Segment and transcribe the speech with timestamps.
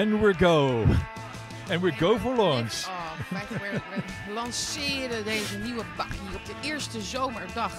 [0.00, 0.84] And we go.
[1.70, 2.86] And we go for launch.
[2.88, 3.80] Oh, we,
[4.26, 7.72] we lanceren deze nieuwe bakkie op de eerste zomerdag.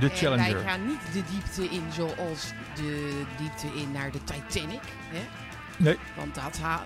[0.00, 0.54] De En Challenger.
[0.54, 4.80] wij gaan niet de diepte in zoals de diepte in naar de Titanic.
[5.08, 5.26] Hè?
[5.76, 5.98] Nee.
[6.16, 6.84] Want dat ha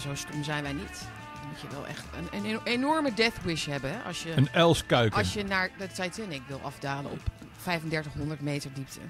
[0.00, 1.06] zo stom zijn wij niet.
[1.40, 3.90] Dan moet je wel echt een, een enorme death wish hebben.
[3.90, 4.02] Hè?
[4.02, 5.18] Als, je, Een Elskuiken.
[5.18, 7.20] als je naar de Titanic wil afdalen op
[7.62, 9.00] 3500 meter diepte.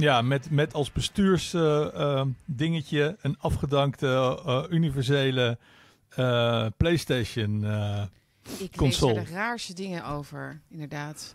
[0.00, 4.06] Ja, met, met als bestuursdingetje een afgedankte
[4.46, 5.58] eh, universele
[6.08, 7.64] eh, PlayStation.
[7.64, 8.02] eh,
[8.58, 9.12] Ik Console.
[9.12, 11.34] lees er de raarste dingen over, inderdaad.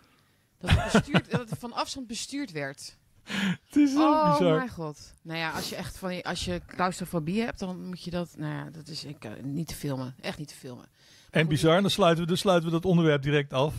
[0.58, 2.96] Dat het, bestuurd, dat het van afstand bestuurd werd.
[3.66, 4.56] het is zo Oh bizar.
[4.56, 5.14] mijn god.
[5.22, 8.34] Nou ja, als je echt van als je claustrofobie hebt, dan moet je dat.
[8.38, 10.14] Nou ja, dat is ik, niet te filmen.
[10.20, 10.84] Echt niet te filmen.
[11.30, 13.74] En bizar, dan sluiten, we, dan sluiten we dat onderwerp direct af.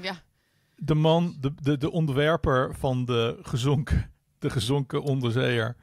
[0.00, 0.22] Ja,
[0.76, 4.09] De man, de, de, de ontwerper van de gezonken,
[4.40, 5.76] de gezonken onderzeeër,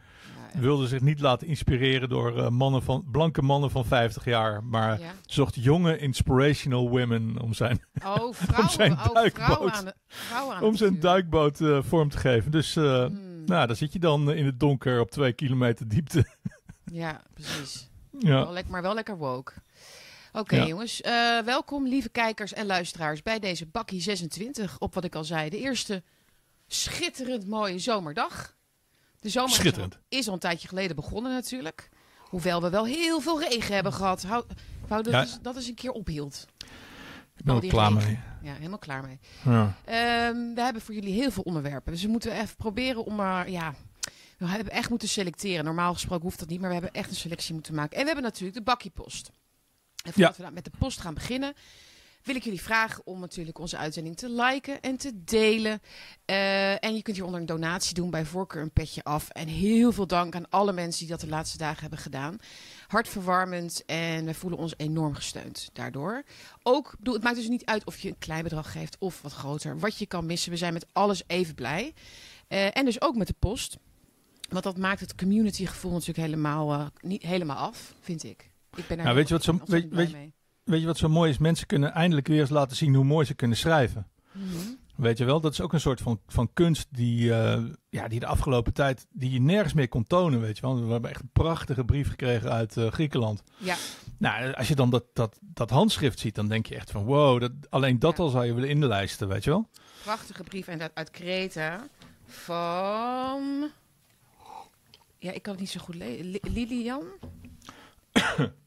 [0.53, 4.63] ja, wilde zich niet laten inspireren door eh, mannen van, blanke mannen van 50 jaar,
[4.63, 5.11] maar ja.
[5.25, 9.71] zocht jonge inspirational women om zijn, Oh, vrouwen, zijn oh, duikboot.
[9.71, 12.51] aan de, vrouwen aan om zijn duikboot vorm te geven.
[12.51, 15.87] Dus eh, Hmm, nou, daar zit je dan eh, in het donker op twee kilometer
[15.87, 16.25] diepte.
[16.91, 17.89] Ja, precies.
[18.19, 18.43] ja.
[18.43, 19.53] Wel lekker, maar wel lekker woke.
[20.33, 20.65] Oké, Ja.
[20.65, 21.01] jongens.
[21.45, 24.75] welkom, lieve kijkers en luisteraars, bij deze bakkie 26.
[24.79, 26.03] Op wat ik al zei, de eerste
[26.67, 28.55] schitterend mooie zomerdag.
[29.19, 29.97] De zomer is al- Schitterend.
[30.09, 31.89] is al een tijdje geleden begonnen, natuurlijk.
[32.19, 34.23] Hoewel we wel heel veel regen hebben gehad.
[34.23, 34.45] Hou,
[34.87, 35.21] wou dat, Ja.
[35.21, 36.45] is, dat is een keer ophield.
[37.35, 38.05] Ik ben er klaar regen.
[38.07, 38.19] mee.
[38.51, 39.19] Ja, helemaal klaar mee.
[39.45, 39.75] Ja.
[39.85, 41.91] Ehm, we hebben voor jullie heel veel onderwerpen.
[41.93, 43.73] Dus we moeten even proberen om maar, ja,
[44.37, 45.65] we hebben echt moeten selecteren.
[45.65, 47.91] Normaal gesproken hoeft dat niet, maar we hebben echt een selectie moeten maken.
[47.95, 49.29] En we hebben natuurlijk de bakkiepost.
[50.03, 51.53] En voordat we nou met de post gaan beginnen,
[52.27, 55.81] wil ik jullie vragen om natuurlijk onze uitzending te liken en te delen.
[56.25, 59.29] Eh, en je kunt hieronder een donatie doen, bij voorkeur een petje af.
[59.29, 62.37] En heel veel dank aan alle mensen die dat de laatste dagen hebben gedaan.
[62.87, 66.23] Hartverwarmend en we voelen ons enorm gesteund daardoor.
[66.63, 69.33] Ook, bedoel, het maakt dus niet uit of je een klein bedrag geeft of wat
[69.33, 69.79] groter.
[69.79, 71.93] Wat je kan missen, we zijn met alles even blij.
[72.47, 73.77] Eh, en dus ook met de post.
[74.49, 78.49] Want dat maakt het communitygevoel natuurlijk helemaal, eh, niet helemaal af, vind ik.
[78.75, 80.35] Ik ben daar Nou, weet je wat zo- weet-.
[80.67, 81.37] Weet je wat zo mooi is?
[81.37, 84.07] Mensen kunnen eindelijk weer eens laten zien hoe mooi ze kunnen schrijven.
[84.31, 84.45] Mhm.
[84.95, 88.19] Weet je wel, dat is ook een soort van, van kunst die, eh, ja, die
[88.19, 90.41] de afgelopen tijd die je nergens meer kon tonen.
[90.41, 93.43] Weet je wel, we hebben echt een prachtige brief gekregen uit eh, Griekenland.
[93.57, 93.75] Ja,
[94.17, 97.39] Nou, als je dan dat, dat, dat handschrift ziet, dan denk je echt van wow,
[97.41, 98.23] dat, alleen dat Ja.
[98.23, 99.69] al zou je willen inlijsten, weet je wel?
[100.03, 101.87] prachtige brief en dat uit Kreta
[102.25, 103.69] van...
[105.19, 106.25] Ja, ik kan het niet zo goed lezen.
[106.25, 107.03] Li- Lilian?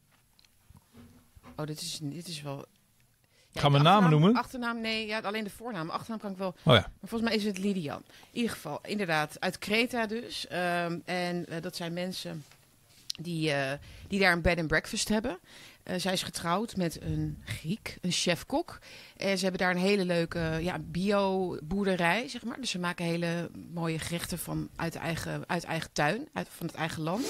[1.55, 2.65] oh, dit is, dit is wel...
[3.51, 4.35] Ja, Gaan we namen noemen?
[4.35, 5.89] Achternaam, nee, ja, alleen de voornaam.
[5.89, 6.47] Achternaam kan ik wel...
[6.47, 8.03] Oh ja, Maar volgens mij is het Lilian.
[8.07, 10.47] In ieder geval, inderdaad, uit Kreta dus.
[10.47, 12.43] Ehm, en eh, dat zijn mensen
[13.21, 13.71] die, eh,
[14.07, 15.39] die daar een bed and breakfast hebben.
[15.83, 18.79] Eh, zij is getrouwd met een Griek, een chef-kok.
[19.17, 22.59] En ze hebben daar een hele leuke ja, bio-boerderij, zeg maar.
[22.59, 26.75] Dus ze maken hele mooie gerechten van uit eigen, uit eigen tuin, uit, van het
[26.75, 27.25] eigen land.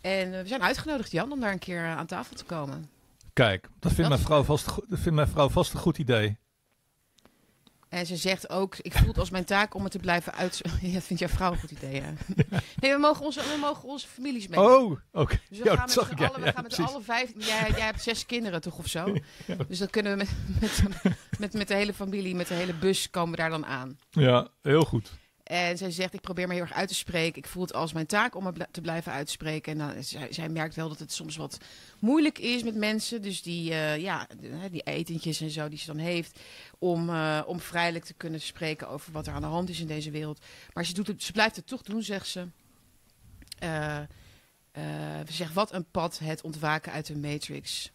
[0.00, 2.90] En we zijn uitgenodigd, Jan, om daar een keer aan tafel te komen.
[3.32, 6.40] Kijk, dat vindt, Dat mijn vrouw vast, dat vindt mijn vrouw vast een goed idee.
[7.88, 10.60] En ze zegt ook, ik voel het als mijn taak om het te blijven uit...
[10.82, 12.12] Ja, dat vindt jouw vrouw een goed idee, ja.
[12.80, 14.60] Nee, we mogen onze, we mogen onze families mee.
[14.60, 15.40] Oh, oké.
[15.48, 16.18] Dus we Ja, gaan met.
[16.18, 17.32] Ja, we gaan met alle vijf...
[17.36, 19.16] Jij, jij hebt zes kinderen toch of zo?
[19.68, 20.24] Dus dan kunnen we
[20.60, 21.02] met, met,
[21.38, 23.98] met, met de hele familie, met de hele bus komen we daar dan aan.
[24.10, 25.10] Ja, heel goed.
[25.52, 27.38] En zij zegt, ik probeer me heel erg uit te spreken.
[27.38, 29.72] Ik voel het als mijn taak om me te blijven uitspreken.
[29.72, 31.58] En dan, zij, zij merkt wel dat het soms wat
[31.98, 33.22] moeilijk is met mensen.
[33.22, 34.26] Dus die, eh, ja,
[34.70, 36.40] die etentjes en zo die ze dan heeft.
[36.78, 39.86] Om, eh, om vrijelijk te kunnen spreken over wat er aan de hand is in
[39.86, 40.44] deze wereld.
[40.72, 42.46] Maar ze, doet het, ze blijft het toch doen, zegt ze.
[43.58, 43.98] Eh,
[45.26, 47.92] ze zegt, wat een pad het ontwaken uit de Matrix.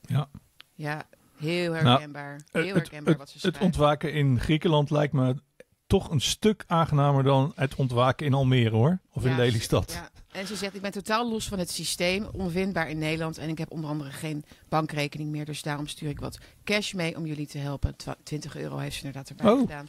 [0.00, 0.28] Ja.
[0.74, 2.40] Ja, heel Nou, herkenbaar.
[2.50, 5.44] heel herkenbaar het, wat ze het ontwaken in Griekenland lijkt me
[5.86, 8.98] toch een stuk aangenamer dan het ontwaken in Almere hoor.
[9.12, 9.92] Of in Ja, Lelystad.
[9.92, 10.10] Ja.
[10.32, 13.38] En ze zegt, ik ben totaal los van het systeem, onvindbaar in Nederland.
[13.38, 15.44] En ik heb onder andere geen bankrekening meer.
[15.44, 17.96] Dus daarom stuur ik wat cash mee om jullie te helpen.
[17.96, 19.60] Twa- 20 euro heeft ze inderdaad erbij Oh.
[19.60, 19.88] gedaan.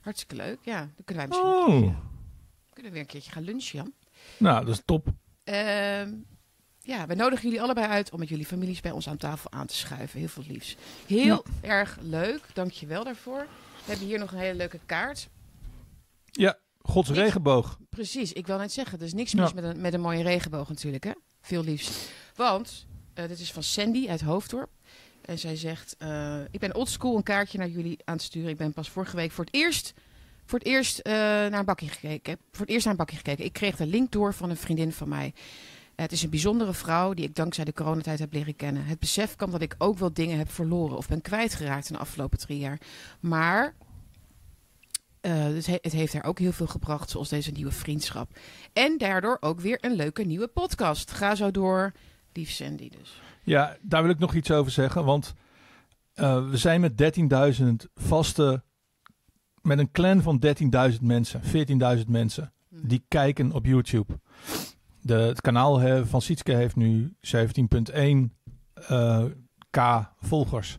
[0.00, 0.58] Hartstikke leuk.
[0.62, 1.96] Ja, dan kunnen wij misschien Oh,
[2.72, 3.92] kunnen we weer een keertje gaan lunchen, Jan.
[4.38, 5.06] nou dat is top.
[5.44, 6.12] Ehm,
[6.80, 9.66] ja, we nodigen jullie allebei uit om met jullie families bij ons aan tafel aan
[9.66, 10.18] te schuiven.
[10.18, 10.76] Heel veel liefs.
[11.06, 12.40] Heel erg leuk.
[12.52, 13.46] Dank je wel daarvoor.
[13.84, 15.28] We hebben hier nog een hele leuke kaart.
[16.36, 17.78] Ja, Gods Niks- regenboog.
[17.90, 19.54] Precies, ik wil net zeggen, er is niks mis Ja.
[19.54, 21.12] met, een, met een mooie regenboog natuurlijk, hè?
[21.40, 22.10] Veel liefst.
[22.34, 24.70] Want, eh, dit is van Sandy uit Hoofddorp.
[25.24, 28.50] En zij zegt, eh, ik ben oldschool een kaartje naar jullie aan het sturen.
[28.50, 29.94] Ik ben pas vorige week voor het eerst,
[30.44, 32.38] voor het eerst eh, naar een bakje gekeken.
[32.50, 33.44] Voor het eerst naar een bakje gekeken.
[33.44, 35.34] Ik kreeg de link door van een vriendin van mij.
[35.96, 38.84] Het is een bijzondere vrouw die ik dankzij de coronatijd heb leren kennen.
[38.84, 42.00] Het besef kan dat ik ook wel dingen heb verloren of ben kwijtgeraakt in de
[42.00, 42.80] afgelopen drie jaar.
[43.20, 43.74] Maar
[45.26, 48.30] uh, het, he het, heeft haar ook heel veel gebracht, zoals deze nieuwe vriendschap.
[48.72, 51.10] En daardoor ook weer een leuke nieuwe podcast.
[51.10, 51.92] Ga zo door,
[52.32, 53.20] lief Sandy dus.
[53.42, 55.34] Ja, daar wil ik nog iets over zeggen, want
[56.14, 57.18] uh, we zijn met
[57.60, 58.62] 13.000 vaste,
[59.62, 60.42] met een clan van
[60.92, 61.40] 13.000 mensen,
[61.98, 62.88] 14.000 mensen, hmm.
[62.88, 64.20] die kijken op YouTube.
[65.00, 67.96] De, het kanaal he, van Sietske heeft nu 17.1
[68.90, 69.24] uh,
[69.70, 70.78] k volgers.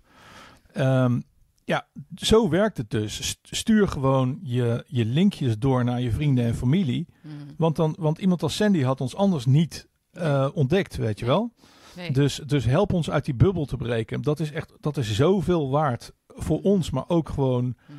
[0.77, 1.23] Um,
[1.67, 3.39] ja, zo werkt het dus.
[3.41, 7.07] Stuur gewoon je, je linkjes door naar je vrienden en familie.
[7.21, 7.31] Mm.
[7.57, 11.53] Want, dan, want iemand als Sandy had ons anders niet uh, ontdekt, weet je wel.
[11.95, 12.11] Nee.
[12.11, 14.21] Dus, dus help ons uit die bubbel te breken.
[14.21, 17.95] Dat is echt dat is zoveel waard voor ons, maar ook gewoon mm.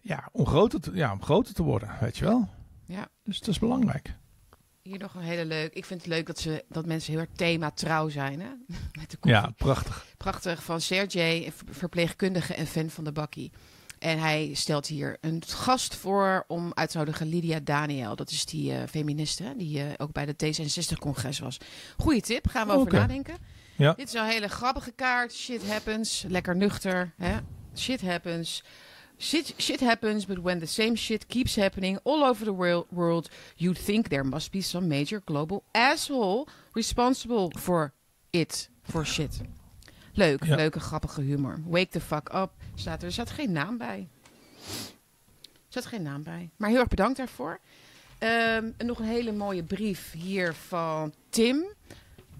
[0.00, 2.48] ja, om, groter te, ja, om groter te worden, weet je wel.
[2.86, 3.08] Ja.
[3.22, 4.16] Dus dat is belangrijk.
[4.82, 5.74] Hier nog een hele leuk.
[5.74, 8.40] Ik vind het leuk dat, ze, dat mensen heel erg thema trouw zijn.
[8.40, 8.48] Hè?
[9.00, 10.06] Met de ja, prachtig.
[10.16, 13.52] Prachtig van Sergej, verpleegkundige en fan van de bakkie.
[13.98, 18.16] En hij stelt hier een gast voor om uit te nodigen Lydia Daniel.
[18.16, 21.58] Dat is die uh, feministe die uh, ook bij de T66-congres was.
[21.96, 23.00] Goeie tip, gaan we over okay.
[23.00, 23.36] nadenken.
[23.76, 23.92] Ja.
[23.92, 25.32] Dit is een hele grappige kaart.
[25.32, 26.24] Shit happens.
[26.28, 27.12] Lekker nuchter.
[27.16, 27.38] Hè?
[27.76, 28.62] Shit happens.
[29.22, 32.54] Shit, shit happens, but when the same shit keeps happening all over the
[32.90, 33.28] world,
[33.58, 37.92] you'd think there must be some major global asshole responsible for
[38.32, 39.42] it, for shit.
[40.14, 40.56] Leuk, ja.
[40.56, 41.60] leuke, grappige humor.
[41.66, 43.06] Wake the fuck up, staat er.
[43.06, 44.08] Er staat geen naam bij.
[45.52, 46.50] Er staat geen naam bij.
[46.56, 47.60] Maar heel erg bedankt daarvoor.
[48.18, 51.64] Um, en nog een hele mooie brief hier van Tim.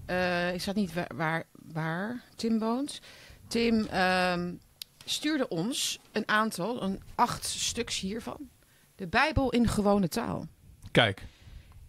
[0.07, 1.43] Uh, ik zat niet waar, waar,
[1.73, 3.01] waar Tim woont.
[3.47, 4.59] Tim um,
[5.05, 8.49] stuurde ons een aantal, een acht stuks hiervan.
[8.95, 10.47] De Bijbel in gewone taal.
[10.91, 11.23] Kijk.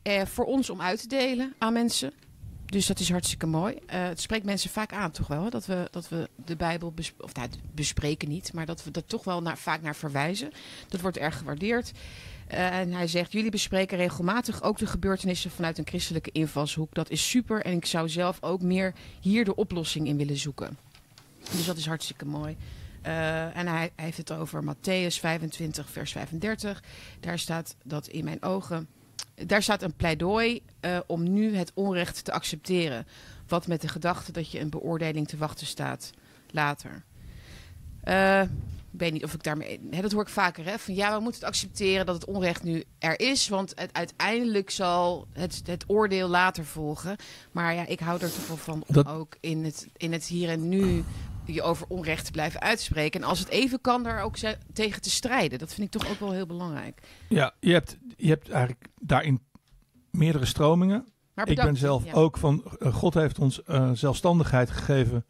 [0.03, 2.13] Uh, voor ons om uit te delen aan mensen.
[2.67, 3.75] Dus dat is hartstikke mooi.
[3.75, 5.51] Uh, het spreekt mensen vaak aan, toch wel?
[5.51, 9.09] Dat we, dat we de Bijbel bes of, nou, bespreken niet, maar dat we dat
[9.09, 10.53] toch wel naar, vaak naar verwijzen.
[10.89, 11.93] Dat wordt erg gewaardeerd.
[12.53, 16.95] Uh, en hij zegt: Jullie bespreken regelmatig ook de gebeurtenissen vanuit een christelijke invalshoek.
[16.95, 17.65] Dat is super.
[17.65, 20.79] En ik zou zelf ook meer hier de oplossing in willen zoeken.
[21.51, 22.57] Dus dat is hartstikke mooi.
[23.07, 26.83] Uh, en hij, hij, heeft het over Matthäus 25, vers 35.
[27.21, 28.89] Daar staat dat in mijn ogen.
[29.35, 33.07] Daar staat een pleidooi uh, om nu het onrecht te accepteren.
[33.49, 36.11] Wat met de gedachte dat je een beoordeling te wachten staat
[36.51, 37.05] later.
[38.05, 38.43] Uh,
[38.93, 39.81] ik weet niet of ik daarmee.
[39.91, 40.65] Hè, dat hoor ik vaker.
[40.65, 43.49] Hè, van ja, we moeten het accepteren dat het onrecht nu er is.
[43.49, 47.17] Want het, uiteindelijk zal het, het oordeel later volgen.
[47.53, 49.07] Maar ja, ik hou er toch wel van om dat...
[49.07, 51.05] ook in het, in het hier en nu
[51.45, 53.21] je over onrecht te blijven uitspreken.
[53.21, 54.37] En als het even kan, daar ook
[54.73, 55.59] tegen te strijden.
[55.59, 57.03] Dat vind ik toch ook wel heel belangrijk.
[57.29, 59.41] Ja, je hebt, je hebt eigenlijk daarin
[60.11, 61.07] meerdere stromingen.
[61.35, 62.13] Maar ik ben zelf ja.
[62.13, 65.25] ook van, uh, God heeft ons uh, zelfstandigheid gegeven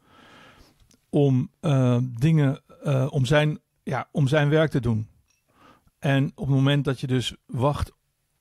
[1.09, 2.61] om uh, dingen,
[3.09, 5.07] om, zijn, ja, om zijn werk te doen.
[5.99, 7.91] En op het moment dat je dus wacht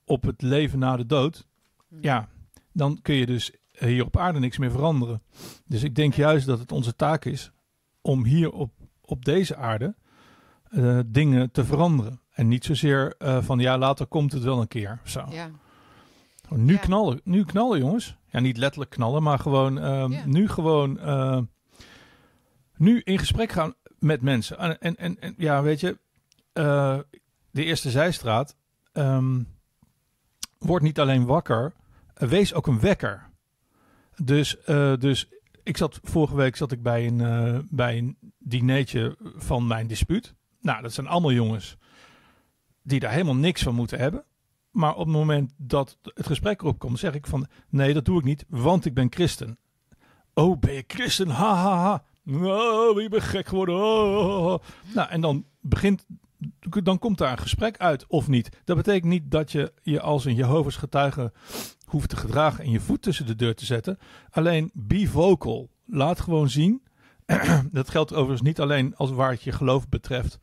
[0.05, 1.47] op het leven na de dood,
[1.89, 1.97] hm.
[2.01, 2.29] ja,
[2.73, 5.23] dan kun je dus hier op aarde niks meer veranderen.
[5.67, 7.53] Dus ik denk juist dat het onze taak is
[8.02, 9.94] om hier op, op deze aarde
[10.70, 12.20] uh, dingen te veranderen.
[12.32, 15.00] En niet zozeer uh, van ja, later komt het wel een keer.
[15.04, 15.26] Zo.
[15.30, 15.50] Ja.
[16.49, 16.78] Nu, ja.
[16.78, 18.16] knallen, nu knallen, jongens.
[18.26, 20.26] Ja, niet letterlijk knallen, maar gewoon uh, ja.
[20.26, 21.40] nu gewoon uh,
[22.76, 24.59] nu in gesprek gaan met mensen.
[24.59, 25.99] En, en, en, ja, weet je,
[27.50, 28.56] de eerste zijstraat
[28.92, 29.49] um,
[30.59, 31.73] wordt niet alleen wakker,
[32.14, 33.30] wees ook een wekker.
[34.16, 34.56] Dus,
[34.99, 35.28] dus
[35.62, 40.35] ik zat vorige week zat ik bij een, uh, bij een dinertje van mijn dispuut.
[40.61, 41.76] Nou, dat zijn allemaal jongens
[42.83, 44.25] die daar helemaal niks van moeten hebben.
[44.71, 48.19] Maar op het moment dat het gesprek erop komt, zeg ik van nee, dat doe
[48.19, 49.59] ik niet, want ik ben christen.
[50.35, 51.28] Oh, ben je christen?
[51.28, 52.04] Ha ha ha.
[52.26, 53.75] Oh, je bent gek geworden.
[53.75, 54.59] Oh.
[54.95, 56.07] Nou, en dan begint,
[56.83, 58.61] dan komt daar een gesprek uit of niet.
[58.64, 61.33] Dat betekent niet dat je je als een Jehovah's getuige
[61.92, 63.99] hoeft te gedragen en je voet tussen de deur te zetten.
[64.30, 65.70] Alleen be vocal.
[65.87, 66.82] Laat gewoon zien.
[67.72, 70.38] dat geldt overigens niet alleen als waar het je geloof betreft,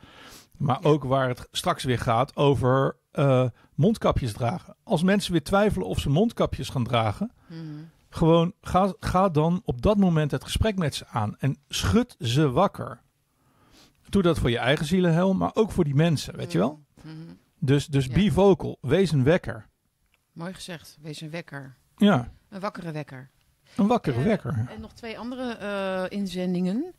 [0.58, 4.76] maar ook waar het straks weer gaat over uh, mondkapjes dragen.
[4.84, 7.90] Als mensen weer twijfelen of ze mondkapjes gaan dragen, mm.
[8.10, 12.52] gewoon ga, ga dan op dat moment het gesprek met ze aan en schud ze
[12.52, 13.02] wakker.
[14.10, 16.52] Doe dat voor je eigen zielenhel, maar ook voor die mensen, weet mm.
[16.52, 16.84] je wel?
[17.04, 17.38] Mm.
[17.60, 18.14] Dus, dus ja.
[18.14, 19.69] be vocal, wees een wekker.
[20.32, 20.98] Mooi gezegd.
[21.02, 21.76] Wees een wekker.
[21.98, 22.32] Ja.
[22.50, 23.30] Een wakkere wekker.
[23.76, 24.66] Een wakkere wekker.
[24.70, 26.94] En nog twee andere inzendingen.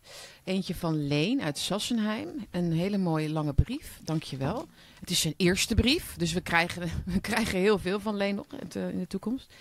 [0.45, 2.47] Eentje van Leen uit Sassenheim.
[2.51, 4.01] Een hele mooie lange brief.
[4.05, 4.69] Dankjewel.
[5.01, 8.47] Het is zijn eerste brief, dus we krijgen, we krijgen heel veel van Leen nog
[8.73, 9.55] in de toekomst.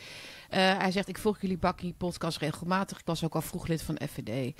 [0.50, 3.00] hij zegt, ik volg jullie Bakkie podcast regelmatig.
[3.00, 4.56] Ik was ook al vroeg lid van FVD.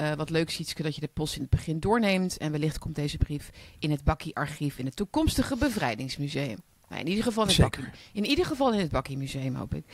[0.00, 2.36] Uh, wat leuk Sietske dat je de post in het begin doorneemt.
[2.36, 6.58] En wellicht komt deze brief in het Bakkie-archief in het toekomstige bevrijdingsmuseum.
[6.88, 9.84] Nou, in, ieder geval in, het Bakkie, in ieder geval in het Bakkie-museum, hoop ik.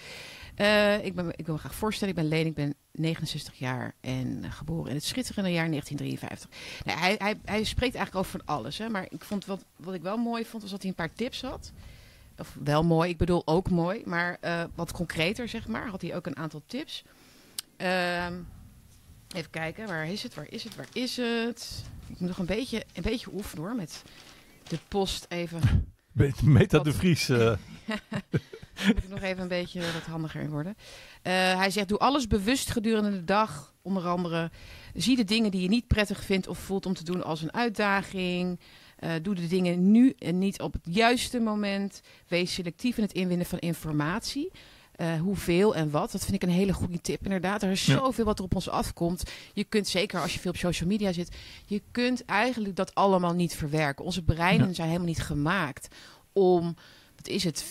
[0.61, 3.95] Uh, ik, ben, ik wil me graag voorstellen, ik ben Leen, ik ben 69 jaar
[4.01, 6.51] en geboren in het schitterende jaar 1953.
[6.85, 9.95] Nou, hij, hij, hij spreekt eigenlijk over van alles, hè, maar ik vond wat, wat
[9.95, 11.73] ik wel mooi vond, was dat hij een paar tips had.
[12.39, 16.17] Of wel mooi, ik bedoel ook mooi, maar uh, wat concreter, zeg maar, had hij
[16.17, 17.05] ook een aantal tips.
[17.77, 18.35] Ehm
[19.35, 21.85] Even kijken, waar is het, waar is het, waar is het?
[22.07, 24.03] Ik moet nog een beetje, een beetje oefenen hoor, met
[24.69, 25.93] de post even...
[26.43, 27.29] Meta de Vries.
[27.29, 27.53] Uh.
[28.87, 30.75] moet ik nog even een beetje wat handiger in worden.
[30.79, 33.73] Uh, hij zegt, doe alles bewust gedurende de dag.
[33.83, 34.51] Onder andere,
[34.95, 37.53] zie de dingen die je niet prettig vindt of voelt om te doen als een
[37.53, 38.61] uitdaging.
[39.01, 42.01] Uh, doe de dingen nu en niet op het juiste moment.
[42.29, 44.51] Wees selectief in het inwinnen van informatie.
[45.01, 46.13] Uh, hoeveel en wat.
[46.13, 47.25] Dat vind ik een hele goede tip.
[47.25, 49.23] Inderdaad, er is zoveel wat er op ons afkomt.
[49.53, 51.37] Je kunt zeker als je veel op social media zit,
[51.67, 54.05] je kunt eigenlijk dat allemaal niet verwerken.
[54.05, 55.89] Onze breinen zijn helemaal niet gemaakt
[56.33, 56.77] om
[57.17, 57.65] wat is het,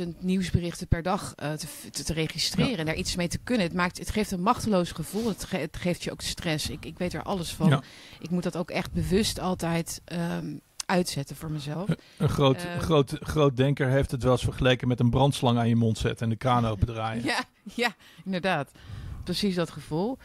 [0.00, 3.66] 40.000 nieuwsberichten per dag uh, te, te, registreren en daar iets mee te kunnen.
[3.66, 5.28] Het, maakt, het geeft een machteloos gevoel.
[5.28, 6.70] Het, het geeft je ook stress.
[6.70, 7.82] Ik, ik weet er alles van.
[8.20, 11.88] Ik moet dat ook echt bewust altijd um, uitzetten voor mezelf.
[12.18, 15.68] Een groot, uh, groot, groot denker heeft het wel eens vergeleken met een brandslang aan
[15.68, 17.24] je mond zetten en de kraan open draaien.
[17.24, 18.70] ja, ja, inderdaad.
[19.24, 20.18] Precies dat gevoel.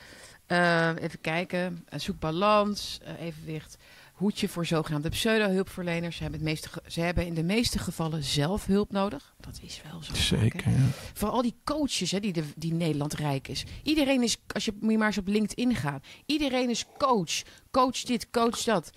[0.48, 1.86] Uh, even kijken.
[1.96, 3.78] Zoek balans, uh, evenwicht.
[4.14, 6.16] Hoedje voor zogenaamde pseudo-hulpverleners.
[6.18, 9.34] Ze, hebben ze hebben in de meeste gevallen zelf hulp nodig.
[9.40, 10.16] Dat is wel zo.
[10.16, 10.70] Zeker.
[10.70, 10.78] Ja.
[11.14, 13.64] Vooral die coaches hè, die, de, die Nederland rijk is.
[13.84, 16.02] Iedereen is, als je, moet je maar eens op LinkedIn gaan.
[16.26, 17.42] Iedereen is coach.
[17.72, 18.92] Coach dit, coach dat.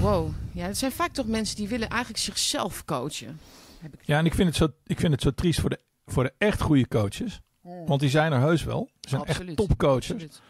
[0.00, 0.30] Wow.
[0.52, 3.40] Ja, het zijn vaak toch mensen die willen eigenlijk zichzelf coachen.
[3.80, 5.80] Heb ik ja, en ik vind het zo, ik vind het zo triest voor de,
[6.06, 7.40] voor de echt goede coaches.
[7.60, 7.86] Hmm.
[7.86, 8.90] Want die zijn er heus wel.
[9.00, 10.10] Ze zijn echt topcoaches.
[10.10, 10.42] Absoluut.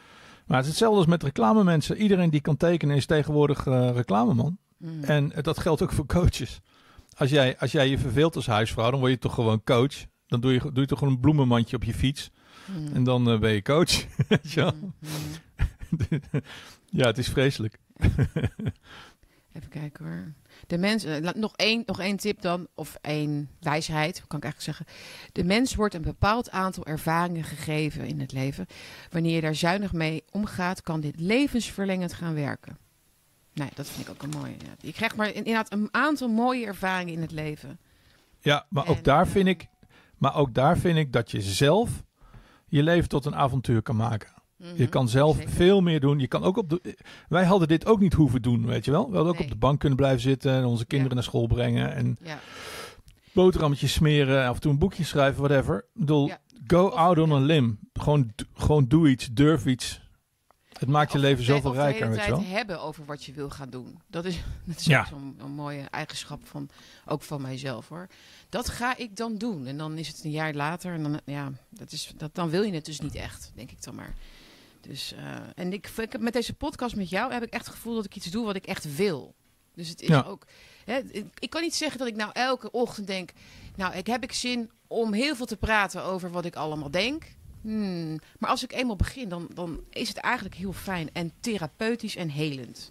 [0.47, 1.97] Maar het is hetzelfde als met reclamemensen.
[1.97, 4.59] Iedereen die kan tekenen is tegenwoordig uh, reclameman.
[4.79, 5.05] Hmm.
[5.05, 6.61] En dat geldt ook voor coaches.
[7.17, 10.05] Als jij, als jij je verveelt als huisvrouw, dan word je toch gewoon coach.
[10.27, 12.31] Dan doe je, doe je toch gewoon een bloemenmandje op je fiets.
[12.67, 12.95] Hmm.
[12.95, 14.05] En dan uh, ben je coach.
[17.01, 17.79] ja, het is vreselijk.
[19.55, 20.33] Even kijken hoor.
[20.67, 24.77] De mens, uh, nog, één, nog één tip dan, of één wijsheid, kan ik eigenlijk
[24.77, 24.87] zeggen.
[25.33, 28.67] De mens wordt een bepaald aantal ervaringen gegeven in het leven.
[29.11, 32.79] Wanneer je daar zuinig mee omgaat, kan dit levensverlengend gaan werken.
[33.53, 34.57] Nee, dat vind ik ook een mooie.
[34.81, 37.79] Je krijgt maar inderdaad een aantal mooie ervaringen in het leven.
[38.41, 39.67] Ja, maar ook daar vind ik,
[40.19, 42.03] maar ook daar vind ik dat je zelf
[42.67, 44.33] je leven tot een avontuur kan maken.
[44.57, 46.19] Je mhm, kan zelf veel meer doen.
[46.19, 46.97] Je kan ook op de,
[47.29, 49.11] wij hadden dit ook niet hoeven doen, weet je wel.
[49.11, 51.95] We hadden ook op de bank kunnen blijven zitten en onze kinderen naar school brengen.
[51.95, 52.39] En ja.
[53.33, 55.77] boterhammetjes smeren, af en toe een boekje schrijven, whatever.
[55.77, 56.31] Ik bedoel,
[56.67, 57.79] go out on a limb.
[57.93, 60.03] Gewoon, gewoon doe iets, durf iets.
[60.79, 62.45] Het maakt je leven zoveel rijker, weet je wel.
[62.45, 64.01] hebben over wat je wil gaan doen.
[64.07, 65.07] Dat is, dat is ja.
[65.07, 66.69] zo'n mooie eigenschap van,
[67.07, 68.07] ook van mijzelf hoor.
[68.49, 69.67] Dat ga ik dan doen.
[69.67, 72.63] En dan is het een jaar later en dan, ja, dat is, dat, dan wil
[72.63, 74.15] je het dus niet echt, denk ik dan maar.
[74.89, 77.95] Dus, uh, en ik, ik, met deze podcast met jou heb ik echt het gevoel
[77.95, 79.35] dat ik iets doe wat ik echt wil.
[79.75, 80.23] Dus het is ja.
[80.23, 80.47] ook.
[80.85, 81.01] Hè,
[81.39, 83.33] ik kan niet zeggen dat ik nou elke ochtend denk.
[83.77, 87.25] Nou, ik heb ik zin om heel veel te praten over wat ik allemaal denk.
[87.61, 88.19] Hmm.
[88.39, 92.29] Maar als ik eenmaal begin, dan, dan is het eigenlijk heel fijn en therapeutisch en
[92.29, 92.91] helend.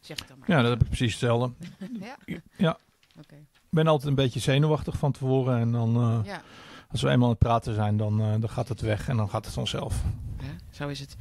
[0.00, 0.50] Zeg ik dan maar.
[0.50, 1.52] Ja, dat heb ik precies hetzelfde.
[2.00, 2.16] ja.
[2.56, 2.78] ja.
[3.18, 3.38] Okay.
[3.38, 5.58] Ik ben altijd een beetje zenuwachtig van tevoren.
[5.58, 6.42] En dan, uh, ja.
[6.94, 9.44] Als we eenmaal aan praten zijn, dan, uh, dan gaat het weg en dan gaat
[9.44, 10.02] het vanzelf.
[10.70, 11.16] Zo is het.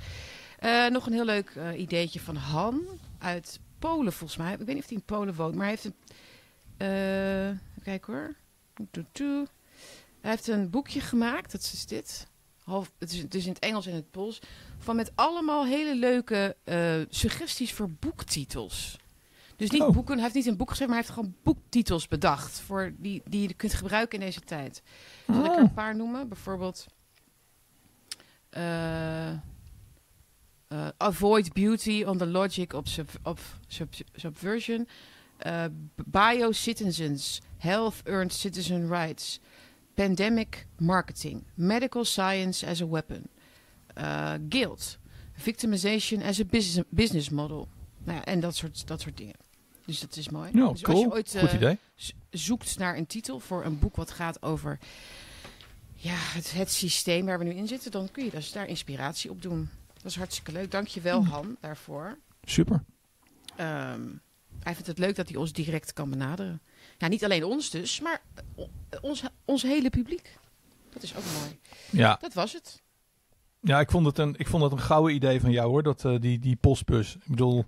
[0.63, 2.81] Uh, nog een heel leuk uh, ideetje van Han
[3.17, 4.51] uit Polen, volgens mij.
[4.51, 5.85] Ik weet niet of hij in Polen woont, maar hij heeft
[6.77, 7.59] een.
[7.83, 8.35] Kijk hoor.
[10.21, 12.27] Hij heeft een boekje gemaakt, dat is dit.
[12.63, 14.39] Half, het, is, het is in het Engels en het Pools.
[14.77, 16.55] Van met allemaal hele leuke
[17.09, 18.97] suggesties voor boektitels.
[19.63, 19.93] Dus niet oh.
[19.93, 22.59] boeken, hij heeft niet een boek geschreven, maar hij heeft gewoon boektitels bedacht.
[22.59, 24.81] Voor die, die je kunt gebruiken in deze tijd.
[25.27, 25.45] Zal oh.
[25.45, 26.27] ik er een paar noemen?
[26.27, 26.85] Bijvoorbeeld.
[28.57, 29.37] Uh, uh,
[30.97, 34.87] avoid beauty on the logic of, sub, of sub, subversion.
[35.45, 35.65] Uh,
[36.05, 39.39] Biocitizens, health earned citizen rights.
[39.93, 43.29] Pandemic marketing, medical science as a weapon.
[44.49, 44.97] Guilt,
[45.33, 47.67] victimization as a business, business model.
[48.03, 49.35] Nou ja, en dat soort, dat soort dingen.
[49.85, 50.49] Dus dat is mooi.
[50.53, 50.95] Ja, dus cool.
[50.95, 51.77] als je ooit Goed idee.
[52.29, 54.79] zoekt naar een titel voor een boek wat gaat over
[55.95, 59.29] ja, het, het systeem waar we nu in zitten, dan kun je dus daar inspiratie
[59.29, 59.69] op doen.
[59.93, 60.71] Dat is hartstikke leuk.
[60.71, 62.17] Dank je wel, Han, daarvoor.
[62.43, 62.83] Super.
[63.55, 64.01] Ehm,
[64.59, 66.61] hij vindt het leuk dat hij ons direct kan benaderen.
[66.97, 68.21] Ja, niet alleen ons dus, maar
[68.55, 68.69] o-
[69.01, 70.37] ons, ons hele publiek.
[70.93, 71.59] Dat is ook mooi.
[71.89, 72.81] Ja, Dat was het.
[73.59, 76.05] ja ik, vond het een, ik vond het een gouden idee van jou hoor, dat,
[76.05, 77.15] eh, die, die postbus.
[77.15, 77.65] Ik bedoel,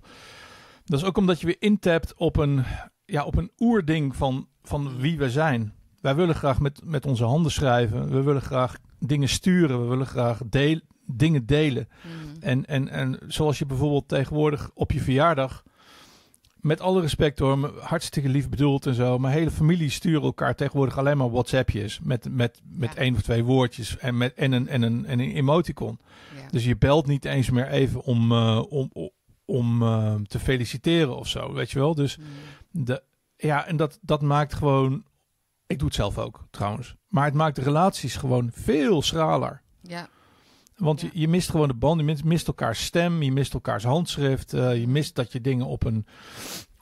[0.86, 2.64] dat is ook omdat je weer intapt op een,
[3.04, 5.74] ja, op een oerding van, van wie we zijn.
[6.00, 8.10] Wij willen graag met, met onze handen schrijven.
[8.10, 9.82] We willen graag dingen sturen.
[9.82, 11.88] We willen graag deel, dingen delen.
[12.02, 12.42] Mm.
[12.42, 15.62] En, en, en zoals je bijvoorbeeld tegenwoordig op je verjaardag,
[16.60, 20.54] met alle respect hoor, me- hartstikke lief bedoeld en zo, maar hele familie sturen elkaar
[20.54, 23.00] tegenwoordig alleen maar WhatsAppjes met, met, met Ja.
[23.00, 25.98] één of twee woordjes en, met, en, een, en, een, en een emoticon.
[26.34, 26.48] Ja.
[26.50, 28.90] Dus je belt niet eens meer even om, eh, om,
[29.46, 31.94] om, om eh, te feliciteren of zo, weet je wel.
[31.94, 32.84] Dus Mm.
[32.84, 33.02] de,
[33.36, 35.04] ja, en dat, dat maakt gewoon,
[35.66, 39.62] ik doe het zelf ook trouwens, maar het maakt de relaties gewoon veel schraler.
[39.82, 40.08] ja.
[40.76, 41.08] Want Ja.
[41.12, 44.52] je, je mist gewoon de band, je mist, mist elkaars stem, je mist elkaars handschrift,
[44.52, 46.06] eh, je mist dat je dingen op een,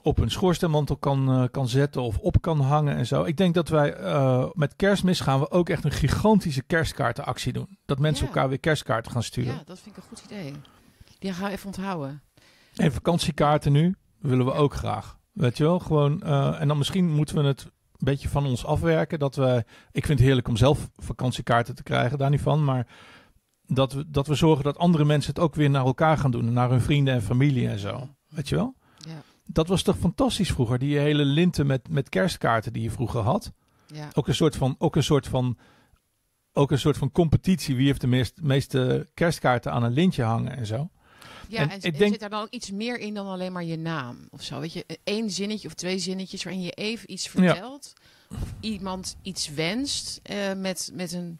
[0.02, 3.24] op een schoorsteenmantel kan, eh, kan zetten of op kan hangen en zo.
[3.24, 7.78] Ik denk dat wij eh, met kerstmis gaan we ook echt een gigantische kerstkaartenactie doen.
[7.86, 8.32] Dat mensen Ja.
[8.32, 9.54] elkaar weer kerstkaarten gaan sturen.
[9.54, 10.52] ja, dat vind ik een goed idee.
[11.18, 12.22] Die gaan we even onthouden.
[12.74, 15.18] En vakantiekaarten nu willen we ook graag.
[15.32, 16.22] Weet je wel, gewoon.
[16.22, 17.70] eh, en dan misschien moeten we het een
[18.04, 19.18] beetje van ons afwerken.
[19.18, 22.64] Dat we, ik vind het heerlijk om zelf vakantiekaarten te krijgen, daar niet van.
[22.64, 22.86] Maar
[23.66, 26.52] dat we, dat we zorgen dat andere mensen het ook weer naar elkaar gaan doen.
[26.52, 28.08] Naar hun vrienden en familie en zo.
[28.28, 28.74] Weet je wel?
[28.98, 29.22] Ja.
[29.46, 30.78] Dat was toch fantastisch vroeger.
[30.78, 33.52] Die hele linten met, met kerstkaarten die je vroeger had.
[33.86, 34.08] Ja.
[34.12, 35.58] Ook een soort van, ook een soort van,
[36.52, 37.76] ook een soort van competitie.
[37.76, 40.90] Wie heeft de meest, meeste kerstkaarten aan een lintje hangen en zo.
[41.48, 43.52] Ja, En en, ik en denk- zit daar dan ook iets meer in dan alleen
[43.52, 44.60] maar je naam of zo?
[44.60, 47.92] Weet je, één zinnetje of twee zinnetjes waarin je even iets vertelt.
[48.30, 51.38] Of iemand iets wenst eh, met, met een,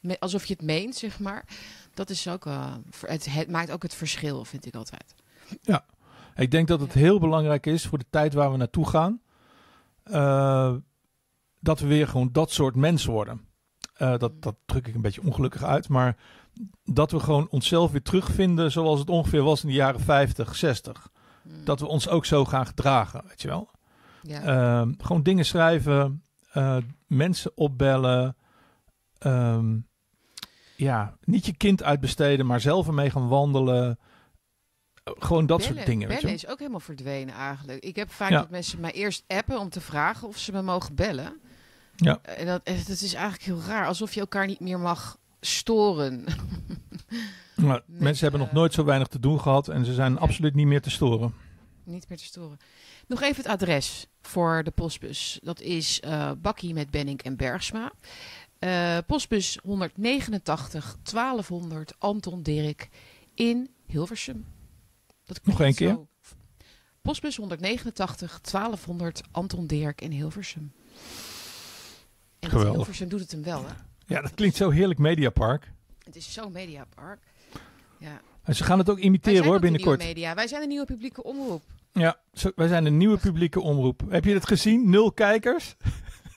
[0.00, 1.44] met, alsof je het meent, zeg maar.
[1.94, 2.74] Dat is ook, eh,
[3.06, 5.14] het, het maakt ook het verschil, vind ik altijd.
[6.36, 6.98] Ik denk dat het Ja.
[7.00, 9.20] heel belangrijk is voor de tijd waar we naartoe gaan.
[10.02, 10.74] eh,
[11.60, 13.40] dat we weer gewoon dat soort mensen worden.
[13.98, 15.88] Dat, dat druk ik een beetje ongelukkig uit.
[15.88, 16.16] Maar
[16.84, 21.08] dat we gewoon onszelf weer terugvinden zoals het ongeveer was in de jaren 50, 60.
[21.42, 21.64] Mm.
[21.64, 23.70] Dat we ons ook zo gaan gedragen, weet je wel.
[24.22, 24.42] ja.
[24.42, 28.36] Ehm, gewoon dingen schrijven, eh, mensen opbellen.
[29.18, 29.76] Ehm,
[30.76, 33.98] ja, niet je kind uitbesteden, maar zelf ermee gaan wandelen.
[35.04, 37.84] Eh, Gewoon dat bellen, soort dingen, weet je Bellen is ook helemaal verdwenen eigenlijk.
[37.84, 38.38] Ik heb vaak Ja.
[38.38, 41.40] dat mensen mij eerst appen om te vragen of ze me mogen bellen.
[41.96, 42.18] Ja.
[42.22, 43.86] En dat, eh, dat is eigenlijk heel raar.
[43.86, 46.24] Alsof je elkaar niet meer mag storen.
[47.54, 50.12] Maar Met, mensen hebben eh, nog nooit zo weinig te doen gehad en ze zijn
[50.12, 50.18] Ja.
[50.18, 51.34] absoluut niet meer te storen.
[51.84, 52.58] Niet meer te storen.
[53.06, 55.38] Nog even het adres voor de postbus.
[55.42, 57.92] Dat is eh Bakkie met Benning en Bergsma.
[58.58, 62.88] Eh, postbus 189 1200 Anton Dirk
[63.34, 64.46] in Hilversum.
[65.24, 66.08] Dat Nog één zo.
[67.02, 70.72] Postbus 189 1200 Anton Dirk in Hilversum.
[72.38, 72.74] En Geweldig.
[72.74, 73.72] Hilversum doet het hem wel, hè?
[74.06, 75.72] Ja, dat klinkt zo heerlijk Mediapark.
[76.04, 77.20] Het is zo'n mediapark.
[77.98, 78.20] Ja.
[78.42, 79.98] En ze gaan het ook imiteren hoor de binnenkort.
[79.98, 80.34] media.
[80.34, 81.62] Wij zijn de nieuwe publieke omroep.
[81.92, 84.02] Ja, zo, wij zijn een nieuwe publieke omroep.
[84.08, 84.90] Heb je het gezien?
[84.90, 85.76] Nul kijkers.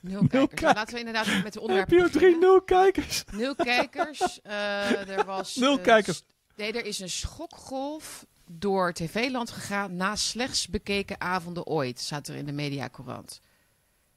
[0.02, 0.32] Nul kijkers.
[0.32, 0.62] kijkers.
[0.62, 2.40] Nou, laten we inderdaad met de onderwerpen NPO 3, beginnen.
[2.40, 3.24] nul kijkers.
[3.32, 4.42] Nul kijkers.
[4.42, 6.24] Eh, er was, Nul kijkers.
[6.56, 12.36] Nee, er is een schokgolf door TV-land gegaan na slechts bekeken avonden ooit, staat er
[12.36, 13.40] in de Mediacourant.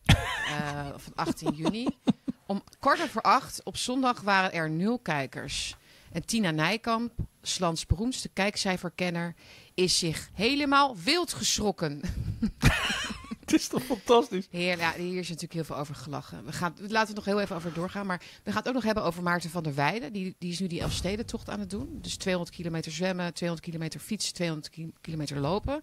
[0.50, 1.86] Eh van 18 juni.
[2.50, 5.76] Om kwart over acht op zondag waren er nul kijkers.
[6.12, 9.34] En Tina Nijkamp, Slans beroemdste kijkcijferkenner,
[9.74, 12.00] is zich helemaal wild geschrokken.
[13.50, 14.46] Het is toch fantastisch?
[14.50, 16.44] Ja, hier is natuurlijk heel veel over gelachen.
[16.44, 18.06] We gaan, laten we nog heel even over doorgaan.
[18.06, 20.12] Maar we gaan het ook nog hebben over Maarten van der Weijden.
[20.12, 21.98] Die, die is nu die Elfstedentocht aan het doen.
[22.00, 25.80] Dus 200 kilometer zwemmen, 200 kilometer fietsen, 200 ki- kilometer lopen.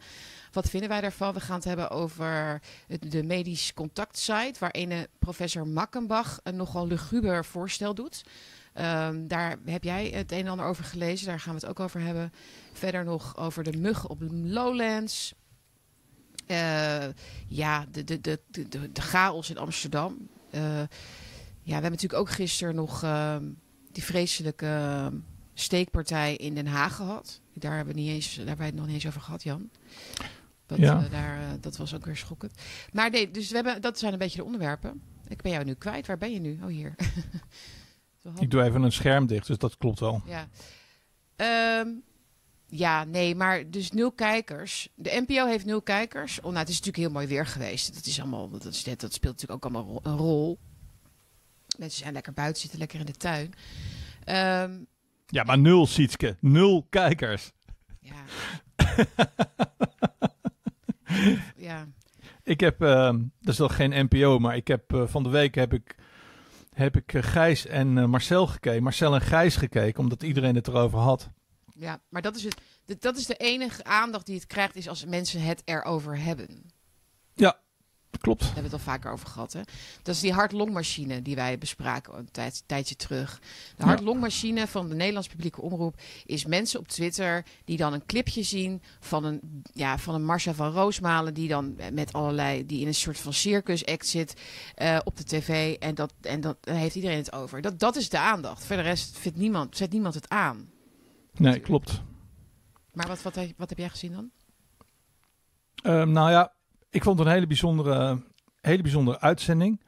[0.51, 1.33] Wat vinden wij daarvan?
[1.33, 2.61] We gaan het hebben over
[2.99, 4.59] de medisch contactsite...
[4.59, 8.23] waar ene professor Makkenbach een nogal luguber voorstel doet.
[8.73, 11.27] Ehm, daar heb jij het een en ander over gelezen.
[11.27, 12.33] Daar gaan we het ook over hebben.
[12.73, 15.33] Verder nog over de muggen op Lowlands...
[16.47, 17.07] Eh,
[17.47, 20.27] ja, de, de, de, de, chaos in Amsterdam.
[20.49, 20.87] Eh, ja,
[21.63, 23.43] we hebben natuurlijk ook gisteren nog ehm,
[23.91, 25.15] die vreselijke ehm,
[25.53, 27.41] steekpartij in Den Haag gehad.
[27.53, 29.69] Daar hebben we, niet eens, daar hebben wij het nog niet eens over gehad, Jan.
[30.65, 31.03] Dat, Ja.
[31.03, 32.53] eh, daar, dat was ook weer schokkend.
[32.91, 35.01] Maar nee, dus we hebben, dat zijn een beetje de onderwerpen.
[35.27, 36.07] Ik ben jou nu kwijt.
[36.07, 36.59] Waar ben je nu?
[36.61, 36.95] Oh, hier.
[38.39, 40.21] Ik doe even een scherm dicht, dus dat klopt wel.
[40.25, 40.47] Ja.
[41.35, 41.89] Ehm,
[42.69, 44.89] ja, nee, maar dus nul kijkers.
[44.95, 46.37] De NPO heeft nul kijkers.
[46.37, 47.93] Oh, nou, het is natuurlijk heel mooi weer geweest.
[47.93, 50.59] Dat, is allemaal, dat, is, dat speelt natuurlijk ook allemaal ro- een rol.
[51.77, 53.53] Mensen zijn lekker buiten, zitten lekker in de tuin.
[54.23, 54.79] Ehm,
[55.27, 56.35] ja, maar nul, Sietske.
[56.39, 57.51] Nul kijkers.
[57.99, 58.15] Ja.
[61.67, 61.87] ja.
[62.43, 65.55] Ik heb, uh, dat is nog geen NPO, maar ik heb uh, van de week
[65.55, 65.95] heb ik,
[66.73, 68.83] heb ik uh, Gijs en uh, Marcel gekeken.
[68.83, 71.29] Marcel en Gijs gekeken, omdat iedereen het erover had.
[71.79, 75.05] Ja, maar dat is, het, dat is de enige aandacht die het krijgt, is als
[75.05, 76.71] mensen het erover hebben.
[77.33, 77.59] Ja,
[78.21, 78.41] Klopt.
[78.41, 79.53] Daar hebben we het al vaker over gehad.
[79.53, 79.61] Hè?
[80.03, 83.41] Dat is die hart-longmachine die wij bespraken een tijd, tijdje terug.
[83.75, 88.43] De hart-longmachine van de Nederlandse publieke omroep is mensen op Twitter die dan een clipje
[88.43, 92.87] zien van een, ja, van een Marcia van Roosmalen die dan met allerlei, die in
[92.87, 94.33] een soort van circus act zit
[94.77, 95.75] uh, op de tv.
[95.75, 97.61] En, dat, en dat heeft iedereen het over.
[97.61, 98.65] Dat, dat is de aandacht.
[98.65, 100.69] Voor de rest vindt niemand, zet niemand het aan.
[101.37, 102.01] Nee, klopt.
[102.93, 104.31] Maar wat, wat, wat heb jij gezien dan?
[105.93, 106.53] Um, nou ja,
[106.89, 108.23] ik vond het een hele bijzondere,
[108.61, 109.81] hele bijzondere uitzending.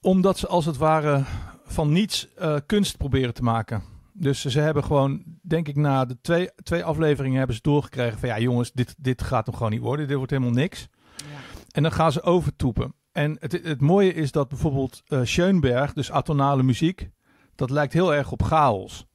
[0.00, 1.24] Omdat ze als het ware
[1.64, 3.82] van niets uh, kunst proberen te maken.
[4.12, 8.28] Dus ze hebben gewoon, denk ik, na de twee, twee afleveringen hebben ze doorgekregen van
[8.28, 10.06] ja jongens, dit, dit gaat nog gewoon niet worden.
[10.06, 10.88] Dit wordt helemaal niks.
[11.16, 11.24] Ja.
[11.70, 12.94] En dan gaan ze overtoepen.
[13.12, 17.10] En het, het mooie is dat bijvoorbeeld uh, Schoenberg, dus atonale muziek,
[17.54, 19.06] dat lijkt heel erg op chaos.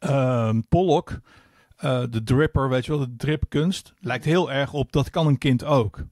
[0.00, 1.20] Uh, Pollock,
[1.84, 5.38] uh, de dripper, weet je wel, de dripkunst, lijkt heel erg op dat kan een
[5.38, 6.04] kind ook.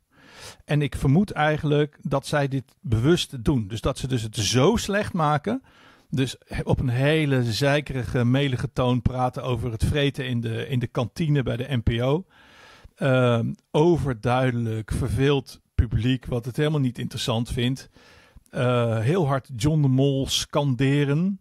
[0.65, 3.69] En ik vermoed eigenlijk dat zij dit bewust doen.
[3.69, 5.63] Dus dat ze dus het zo slecht maken.
[6.11, 10.87] Dus op een hele zeikerige, melige toon praten over het vreten in de, in de
[10.87, 12.25] kantine bij de NPO.
[12.99, 17.89] Uh, overduidelijk, verveeld publiek, wat het helemaal niet interessant vindt.
[18.51, 21.41] Uh, heel hard John de Mol scanderen.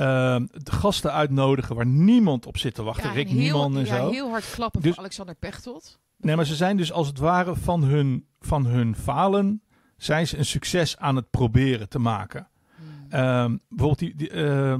[0.00, 3.12] Uh, de gasten uitnodigen waar niemand op zit te wachten.
[3.12, 4.10] Rick Nieman en ja, zo.
[4.10, 5.98] heel hard klappen dus, voor Alexander Pechtold.
[6.16, 9.62] Nee, maar ze zijn dus als het ware van hun, van hun falen...
[9.96, 12.48] zijn ze een succes aan het proberen te maken.
[12.76, 13.20] Hmm.
[13.20, 14.74] Um, bijvoorbeeld die, die, uh,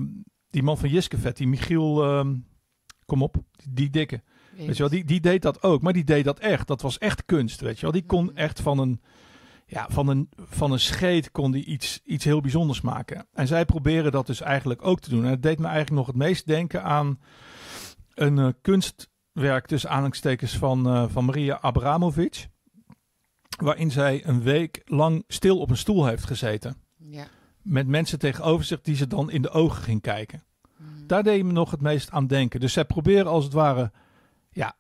[0.51, 2.19] die man van Jiskevet, die Michiel...
[2.19, 2.47] Um,
[3.05, 4.23] kom op, die, die dikke.
[4.57, 5.83] Weet je wel, die, die deed dat ook.
[5.83, 6.67] Maar die deed dat echt.
[6.67, 7.93] Dat was echt kunst, weet je wel.
[7.93, 8.37] Die kon hmm.
[8.37, 9.01] echt van een
[9.67, 13.27] ja, van een, van een scheet kon hij iets, iets heel bijzonders maken.
[13.33, 15.25] En zij proberen dat dus eigenlijk ook te doen.
[15.25, 17.21] En het deed me eigenlijk nog het meest denken aan
[18.15, 22.49] een uh, kunstwerk tussen aanhalingstekens van, uh, van Maria Abramovic.
[23.57, 26.77] Waarin zij een week lang stil op een stoel heeft gezeten.
[26.97, 27.27] Ja.
[27.63, 30.45] Met mensen tegenover zich die ze dan in de ogen ging kijken.
[30.77, 31.07] Mm.
[31.07, 32.61] Daar deed me nog het meest aan denken.
[32.61, 33.93] Dus zij proberen als het ware
[34.51, 34.77] ja,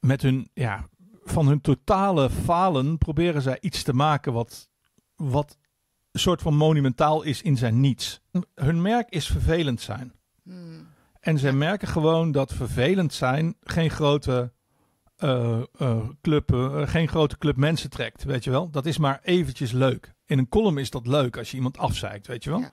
[0.00, 0.88] met hun ja,
[1.24, 4.68] van hun totale falen proberen zij iets te maken wat,
[5.16, 5.58] wat
[6.12, 8.20] een soort van monumentaal is in zijn niets.
[8.54, 10.12] Hun merk is vervelend zijn.
[10.42, 10.90] Hmm.
[11.20, 14.52] En zij merken gewoon dat vervelend zijn geen grote
[15.18, 18.70] uh, uh, club, uh, geen grote club mensen trekt, weet je wel.
[18.70, 20.14] Dat is maar eventjes leuk.
[20.26, 22.64] In een column is dat leuk als je iemand afzeikt, weet je wel.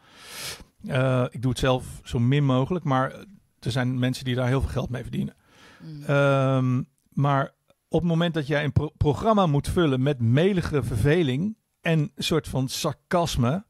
[0.82, 1.30] Ja.
[1.32, 3.12] ik doe het zelf zo min mogelijk, maar
[3.60, 5.36] er zijn mensen die daar heel veel geld mee verdienen.
[5.80, 6.04] Mm.
[6.10, 7.54] Um, maar
[7.90, 12.48] op het moment dat jij een programma moet vullen met melige verveling en een soort
[12.48, 13.66] van sarcasme,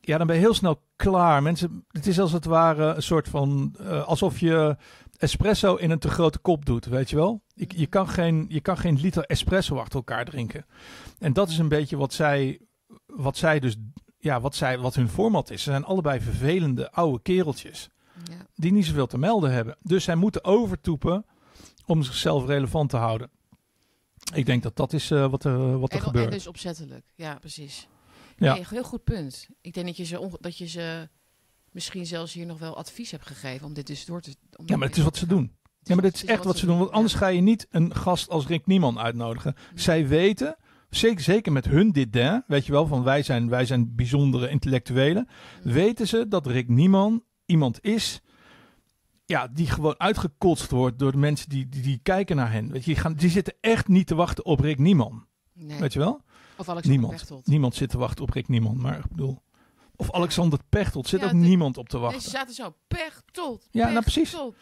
[0.00, 1.42] ja, dan ben je heel snel klaar.
[1.42, 4.76] Mensen, het is als het ware een soort van uh, alsof je
[5.16, 7.42] espresso in een te grote kop doet, weet je wel?
[7.54, 10.66] Je, je, kan geen, je kan geen liter espresso achter elkaar drinken.
[11.18, 12.60] En dat is een beetje wat zij,
[13.06, 13.76] wat zij dus,
[14.18, 15.62] ja, wat, zij, wat hun format is.
[15.62, 17.90] Ze zijn allebei vervelende oude kereltjes.
[18.24, 18.34] Ja.
[18.54, 19.76] Die niet zoveel te melden hebben.
[19.82, 21.24] Dus zij moeten overtoepen
[21.90, 23.30] om zichzelf relevant te houden.
[24.34, 26.24] Ik denk dat dat is uh, wat er, wat er en, gebeurt.
[26.24, 27.88] En dus opzettelijk, ja, precies.
[28.36, 28.54] Ja.
[28.54, 29.48] Nee, heel goed punt.
[29.60, 31.08] Ik denk dat je, ze dat je ze
[31.70, 34.34] misschien zelfs hier nog wel advies hebt gegeven om dit dus door te...
[34.56, 35.52] Om ja, maar het is wat ze doen.
[35.82, 36.78] Ja, maar dit is echt wat ze doen.
[36.78, 39.54] Want anders ga je niet een gast als Rick Nieman uitnodigen.
[39.74, 40.56] Zij weten,
[40.90, 45.28] zeker, zeker met hun dit, weet je wel, van wij zijn, wij zijn bijzondere intellectuelen.
[45.62, 48.20] Weten ze dat Rick Nieman iemand is
[49.30, 52.70] ja, die gewoon uitgekotst wordt door de mensen die, die, die kijken naar hen.
[52.70, 55.26] Weet je, die, gaan, die zitten echt niet te wachten op Rick Nieman.
[55.52, 55.78] Nee.
[55.78, 56.22] Weet je wel?
[56.56, 57.12] Of Alexander niemand.
[57.12, 57.46] Pechtold.
[57.46, 59.42] Niemand zit te wachten op Rick Nieman, maar ik bedoel...
[59.96, 62.22] Of Alexander Pechtold zit ook niemand op te wachten.
[62.22, 64.30] ze zaten zo, Pechtold, Ja, nou precies.
[64.30, 64.54] Pechtold,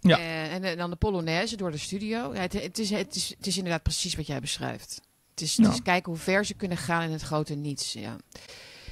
[0.00, 0.18] ja.
[0.18, 2.34] En, en, dan de Polonaise door de studio.
[2.34, 5.00] Ja, het, het, is, het, is, het is inderdaad precies wat jij beschrijft.
[5.30, 7.92] Het is, het is kijken hoe ver ze kunnen gaan in het grote niets.
[7.92, 8.16] Ja.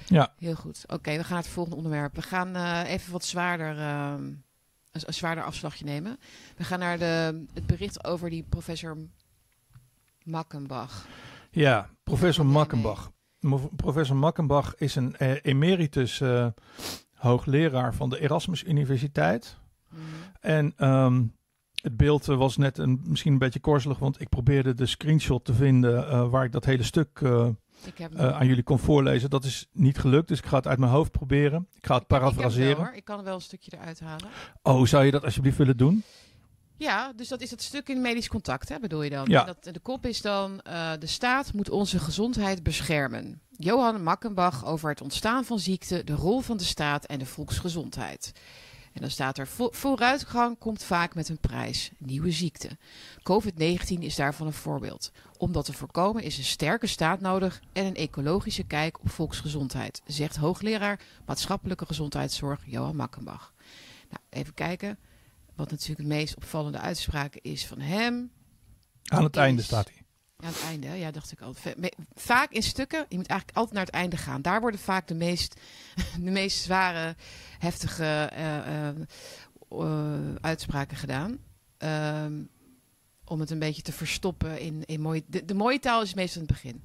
[0.06, 0.32] Ja.
[0.38, 0.84] Heel goed.
[0.86, 2.14] Oké, we gaan naar het volgende onderwerp.
[2.14, 4.44] We gaan uh, even wat zwaarder, uh, een,
[4.90, 6.18] een, zwaarder afslagje nemen.
[6.56, 8.96] We gaan naar de, het bericht over die professor
[10.22, 11.06] Makkenbach.
[11.50, 13.12] Ja, professor Makkenbach.
[13.76, 16.22] Professor Makkenbach is een uh, emeritus
[17.14, 19.58] hoogleraar van de Erasmus Universiteit.
[19.90, 20.00] Mm.
[20.40, 21.36] En um,
[21.82, 25.54] het beeld was net een, misschien een beetje korzelig, want ik probeerde de screenshot te
[25.54, 27.20] vinden waar ik dat hele stuk
[28.16, 29.31] aan jullie kon voorlezen.
[29.31, 31.68] Dat is niet gelukt, dus ik ga het uit mijn hoofd proberen.
[31.75, 32.87] Ik ga het parafraseren.
[32.88, 34.29] Ik, ik kan wel een stukje eruit halen.
[34.62, 36.05] Oh, zou je dat alsjeblieft willen doen?
[36.77, 39.25] Ja, dus dat is het stuk in medisch contact, hè, bedoel je dan?
[39.29, 39.44] Ja.
[39.44, 43.40] Dat, de kop is dan, uh, de staat moet onze gezondheid beschermen.
[43.51, 48.33] Johan Makkenbach over het ontstaan van ziekte, de rol van de staat en de volksgezondheid.
[48.94, 52.78] En dan staat er, vooruitgang komt vaak met een prijs, nieuwe ziekte.
[53.18, 55.12] COVID-19 is daarvan een voorbeeld.
[55.37, 60.02] Om dat te voorkomen is een sterke staat nodig en een ecologische kijk op volksgezondheid,
[60.07, 63.54] zegt hoogleraar maatschappelijke gezondheidszorg Johan Makkenbach.
[64.11, 64.98] Nou, even kijken.
[65.54, 68.30] Wat natuurlijk de meest opvallende uitspraak is van hem.
[69.04, 70.03] Aan het einde staat hij.
[70.44, 71.54] Aan het einde, ja, dacht ik al.
[72.14, 74.42] Vaak in stukken, je moet eigenlijk altijd naar het einde gaan.
[74.42, 75.61] Daar worden vaak de meest,
[76.24, 77.16] de meest zware,
[77.59, 78.88] heftige uh,
[79.80, 81.38] uh, uitspraken gedaan.
[81.78, 82.42] Ehm,
[83.24, 85.24] om het een beetje te verstoppen in, in mooie...
[85.26, 86.83] De, de mooie taal is meestal in het begin.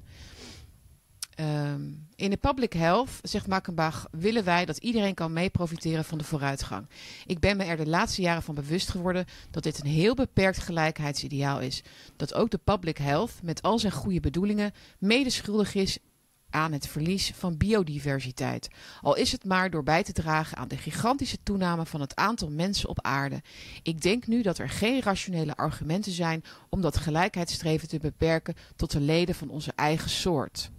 [1.40, 6.18] Um, in de public health, zegt Makkenbach, willen wij dat iedereen kan mee profiteren van
[6.18, 6.86] de vooruitgang.
[7.26, 10.58] Ik ben me er de laatste jaren van bewust geworden dat dit een heel beperkt
[10.58, 11.82] gelijkheidsideaal is.
[12.16, 15.98] Dat ook de public health, met al zijn goede bedoelingen, mede schuldig is
[16.50, 18.68] aan het verlies van biodiversiteit.
[19.00, 22.50] Al is het maar door bij te dragen aan de gigantische toename van het aantal
[22.50, 23.42] mensen op aarde.
[23.82, 28.90] Ik denk nu dat er geen rationele argumenten zijn om dat gelijkheidsstreven te beperken tot
[28.90, 30.70] de leden van onze eigen soort.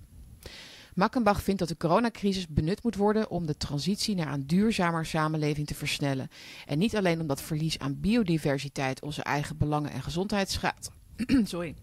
[0.94, 5.68] Makkenbach vindt dat de coronacrisis benut moet worden om de transitie naar een duurzamer samenleving
[5.68, 6.30] te versnellen.
[6.66, 10.92] En niet alleen omdat verlies aan biodiversiteit onze eigen belangen en gezondheid schaadt.
[11.44, 11.76] Sorry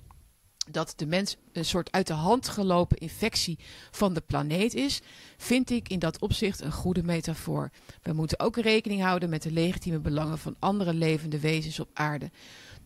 [0.70, 3.58] dat de mens een soort uit de hand gelopen infectie
[3.90, 5.00] van de planeet is,
[5.36, 7.70] vind ik in dat opzicht een goede metafoor.
[8.02, 12.30] We moeten ook rekening houden met de legitieme belangen van andere levende wezens op aarde.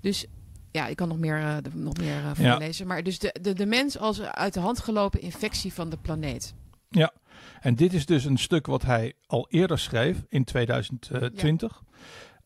[0.01, 0.27] Dus
[0.73, 2.87] ja, ik kan nog meer, uh, nog meer uh, voorlezen.
[2.87, 6.55] Maar dus de, de, de mens als uit de hand gelopen infectie van de planeet.
[6.89, 7.13] Ja,
[7.61, 11.83] en dit is dus een stuk wat hij al eerder schreef in 2020.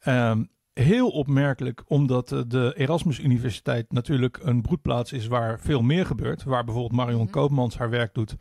[0.00, 0.30] Ja.
[0.30, 6.42] Um, heel opmerkelijk, omdat de Erasmus Universiteit natuurlijk een broedplaats is waar veel meer gebeurt.
[6.42, 7.32] Waar bijvoorbeeld Marion mm -hmm.
[7.32, 8.34] Koopmans haar werk doet.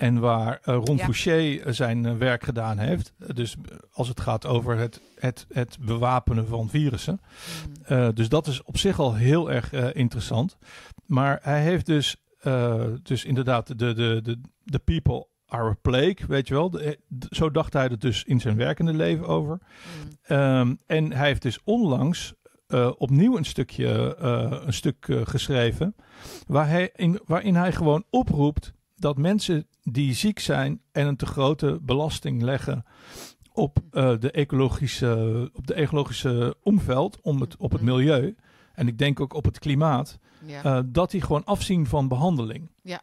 [0.00, 1.04] En waar uh, Ron ja.
[1.04, 3.12] Fouché zijn uh, werk gedaan heeft.
[3.34, 3.56] dus
[3.92, 7.20] als het gaat over het, het, het bewapenen van virussen.
[7.90, 7.98] Mm.
[7.98, 10.56] Uh, dus dat is op zich al heel erg interessant.
[11.06, 12.16] Maar hij heeft dus,
[13.02, 16.70] dus inderdaad de, de, de, de people are a plague, weet je wel.
[16.70, 19.58] De, de, zo dacht hij er dus in zijn werkende leven over.
[20.28, 20.36] Mm.
[20.36, 22.34] Um, en hij heeft dus onlangs
[22.96, 24.16] opnieuw een stukje
[24.66, 25.94] een stuk geschreven.
[26.46, 31.26] Waar hij in, waarin hij gewoon oproept dat mensen die ziek zijn en een te
[31.26, 32.84] grote belasting leggen
[33.52, 38.36] op, uh, de, ecologische, op de ecologische omveld, om het, op het milieu,
[38.74, 40.64] en ik denk ook op het klimaat, ja.
[40.64, 42.70] uh, dat die gewoon afzien van behandeling.
[42.82, 43.02] Ja,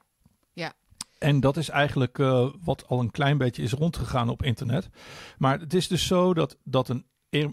[0.53, 0.73] ja.
[1.17, 4.89] En dat is eigenlijk uh, wat al een klein beetje is rondgegaan op internet.
[5.37, 7.05] Maar het is dus zo dat, dat een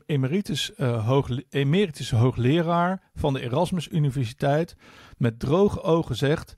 [0.06, 4.76] emeritus, hoog, emeritus hoogleraar van de Erasmus Universiteit
[5.16, 6.56] met droge ogen zegt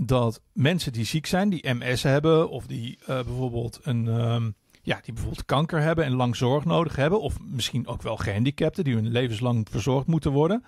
[0.00, 4.54] dat mensen die ziek zijn, die MS hebben of die uh, bijvoorbeeld een um,
[4.84, 8.84] ja, die bijvoorbeeld kanker hebben en lang zorg nodig hebben, of misschien ook wel gehandicapten
[8.84, 10.64] die hun levenslang verzorgd moeten worden,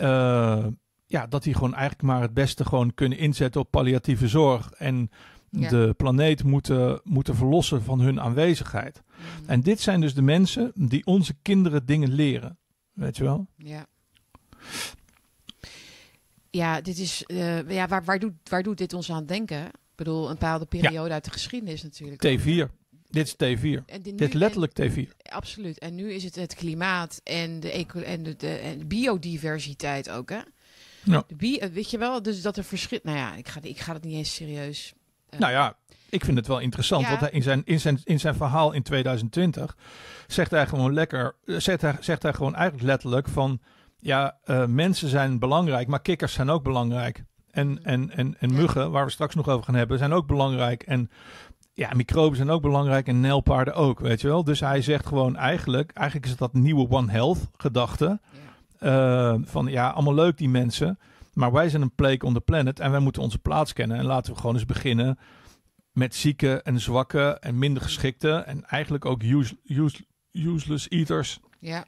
[0.00, 0.66] uh,
[1.06, 5.10] ja, dat die gewoon eigenlijk maar het beste gewoon kunnen inzetten op palliatieve zorg en
[5.50, 5.68] ja.
[5.68, 9.02] de planeet moeten, moeten verlossen van hun aanwezigheid.
[9.06, 9.48] Mm.
[9.48, 12.58] En dit zijn dus de mensen die onze kinderen dingen leren,
[12.92, 13.46] weet je wel?
[13.56, 13.86] Ja.
[16.56, 19.66] Ja, dit is, uh, ja waar, waar, doet, waar doet dit ons aan denken?
[19.66, 21.14] Ik bedoel, een bepaalde periode ja.
[21.14, 22.26] uit de geschiedenis natuurlijk.
[22.26, 22.84] T4.
[23.10, 23.84] Dit is T4.
[23.86, 25.16] En dit letterlijk en, T4.
[25.22, 25.78] Absoluut.
[25.78, 30.10] En nu is het het klimaat en de, eco en de, de, en de biodiversiteit
[30.10, 30.40] ook, hè?
[31.02, 31.24] Ja.
[31.26, 32.98] De bi weet je wel, dus dat er verschil...
[33.02, 34.94] Nou ja, ik ga, ik ga het niet eens serieus...
[35.30, 35.76] Uh, nou ja,
[36.08, 37.02] ik vind het wel interessant.
[37.02, 37.08] Ja.
[37.08, 39.76] Want hij in, zijn, in, zijn, in zijn verhaal in 2020
[40.26, 41.34] zegt hij gewoon lekker...
[41.44, 43.60] Zegt hij, zegt hij gewoon eigenlijk letterlijk van
[44.06, 47.24] ja, uh, mensen zijn belangrijk, maar kikkers zijn ook belangrijk.
[47.50, 50.82] En, en, en, en muggen, waar we straks nog over gaan hebben, zijn ook belangrijk.
[50.82, 51.10] En
[51.72, 54.44] ja, microben zijn ook belangrijk en nijlpaarden ook, weet je wel.
[54.44, 58.20] Dus hij zegt gewoon eigenlijk, eigenlijk is het dat nieuwe One Health gedachte.
[58.80, 60.98] Uh, van ja, allemaal leuk die mensen,
[61.32, 63.96] maar wij zijn een plague on the planet en wij moeten onze plaats kennen.
[63.96, 65.18] En laten we gewoon eens beginnen
[65.92, 71.40] met zieke en zwakke en minder geschikte en eigenlijk ook use, use, useless eaters.
[71.58, 71.84] Ja.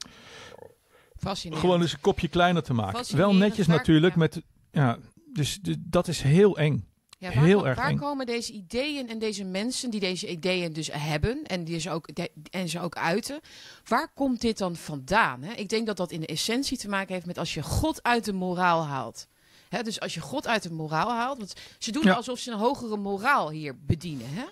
[1.50, 3.16] Gewoon eens een kopje kleiner te maken.
[3.16, 4.18] Wel netjes natuurlijk ja.
[4.18, 4.42] met.
[4.72, 4.98] Ja,
[5.32, 6.86] dus, dus dat is heel eng.
[7.18, 7.96] Ja, waar, heel erg waar eng.
[7.96, 12.14] komen deze ideeën en deze mensen die deze ideeën dus hebben en, die ze ook,
[12.14, 13.40] de, en ze ook uiten,
[13.84, 15.42] waar komt dit dan vandaan?
[15.42, 15.52] Hè?
[15.52, 18.24] Ik denk dat dat in de essentie te maken heeft met als je God uit
[18.24, 19.26] de moraal haalt.
[19.68, 22.58] Hè, dus als je God uit de moraal haalt, want ze doen alsof ze een
[22.58, 24.26] hogere moraal hier bedienen.
[24.30, 24.44] Hè?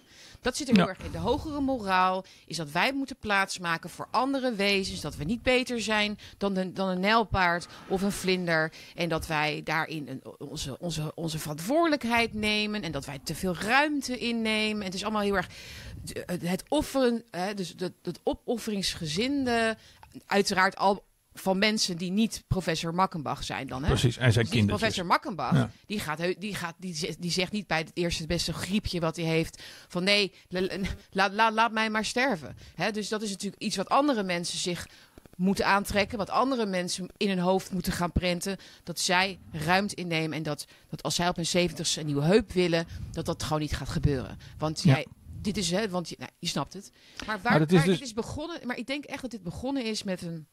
[0.47, 1.11] Dat zit er heel erg in.
[1.11, 5.01] De hogere moraal is dat wij moeten plaatsmaken voor andere wezens.
[5.01, 8.73] Dat we niet beter zijn dan, een, dan een nijlpaard of een vlinder.
[8.95, 12.83] En dat wij daarin een, onze, onze, onze verantwoordelijkheid nemen.
[12.83, 14.81] En dat wij te veel ruimte innemen.
[14.81, 15.49] En het is allemaal heel erg
[16.43, 19.77] het offeren, hè, dus het, het opofferingsgezinde.
[20.27, 21.05] Uiteraard al
[21.39, 23.83] van mensen die niet professor Makkenbach zijn dan.
[23.83, 23.89] Hè?
[23.89, 24.79] Precies, en zijn dus kinderen.
[24.79, 29.01] Professor Makkenbach, die, gaat, die, gaat, die, die zegt niet bij het eerste beste griepje
[29.01, 29.63] wat hij heeft...
[29.89, 30.33] van nee,
[31.11, 32.57] laat, laat, laat mij maar sterven.
[32.75, 32.91] Hè?
[32.91, 34.89] Dus dat is natuurlijk iets wat andere mensen zich
[35.37, 36.19] moeten aantrekken.
[36.19, 38.57] Wat andere mensen in hun hoofd moeten gaan prenten.
[38.85, 40.37] Dat zij ruimte innemen.
[40.37, 42.87] En dat, dat als zij op hun zeventigste een nieuwe heup willen...
[43.13, 44.39] dat dat gewoon niet gaat gebeuren.
[44.59, 45.07] Want jij...
[45.41, 46.91] Dit is, hè, want je, nou, je snapt het.
[47.27, 48.01] Maar waar, maar, is dus...
[48.01, 48.67] is begonnen.
[48.67, 50.47] Maar ik denk echt dat dit begonnen is met een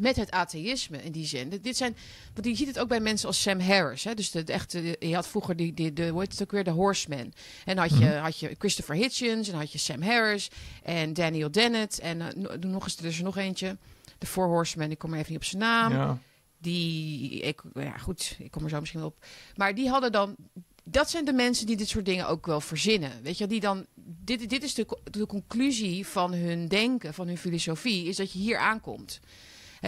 [0.00, 1.48] met het atheïsme in die zin.
[1.62, 1.96] Dit zijn,
[2.34, 4.04] want je ziet het ook bij mensen als Sam Harris.
[4.04, 4.14] Hè?
[4.14, 6.64] Dus de, de echte, je had vroeger die, die, de, hoe heet het ook weer,
[6.64, 7.32] de Horseman.
[7.64, 8.22] En had je, mhm.
[8.22, 10.50] had je Christopher Hitchens en had je Sam Harris
[10.82, 11.98] en Daniel Dennett.
[11.98, 13.78] En uh, nog eens, er is er nog eentje.
[14.18, 15.92] De Four Horsemen, ik kom er even niet op zijn naam.
[15.92, 16.18] Ja.
[16.58, 19.24] Die, ik, ja goed, ik kom er zo misschien op.
[19.56, 20.36] Maar die hadden dan
[20.84, 23.22] dat zijn de mensen die dit soort dingen ook wel verzinnen.
[23.22, 23.86] Weet je, die dan.
[24.24, 28.38] Dit, dit is de, de conclusie van hun denken, van hun filosofie, is dat je
[28.38, 29.20] hier aankomt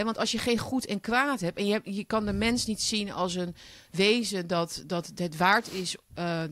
[0.03, 2.67] want als je geen goed en kwaad hebt en je, hebt, je kan de mens
[2.67, 3.55] niet zien als een
[3.91, 5.97] wezen dat, dat het waard is.
[6.19, 6.43] Uh,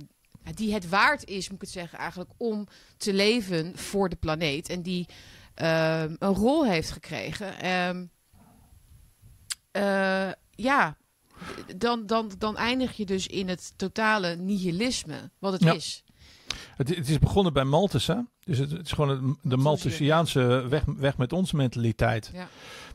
[0.54, 4.68] die het waard is, moet ik het zeggen, eigenlijk om te leven voor de planeet.
[4.68, 5.06] En die
[5.62, 7.54] uh, een rol heeft gekregen.
[9.76, 10.96] Uh, ja,
[11.76, 16.04] dan, dan, dan eindig je dus in het totale nihilisme, wat het is.
[16.76, 18.16] Het, het, is begonnen bij Malthus, hè?
[18.44, 22.30] Dus het, het is gewoon de Malthusiaanse weg, weg met ons mentaliteit.
[22.32, 22.48] Ja.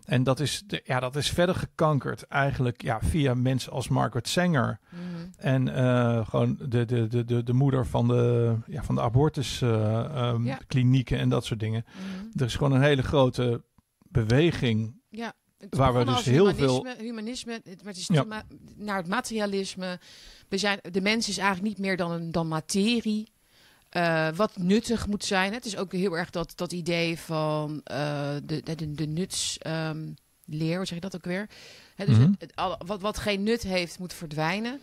[0.08, 4.28] En dat is, de, ja, dat is verder gekankerd eigenlijk ja, via mensen als Margaret
[4.28, 4.80] Sanger.
[4.90, 5.02] Mhm.
[5.38, 11.16] En uh, gewoon de, de, de, de, de moeder van de, ja, van de abortusklinieken
[11.16, 11.86] uh, um, en dat soort dingen.
[11.86, 13.64] Mm Er is gewoon een hele grote
[14.10, 15.02] beweging.
[15.10, 15.34] Ja.
[15.70, 16.88] Waar we dus heel veel.
[16.98, 18.44] Humanisme, het is ja.
[18.76, 20.00] naar het materialisme.
[20.50, 23.32] We zijn, de mens is eigenlijk niet meer dan, een, dan materie.
[23.92, 25.54] Uh, wat nuttig moet zijn.
[25.54, 30.76] Het is ook heel erg dat, dat idee van uh, de, de, de nutsleer, um,
[30.76, 31.50] hoe zeg je dat ook weer?
[31.96, 32.36] He, dus mm -hmm.
[32.40, 34.82] het, het, wat, wat geen nut heeft, moet verdwijnen.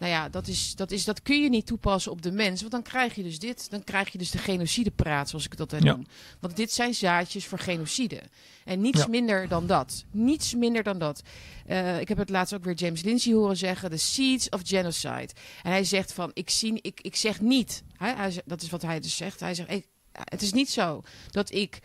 [0.00, 2.60] Nou ja, dat, is, dat, is, dat kun je niet toepassen op de mens.
[2.60, 3.70] Want dan krijg je dus dit.
[3.70, 6.06] Dan krijg je dus de genocidepraat, zoals ik dat noem.
[6.38, 8.22] Want dit zijn zaadjes voor genocide.
[8.64, 10.04] En niets minder dan dat.
[10.10, 11.22] Niets minder dan dat.
[11.66, 13.90] Uh, ik heb het laatst ook weer James Lindsay horen zeggen.
[13.90, 15.28] The seeds of genocide.
[15.62, 17.82] En hij zegt van, ik, zie, ik, ik zeg niet.
[17.96, 19.40] Hij, hij, dat is wat hij dus zegt.
[19.40, 21.78] Hij zegt, ik, het is niet zo dat ik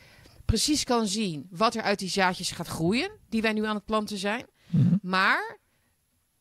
[0.45, 3.11] precies kan zien wat er uit die zaadjes gaat groeien.
[3.29, 4.45] Die wij nu aan het planten zijn.
[4.67, 4.99] Mm -hmm.
[5.01, 5.59] Maar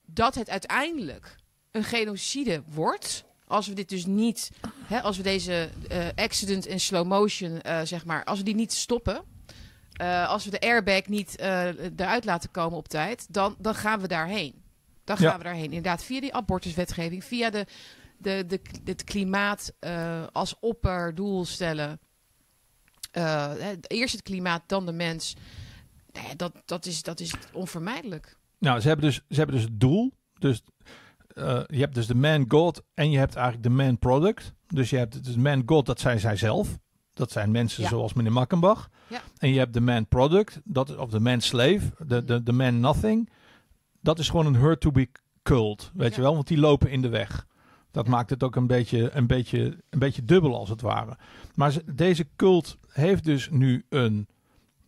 [0.07, 1.37] dat het uiteindelijk
[1.75, 3.25] een genocide wordt.
[3.47, 4.51] Als we dit dus niet,
[4.85, 8.55] hè, als we deze uh, accident in slow motion, uh, zeg maar, als we die
[8.55, 9.23] niet stoppen.
[10.01, 14.09] Uh, als we de airbag niet eruit laten komen op tijd, dan, dan gaan we
[14.09, 14.63] daarheen.
[15.05, 15.65] Dan gaan we daarheen.
[15.65, 17.67] Inderdaad, via die abortuswetgeving, via de,
[18.19, 19.73] de, de, het klimaat
[20.33, 22.01] als opperdoel stellen.
[23.87, 25.37] eerst het klimaat, dan de mens.
[26.13, 28.37] Nee, dat, dat, is, dat is onvermijdelijk.
[28.59, 30.13] Nou, ze hebben dus, ze hebben dus het doel.
[30.39, 30.63] Dus
[31.35, 34.55] uh, je hebt dus de man god en je hebt eigenlijk de man product.
[34.67, 36.79] Dus je hebt dus man god, dat zijn zij zelf.
[37.13, 37.89] Dat zijn mensen ja.
[37.89, 38.91] zoals meneer Makkenbach.
[39.07, 39.21] Ja.
[39.39, 42.81] En je hebt de man product, dat, of de man slave, de, de, de man
[42.81, 43.31] nothing.
[44.01, 45.09] Dat is gewoon een her to be
[45.43, 46.17] cult, weet ja.
[46.17, 46.35] je wel?
[46.35, 47.47] Want die lopen in de weg.
[47.91, 51.17] Dat maakt het ook een beetje, een, beetje, een beetje dubbel als het ware.
[51.55, 54.29] Maar ze, deze cult heeft dus nu een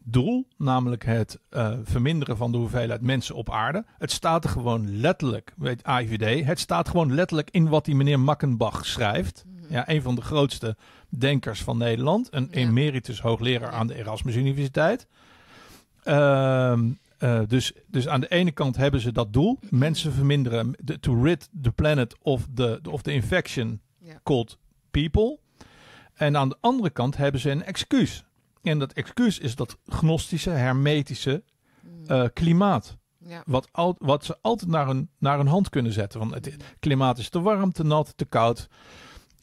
[0.09, 3.85] doel, namelijk het uh, verminderen van de hoeveelheid mensen op aarde.
[3.99, 8.21] Het staat er gewoon letterlijk, weet AIVD, het staat gewoon letterlijk in wat die meneer
[8.21, 9.45] Makkenbach schrijft.
[9.47, 9.55] Mm.
[9.69, 10.77] Ja, een van de grootste
[11.09, 12.57] denkers van Nederland, een ja.
[12.57, 15.07] emeritus hoogleraar aan de Erasmus Universiteit.
[16.05, 16.79] Uh,
[17.19, 21.23] uh, dus, dus aan de ene kant hebben ze dat doel, mensen verminderen, de, to
[21.23, 24.21] rid the planet of the, of the infection ja.
[24.23, 24.59] called
[24.91, 25.39] people.
[26.15, 28.25] En aan de andere kant hebben ze een excuus.
[28.67, 31.43] En dat excuus is dat gnostische, hermetische
[32.07, 32.97] uh, klimaat.
[33.19, 33.43] Ja.
[33.47, 36.21] Wat, al, wat ze altijd naar een, naar een hand kunnen zetten.
[36.21, 38.69] Want het klimaat is te warm, te nat, te koud.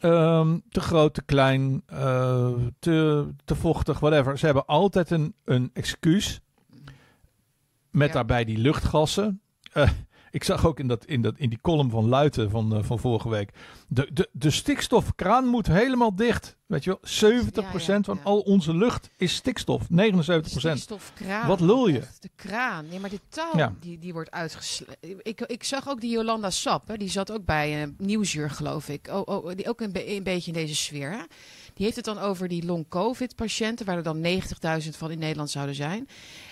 [0.01, 4.37] Um, te groot, te klein, uh, te, te vochtig, whatever.
[4.37, 6.39] Ze hebben altijd een, een excuus.
[7.91, 8.13] Met ja.
[8.13, 9.41] daarbij die luchtgassen.
[9.73, 9.89] Uh,
[10.33, 12.99] Ik zag ook in, dat, in, dat, in die column van Luiten van, uh, van
[12.99, 13.51] vorige week.
[13.87, 16.57] De, de, de stikstofkraan moet helemaal dicht.
[16.65, 17.41] Weet je wel,
[17.97, 19.81] 70% van al onze lucht is stikstof.
[19.81, 19.85] 79%.
[20.43, 21.47] Stikstofkraan.
[21.47, 22.01] Wat lul je?
[22.19, 22.87] De kraan.
[22.89, 24.95] Nee, maar de taal die, die wordt uitgesloten.
[25.21, 26.87] Ik, ik zag ook die Jolanda Sap.
[26.87, 29.07] Hè, die zat ook bij een uh, Nieuwsuur, geloof ik.
[29.11, 31.11] Oh, oh, die ook een, een beetje in deze sfeer.
[31.11, 31.23] Hè?
[31.73, 34.25] Die heeft het dan over die long-covid-patiënten, waar er dan
[34.83, 36.07] 90.000 van in Nederland zouden zijn.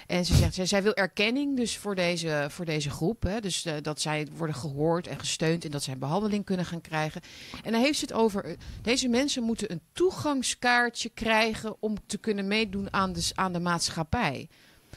[0.07, 3.23] En ze zegt, zij, zij wil erkenning dus voor deze, voor deze groep.
[3.23, 3.39] Hè?
[3.39, 7.21] Dus uh, dat zij worden gehoord en gesteund en dat zij behandeling kunnen gaan krijgen.
[7.63, 12.17] En dan heeft ze het over, uh, deze mensen moeten een toegangskaartje krijgen om te
[12.17, 14.49] kunnen meedoen aan de, aan de maatschappij.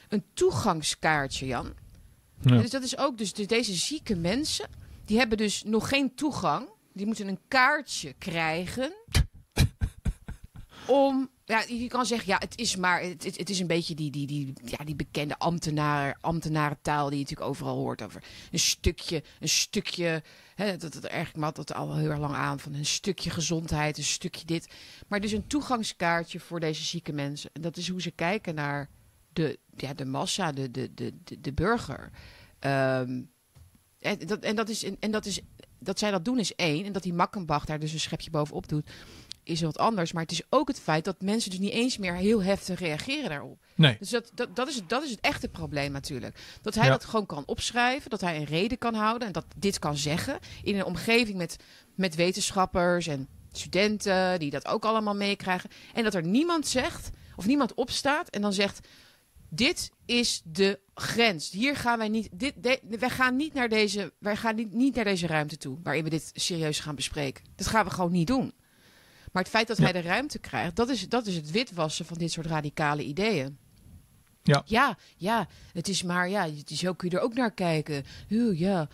[0.08, 1.72] Een toegangskaartje, Jan.
[2.40, 2.56] Ja.
[2.56, 4.68] Dus dat is ook, dus deze zieke mensen,
[5.04, 6.68] die hebben dus nog geen toegang.
[6.92, 8.92] Die moeten een kaartje krijgen
[10.86, 11.30] om.
[11.44, 13.02] Ja, je kan zeggen, ja, het is maar.
[13.02, 17.22] Het, het, is een beetje die, die, die, ja, die bekende ambtenaar, ambtenarentaal die je
[17.22, 18.22] natuurlijk overal hoort over.
[18.50, 20.22] Een stukje, een stukje.
[20.54, 22.60] Hè, dat, dat eigenlijk mat dat al heel erg lang aan.
[22.60, 24.68] Van een stukje gezondheid, een stukje dit.
[25.08, 27.50] Maar dus een toegangskaartje voor deze zieke mensen.
[27.52, 28.88] En dat is hoe ze kijken naar
[29.32, 32.10] de, ja, de massa, de, de, de, de, burger.
[32.60, 33.30] Um,
[33.98, 35.40] en, dat, en, dat is, en dat is.
[35.78, 36.84] Dat zij dat doen is één.
[36.84, 38.90] En dat die Makkenbach daar dus een schepje bovenop doet
[39.44, 40.12] is wat anders.
[40.12, 43.28] Maar het is ook het feit dat mensen dus niet eens meer heel heftig reageren
[43.28, 43.58] daarop.
[43.74, 43.96] Nee.
[43.98, 46.38] Dus dat, dat, dat, is, dat is het echte probleem natuurlijk.
[46.62, 49.78] Dat hij dat gewoon kan opschrijven, dat hij een reden kan houden en dat dit
[49.78, 51.56] kan zeggen in een omgeving met,
[51.94, 55.70] met wetenschappers en studenten die dat ook allemaal meekrijgen.
[55.94, 58.88] En dat er niemand zegt of niemand opstaat en dan zegt:
[59.48, 61.50] Dit is de grens.
[61.50, 62.28] Hier gaan wij niet.
[62.32, 64.12] Dit, de, wij gaan niet naar deze.
[64.18, 67.44] Wij gaan niet, niet naar deze ruimte toe waarin we dit serieus gaan bespreken.
[67.56, 68.52] Dat gaan we gewoon niet doen.
[69.34, 72.18] Maar het feit dat hij de ruimte krijgt, dat is, dat is het witwassen van
[72.18, 73.58] dit soort radicale ideeën.
[74.42, 74.62] Ja.
[74.64, 76.48] ja, ja, het is maar, ja,
[76.86, 78.04] ook, kun je er ook naar kijken.
[78.30, 78.88] Oeh, ja,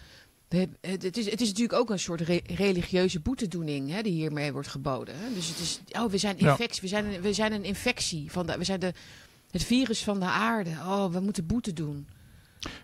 [0.49, 5.19] het, is, het is natuurlijk ook een soort religieuze boetedoening hè, die hiermee wordt geboden.
[5.19, 5.35] Hè?
[5.35, 8.47] Dus het is, oh, we zijn infectie, we, zijn een, we zijn een infectie van
[8.47, 8.93] de, we zijn de,
[9.51, 10.71] het virus van de aarde.
[10.71, 12.09] Oh, we moeten boete doen.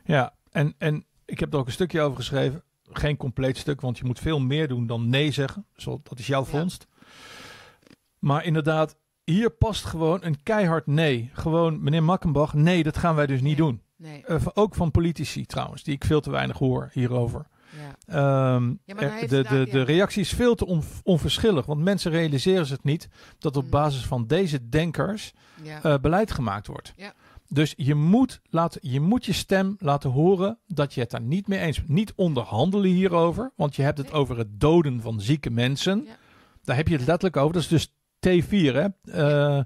[0.05, 2.63] Ja, en, en ik heb er ook een stukje over geschreven.
[2.93, 5.67] Geen compleet stuk, want je moet veel meer doen dan nee zeggen.
[5.77, 6.87] Zo, dat is jouw vondst.
[8.19, 11.31] Maar inderdaad, hier past gewoon een keihard nee.
[11.33, 13.83] Gewoon, meneer Makkenbach, nee, dat gaan wij dus niet doen.
[13.97, 14.25] Nee.
[14.29, 17.47] Uh, ook van politici trouwens, die ik veel te weinig hoor hierover.
[18.07, 18.55] Ja.
[18.55, 22.69] Um, ja, de, de, de, de reactie is veel te on, onverschillig, want mensen realiseren
[22.69, 23.09] het niet
[23.39, 23.71] dat op mm.
[23.71, 25.33] basis van deze denkers
[25.65, 26.95] uh, beleid gemaakt wordt.
[27.49, 31.49] Dus je moet, laten, je moet je stem laten horen dat je het daar niet
[31.49, 31.89] mee eens bent.
[31.89, 36.07] Niet onderhandelen hierover, want je hebt het over het doden van zieke mensen.
[36.65, 37.53] Daar heb je het letterlijk over.
[37.53, 37.96] Dat is dus
[38.29, 38.87] T4, hè?
[39.05, 39.63] Uh,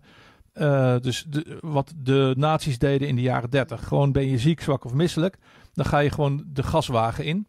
[0.54, 3.86] uh, dus de, wat de nazi's deden in de jaren 30.
[3.86, 5.38] Gewoon ben je ziek, zwak of misselijk.
[5.74, 7.46] Dan ga je gewoon de gaswagen in.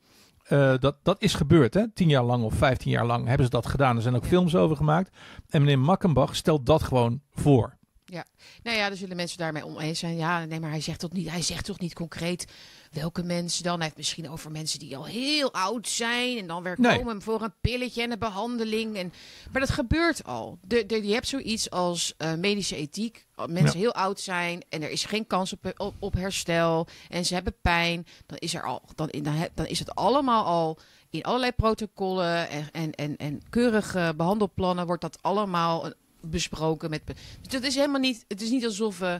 [0.49, 1.91] Uh, dat, dat is gebeurd, hè?
[1.93, 3.95] Tien jaar lang of vijftien jaar lang hebben ze dat gedaan.
[3.95, 4.29] Er zijn ook ja.
[4.29, 5.17] films over gemaakt.
[5.49, 7.77] En meneer Makkenbach stelt dat gewoon voor.
[8.11, 8.25] Ja,
[8.63, 10.15] nou ja, er zullen mensen daarmee oneens zijn.
[10.15, 12.45] Ja, nee, maar hij zegt toch niet, hij zegt toch niet concreet
[12.91, 13.75] welke mensen dan.
[13.75, 16.97] Hij heeft misschien over mensen die al heel oud zijn en dan weer nee.
[16.97, 18.95] komen voor een pilletje en een behandeling.
[18.95, 19.13] En,
[19.51, 20.57] maar dat gebeurt al.
[20.61, 23.25] De, de, je hebt zoiets als uh, medische ethiek.
[23.35, 23.85] Als mensen ja.
[23.85, 27.55] heel oud zijn en er is geen kans op, op, op, herstel en ze hebben
[27.61, 30.77] pijn, dan is er al, dan, dan, dan is het allemaal al
[31.09, 35.91] in allerlei protocollen en, en, en, en keurige behandelplannen wordt dat allemaal
[36.21, 36.89] besproken.
[36.89, 38.25] Met, dus dat is helemaal niet.
[38.27, 39.17] Het is niet alsof we.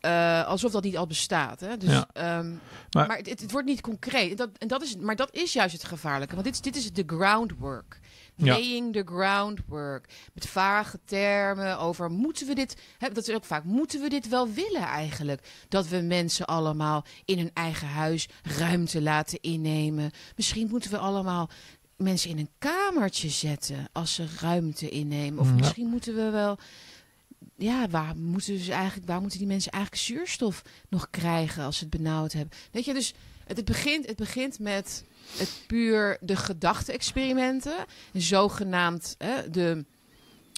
[0.00, 1.60] Uh, alsof dat niet al bestaat.
[1.60, 1.76] Hè?
[1.76, 2.38] Dus, ja.
[2.38, 2.60] um,
[2.90, 4.38] maar, maar het, het, wordt niet concreet.
[4.38, 6.34] Dat, en dat is, maar dat is juist het gevaarlijke.
[6.34, 8.00] Want dit, is, dit is de groundwork.
[8.36, 9.02] Laying ja.
[9.02, 10.08] the groundwork.
[10.34, 12.76] Met vage termen over moeten we dit.
[12.98, 13.64] Hè, dat is ook vaak.
[13.64, 15.48] Moeten we dit wel willen eigenlijk?
[15.68, 20.10] Dat we mensen allemaal in hun eigen huis ruimte laten innemen.
[20.36, 21.50] Misschien moeten we allemaal
[22.00, 25.38] mensen in een kamertje zetten als ze ruimte innemen.
[25.38, 25.54] Of ja.
[25.54, 26.58] misschien moeten we wel.
[27.56, 31.84] Ja, waar moeten, ze eigenlijk, waar moeten die mensen eigenlijk zuurstof nog krijgen als ze
[31.84, 32.58] het benauwd hebben?
[32.72, 33.14] Weet je, dus
[33.46, 35.04] het, het begint, het begint met
[35.36, 37.84] het puur de gedachte-experimenten.
[38.12, 39.84] Zogenaamd hè, de.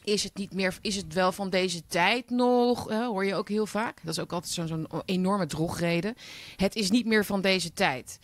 [0.05, 2.88] Is het niet meer, is het wel van deze tijd nog?
[2.88, 4.01] Hè, hoor je ook heel vaak.
[4.03, 6.14] Dat is ook altijd zo'n zo enorme drogreden.
[6.57, 8.18] Het is niet meer van deze tijd.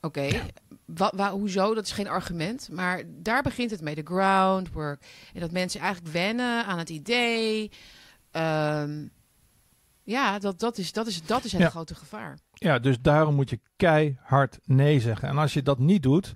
[0.00, 0.52] Oké, okay.
[1.30, 1.74] Hoezo?
[1.74, 2.68] Dat is geen argument.
[2.72, 5.06] Maar daar begint het mee, de groundwork.
[5.34, 7.70] En dat mensen eigenlijk wennen aan het idee.
[8.32, 9.10] Um,
[10.02, 11.68] ja, dat, dat, is, dat, is, dat is het ja.
[11.68, 12.38] grote gevaar.
[12.52, 15.28] Ja, dus daarom moet je keihard nee zeggen.
[15.28, 16.34] En als je dat niet doet,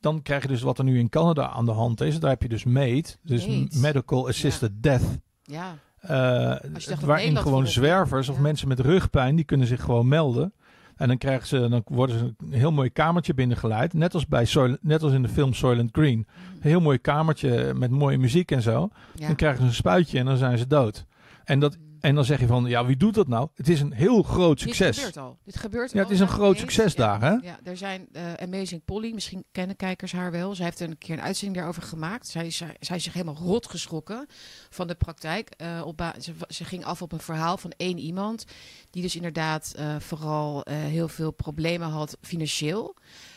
[0.00, 2.20] dan krijg je dus wat er nu in Canada aan de hand is.
[2.20, 3.74] Daar heb je dus MAID, dus MAID.
[3.74, 4.80] Medical Assisted ja.
[4.80, 5.18] Death.
[5.42, 5.78] Ja.
[6.04, 10.52] Uh, waarin gewoon zwervers of mensen met rugpijn, die kunnen zich gewoon melden.
[10.96, 13.92] En dan krijgen ze, dan worden ze een heel mooi kamertje binnengeleid.
[13.92, 16.26] Net als, bij Soil, net als in de film Soylent Green.
[16.54, 18.90] Een heel mooi kamertje met mooie muziek en zo.
[19.14, 21.06] Dan krijgen ze een spuitje en dan zijn ze dood.
[21.44, 23.48] En dat en dan zeg je van, ja, wie doet dat nou?
[23.54, 24.96] Het is een heel groot succes.
[24.96, 25.38] Dit gebeurt al.
[25.44, 27.30] Dit gebeurt ja, het is een groot succes daar, hè?
[27.30, 30.54] Ja, er zijn uh, Amazing Polly, misschien kennen kijkers haar wel.
[30.54, 32.26] Zij heeft een keer een uitzending daarover gemaakt.
[32.26, 34.26] Zij, zij, zij is zich helemaal rot geschrokken
[34.70, 35.50] van de praktijk.
[35.62, 38.44] Uh, op ze, ze, ging af op een verhaal van één iemand,
[38.90, 42.94] die dus inderdaad uh, vooral heel veel problemen had financieel.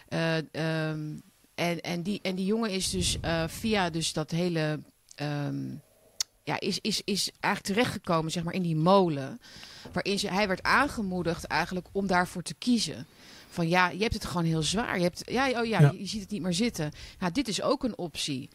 [0.09, 1.21] Um,
[1.55, 4.79] en, en, die, en die jongen is dus via dus dat hele...
[5.21, 5.81] Um,
[6.47, 9.39] ja, is, is, is eigenlijk terechtgekomen zeg maar, in die molen.
[9.91, 13.05] Waarin ze, hij werd aangemoedigd eigenlijk om daarvoor te kiezen.
[13.49, 14.97] Van ja, je hebt het gewoon heel zwaar.
[14.97, 16.91] Je, hebt, ja, oh ja, Je, ziet het niet meer zitten.
[17.19, 18.49] Ja, dit is ook een optie.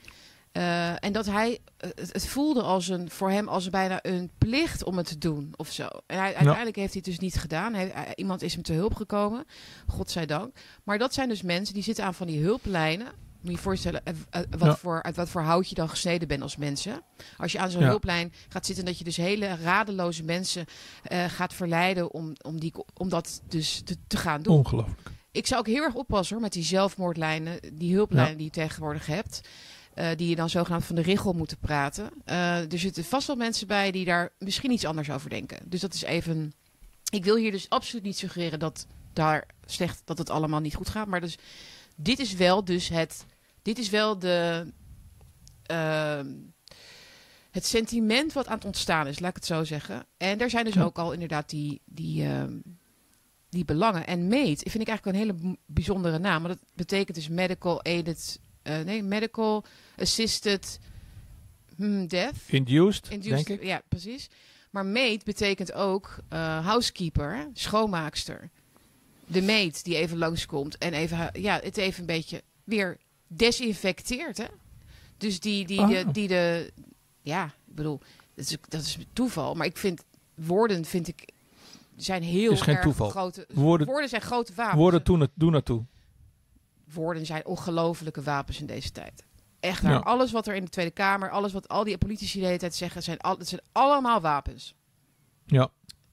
[0.52, 4.84] Uh, en dat hij het, het, voelde als een, voor hem als bijna een plicht
[4.84, 5.88] om het te doen of zo.
[6.06, 7.74] En hij, uiteindelijk heeft hij het dus niet gedaan.
[7.74, 9.44] Hij, iemand is hem te hulp gekomen,
[9.86, 10.56] godzijdank.
[10.84, 13.12] Maar dat zijn dus mensen die zitten aan van die hulplijnen
[13.42, 16.28] moet je je voorstellen eh, eh, wat voor, uit wat voor hout je dan gesneden
[16.28, 17.02] bent als mensen.
[17.38, 20.64] Als je aan zo'n hulplijn gaat zitten, dat je dus hele radeloze mensen
[21.12, 24.56] uh, gaat verleiden om, om, die, om dat dus te, te gaan doen.
[24.56, 25.10] Ongelooflijk.
[25.30, 29.06] Ik zou ook heel erg oppassen hoor, met die zelfmoordlijnen, die hulplijnen die je tegenwoordig
[29.06, 29.40] hebt.
[29.94, 32.10] Uh, die je dan zogenaamd van de richel moeten praten.
[32.26, 35.58] Uh, er zitten vast wel mensen bij die daar misschien iets anders over denken.
[35.64, 36.52] Dus dat is even.
[37.10, 40.88] Ik wil hier dus absoluut niet suggereren dat daar slecht dat het allemaal niet goed
[40.88, 41.06] gaat.
[41.06, 41.38] Maar dus
[41.96, 43.24] dit is wel dus het
[43.62, 44.66] dit is wel de,
[45.70, 46.20] uh,
[47.50, 50.06] het sentiment wat aan het ontstaan is, laat ik het zo zeggen.
[50.16, 52.44] En er zijn dus ook al inderdaad die, die, uh,
[53.48, 54.06] die belangen.
[54.06, 56.42] En MAID vind ik eigenlijk een hele bijzondere naam.
[56.42, 59.64] Want dat betekent dus Medical Aided, uh, nee, Medical
[59.96, 60.78] Assisted
[61.76, 62.36] hmm, Death.
[62.46, 63.62] Induced, denk ik.
[63.62, 64.28] Ja, precies.
[64.70, 68.50] Maar maid betekent ook uh, housekeeper, schoonmaakster.
[69.26, 72.98] De maid die even langskomt en even, ja, het even een beetje weer
[73.36, 74.38] desinfecteert.
[74.38, 74.46] Hè?
[75.16, 76.12] Dus die, die, de, oh.
[76.12, 76.72] die de.
[77.22, 78.00] Ja, ik bedoel,
[78.34, 79.54] dat is, dat is toeval.
[79.54, 80.04] Maar ik vind
[80.34, 81.32] woorden vind ik
[81.96, 83.08] zijn heel is geen erg toeval.
[83.08, 83.46] grote.
[83.52, 84.76] Woorden, woorden zijn grote wapens.
[84.80, 85.84] Woorden doen, het, doen naartoe.
[86.92, 89.24] Woorden zijn ongelofelijke wapens in deze tijd.
[89.60, 90.02] Echt waar.
[90.02, 92.74] Alles wat er in de Tweede Kamer, alles wat al die politici de hele tijd
[92.74, 94.74] zeggen, zijn, al, het zijn allemaal wapens.
[95.46, 95.70] Ja.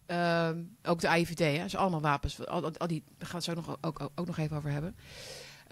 [0.07, 0.49] Uh,
[0.83, 2.47] ook de AIVD, hè, zijn allemaal wapens.
[2.47, 4.71] Al, al die, daar gaan we het zo nog, ook, ook, ook nog even over
[4.71, 4.95] hebben.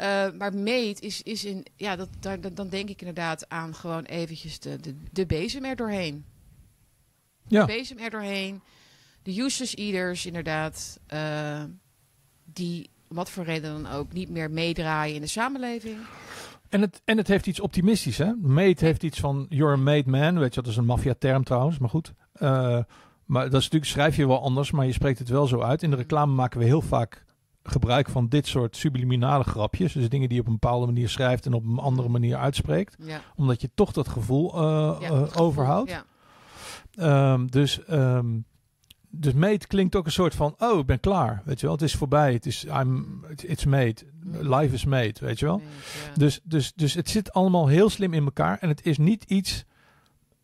[0.02, 4.04] Uh, maar meet is, is in, ja, dat, daar, dan denk ik inderdaad aan gewoon
[4.04, 6.26] eventjes de, de, de bezem er doorheen.
[7.48, 7.66] Ja.
[7.66, 8.62] De bezem er doorheen.
[9.24, 11.64] De useless eaters, inderdaad, uh,
[12.54, 15.98] die, wat voor reden dan ook, niet meer meedraaien in de samenleving.
[16.70, 18.34] En het, en het heeft iets optimistisch, hè?
[18.36, 20.40] Made heeft iets van you're a made man.
[20.40, 22.14] Weet je, dat is een maffia-term trouwens, maar goed.
[22.42, 22.80] Uh,
[23.26, 25.84] maar dat is natuurlijk, schrijf je wel anders, maar je spreekt het wel zo uit.
[25.84, 27.26] In de reclame maken we heel vaak
[27.72, 29.94] gebruik van dit soort subliminale grapjes.
[29.94, 32.96] Dus dingen die je op een bepaalde manier schrijft en op een andere manier uitspreekt.
[33.00, 33.22] Ja.
[33.36, 35.90] Omdat je toch dat gevoel, uh, ja, uh, overhoudt.
[35.90, 37.34] Ja.
[37.34, 38.46] Um, dus, um,
[39.10, 41.42] dus made klinkt ook een soort van, oh, ik ben klaar.
[41.46, 42.34] Weet je wel, het is voorbij.
[42.34, 43.96] Het is, I'm, it's made.
[44.42, 45.62] Life is made, weet je wel.
[46.14, 48.58] dus, dus, dus het zit allemaal heel slim in elkaar.
[48.60, 49.66] En het is niet iets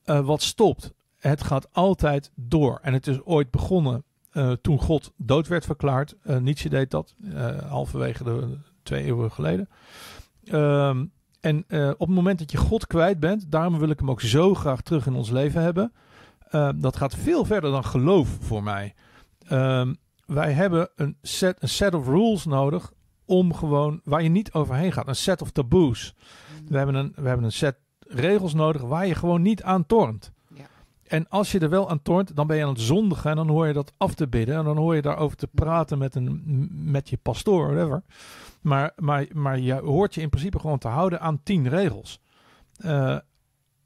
[0.05, 0.93] uh, wat stopt.
[1.17, 2.79] Het gaat altijd door.
[2.81, 4.03] En het is ooit begonnen
[4.33, 6.15] uh, toen God dood werd verklaard.
[6.23, 9.69] Uh, Nietzsche deed dat uh, halverwege de twee eeuwen geleden.
[10.51, 11.65] Um, en
[11.97, 14.81] op het moment dat je God kwijt bent, daarom wil ik hem ook zo graag
[14.81, 15.93] terug in ons leven hebben.
[16.75, 18.93] dat gaat veel verder dan geloof voor mij.
[19.51, 22.91] Um, wij hebben een set, een set of rules nodig
[23.25, 25.07] om gewoon waar je niet overheen gaat.
[25.07, 26.15] Een set of taboes.
[26.15, 26.67] Mm.
[26.67, 30.31] We, hebben een, we hebben een set regels nodig waar je gewoon niet aan tornt.
[31.13, 33.29] En als je er wel aan toont, dan ben je aan het zondigen.
[33.29, 34.55] En dan hoor je dat af te bidden.
[34.55, 38.03] En dan hoor je daarover te praten met, een, met je pastoor, whatever.
[38.61, 42.21] Maar, maar, maar je hoort je in principe gewoon te houden aan tien regels.
[42.85, 43.17] Uh,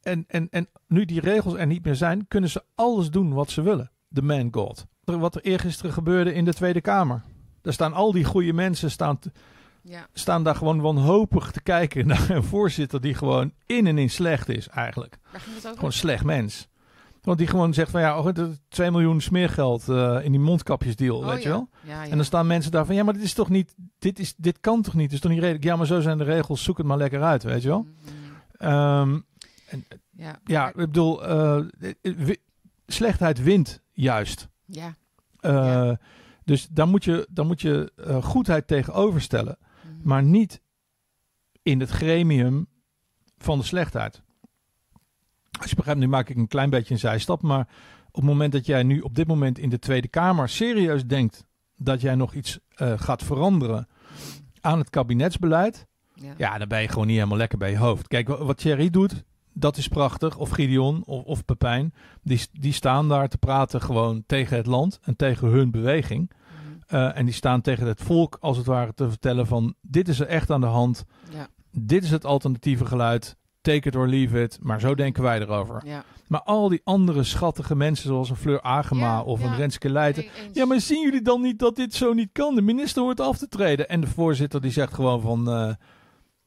[0.01, 3.49] en, en, en nu die regels er niet meer zijn, kunnen ze alles doen wat
[3.49, 3.91] ze willen.
[4.07, 4.85] De man God.
[5.03, 7.23] Wat er eergisteren gebeurde in de Tweede Kamer.
[7.61, 9.19] Daar staan al die goede mensen staan,
[9.81, 10.07] ja.
[10.13, 14.49] staan daar gewoon wanhopig te kijken naar een voorzitter die gewoon in en in slecht
[14.49, 15.17] is eigenlijk.
[15.75, 16.69] Gewoon slecht mens.
[17.27, 21.27] Want die gewoon zegt van ja, oh, 2 miljoen smeergeld uh, in die mondkapjesdeal, oh,
[21.27, 21.69] weet je wel?
[21.83, 22.09] Ja, ja.
[22.09, 24.59] En dan staan mensen daar van ja, maar dit is toch niet, dit, is, dit
[24.59, 25.03] kan toch niet?
[25.03, 25.63] Het is toch niet redelijk?
[25.63, 27.87] Ja, maar zo zijn de regels, zoek het maar lekker uit, weet je wel?
[28.59, 29.25] Um,
[29.69, 30.39] en, ja.
[30.43, 31.65] ja, ik bedoel, uh,
[32.85, 34.47] slechtheid wint juist.
[34.65, 34.95] Ja.
[35.41, 35.91] Uh,
[36.43, 37.91] dus daar moet je, daar moet je
[38.23, 39.99] goedheid tegenover stellen, mm-hmm.
[40.03, 40.61] maar niet
[41.61, 42.67] in het gremium
[43.37, 44.21] van de slechtheid.
[45.61, 47.41] Als je begrijpt, nu maak ik een klein beetje een zijstap.
[47.41, 47.67] Maar
[48.07, 51.45] op het moment dat jij nu op dit moment in de Tweede Kamer serieus denkt
[51.75, 53.87] dat jij nog iets gaat veranderen
[54.61, 56.33] aan het kabinetsbeleid, ja.
[56.37, 56.57] ja.
[56.57, 58.07] dan ben je gewoon niet helemaal lekker bij je hoofd.
[58.07, 60.37] Kijk, wat Thierry doet, dat is prachtig.
[60.37, 61.93] Of Gideon of, of Pepijn.
[62.23, 66.31] Die, die staan daar te praten gewoon tegen het land en tegen hun beweging.
[66.31, 66.95] Mhm.
[66.95, 70.19] Eh, en die staan tegen het volk als het ware te vertellen van dit is
[70.19, 71.05] er echt aan de hand.
[71.31, 71.47] Ja.
[71.71, 73.37] Dit is het alternatieve geluid.
[73.67, 74.57] Take it or leave it.
[74.61, 75.81] Maar zo denken wij erover.
[75.85, 76.03] Ja.
[76.27, 80.25] Maar al die andere schattige mensen zoals een Fleur Agema of een Renske Leijten.
[80.53, 82.55] ja, maar zien jullie dan niet dat dit zo niet kan?
[82.55, 83.89] De minister hoort af te treden.
[83.89, 85.49] En de voorzitter die zegt gewoon van...
[85.49, 85.73] Uh,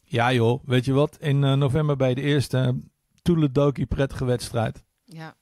[0.05, 1.17] ja joh, weet je wat?
[1.21, 2.81] In uh, november bij de eerste
[3.23, 4.83] toeledoki prettige wedstrijd.
[5.05, 5.35] Ja.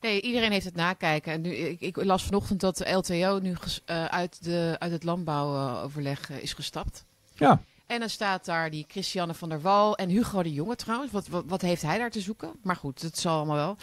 [0.00, 1.32] Nee, iedereen heeft het nakijken.
[1.32, 5.04] En nu, ik, ik las vanochtend dat de LTO nu uh, uit, de, uit het
[5.04, 7.04] landbouwoverleg is gestapt.
[7.34, 7.62] Ja.
[7.88, 11.12] En dan staat daar die Christiane van der Wal en Hugo de Jonge trouwens.
[11.12, 12.52] Wat, wat, wat heeft hij daar te zoeken?
[12.62, 13.76] Maar goed, dat zal allemaal wel.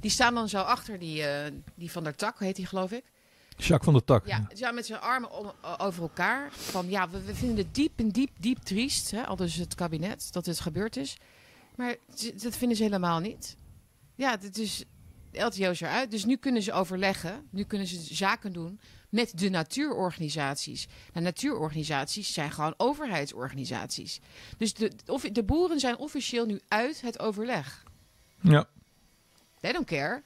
[0.00, 1.28] Die staan dan zo achter die, uh,
[1.74, 3.04] die van der Tak, heet die geloof ik.
[3.56, 4.26] Jacques van der Tak.
[4.26, 6.52] Ja, ja met zijn armen om, over elkaar.
[6.52, 9.10] Van ja, we, we, vinden het diep en diep, diep triest.
[9.10, 11.16] Hè, al dus het kabinet, dat dit gebeurd is.
[11.76, 11.96] Maar
[12.34, 13.56] dat vinden ze helemaal niet.
[14.14, 14.84] Ja, het is
[15.44, 16.10] LTO is eruit.
[16.10, 17.46] Dus nu kunnen ze overleggen.
[17.50, 20.88] Nu kunnen ze zaken doen met de natuurorganisaties.
[21.12, 24.20] Nou, natuurorganisaties zijn gewoon overheidsorganisaties.
[24.56, 27.84] Dus de, of, de boeren zijn officieel nu uit het overleg.
[28.40, 28.68] Ja.
[29.60, 30.22] They don't care.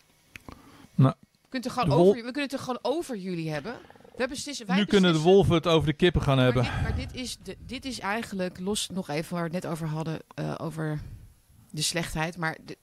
[0.94, 1.14] Nou,
[1.48, 3.76] kunt er gewoon over, we kunnen het er gewoon over jullie hebben.
[4.16, 6.62] We beslissen, wij nu kunnen de wolven het over de kippen gaan hebben.
[6.62, 9.72] Dit, maar dit, is de, dit is eigenlijk, los nog even waar we het net
[9.72, 11.00] over hadden, uh, over
[11.70, 12.36] de slechtheid.
[12.36, 12.76] Maar de,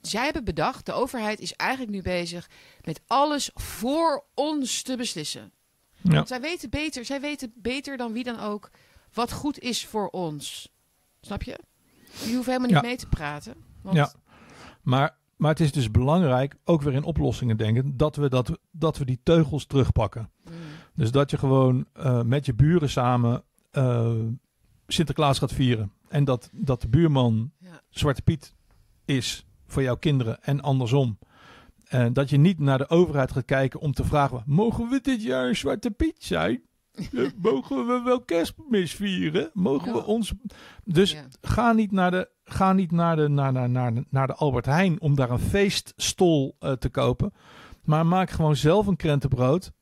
[0.00, 2.50] zij hebben bedacht, de overheid is eigenlijk nu bezig
[2.84, 5.52] met alles voor ons te beslissen.
[6.00, 6.14] Ja.
[6.14, 8.70] Want zij weten beter, zij weten beter dan wie dan ook
[9.12, 10.72] wat goed is voor ons.
[11.20, 11.58] Snap je?
[12.24, 13.54] Je hoeft helemaal niet mee te praten.
[13.82, 13.96] Want...
[13.96, 14.12] Ja,
[14.82, 18.98] maar, maar het is dus belangrijk, ook weer in oplossingen denken, dat we, dat, dat
[18.98, 20.30] we die teugels terugpakken.
[20.44, 20.52] Mm.
[20.94, 24.12] Dus dat je gewoon uh, met je buren samen uh,
[24.86, 25.92] Sinterklaas gaat vieren.
[26.08, 27.80] En dat, dat de buurman ja.
[27.88, 28.54] Zwarte Piet
[29.04, 31.18] is voor jouw kinderen en andersom.
[31.88, 35.22] En dat je niet naar de overheid gaat kijken om te vragen: mogen we dit
[35.22, 36.62] jaar een Zwarte Piet zijn?
[37.42, 39.50] mogen we wel kerstmis vieren?
[39.52, 40.32] Mogen we ons.
[40.84, 42.28] Dus ga niet naar de.
[42.44, 46.56] Ga niet naar de, naar, naar, naar, naar de Albert Heijn om daar een feeststol
[46.60, 47.32] uh, te kopen.
[47.84, 49.72] Maar maak gewoon zelf een krentenbrood.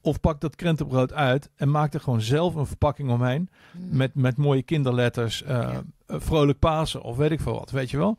[0.00, 3.48] Of pak dat krentenbrood uit en maak er gewoon zelf een verpakking omheen.
[3.72, 3.96] Hmm.
[3.96, 5.42] Met, met mooie kinderletters.
[5.42, 5.76] Uh,
[6.06, 7.70] Vrolijk Pasen of weet ik veel wat.
[7.70, 8.18] Weet je wel?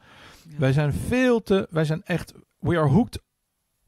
[0.58, 1.68] Wij zijn veel te.
[1.70, 2.34] Wij zijn echt.
[2.60, 3.22] We are hooked.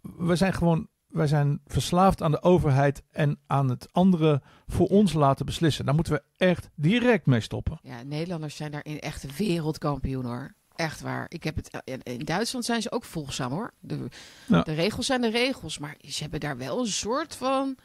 [0.01, 0.87] We zijn gewoon.
[1.07, 5.85] Wij zijn verslaafd aan de overheid en aan het andere voor ons laten beslissen.
[5.85, 7.79] Daar moeten we echt direct mee stoppen.
[7.81, 10.53] Ja, Nederlanders zijn daarin echt wereldkampioen hoor.
[10.75, 11.25] Echt waar.
[11.29, 13.73] Ik heb het, in Duitsland zijn ze ook volgzaam hoor.
[13.79, 14.07] De,
[14.47, 17.77] de regels zijn de regels, maar ze hebben daar wel een soort van.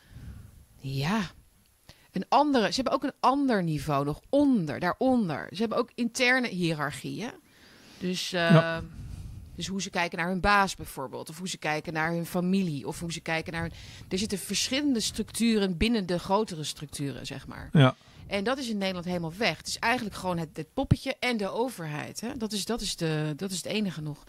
[0.76, 1.20] Ja,
[2.12, 2.68] een andere.
[2.68, 5.46] Ze hebben ook een ander niveau nog onder, daaronder.
[5.50, 7.32] Ze hebben ook interne hiërarchieën.
[8.03, 8.78] Dus, uh,
[9.55, 11.28] dus hoe ze kijken naar hun baas bijvoorbeeld.
[11.28, 12.86] Of hoe ze kijken naar hun familie.
[12.86, 13.72] Of hoe ze kijken naar hun...
[14.09, 17.68] Er zitten verschillende structuren binnen de grotere structuren, zeg maar.
[17.72, 17.94] Ja.
[18.26, 19.57] En dat is in Nederland helemaal weg.
[19.57, 22.20] Het is eigenlijk gewoon het, het poppetje en de overheid.
[22.20, 22.36] Hè?
[22.36, 24.24] Dat, is, dat, is de, dat is het enige nog.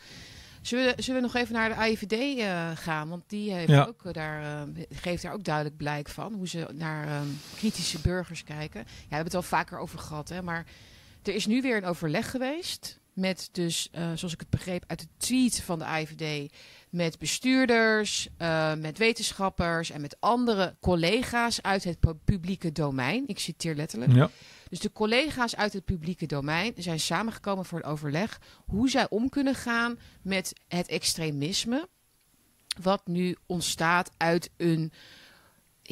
[0.62, 3.10] Zullen we, zullen we nog even naar de AIVD uh, eh, gaan?
[3.10, 3.86] Want die heeft ja.
[3.86, 6.34] ook uh, daar, uh, geeft daar ook duidelijk blijk van.
[6.34, 8.80] Hoe ze naar ehm, kritische burgers kijken.
[8.80, 10.30] Ja, we hebben het al vaker over gehad.
[10.30, 10.42] Hè?
[10.42, 10.66] Maar
[11.24, 15.00] er is nu weer een overleg geweest met dus, uh, zoals ik het begreep uit
[15.00, 16.54] de tweet van de IVD,
[16.90, 23.24] met bestuurders, uh, met wetenschappers en met andere collega's uit het publieke domein.
[23.28, 24.14] Ik citeer letterlijk.
[24.14, 24.30] Ja.
[24.70, 29.30] Dus de collega's uit het publieke domein zijn samengekomen voor een overleg hoe zij om
[29.30, 31.88] kunnen gaan met het extremisme.
[32.82, 34.92] Wat nu ontstaat uit een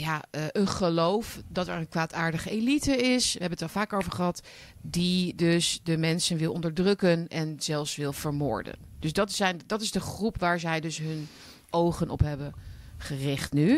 [0.01, 3.33] ja, uh, een geloof dat er een kwaadaardige elite is.
[3.33, 4.41] We hebben het er vaak over gehad.
[4.81, 8.75] Die dus de mensen wil onderdrukken en zelfs wil vermoorden.
[8.99, 11.27] Dus dat, zijn, dat is de groep waar zij dus hun
[11.69, 12.53] ogen op hebben
[12.97, 13.69] gericht nu.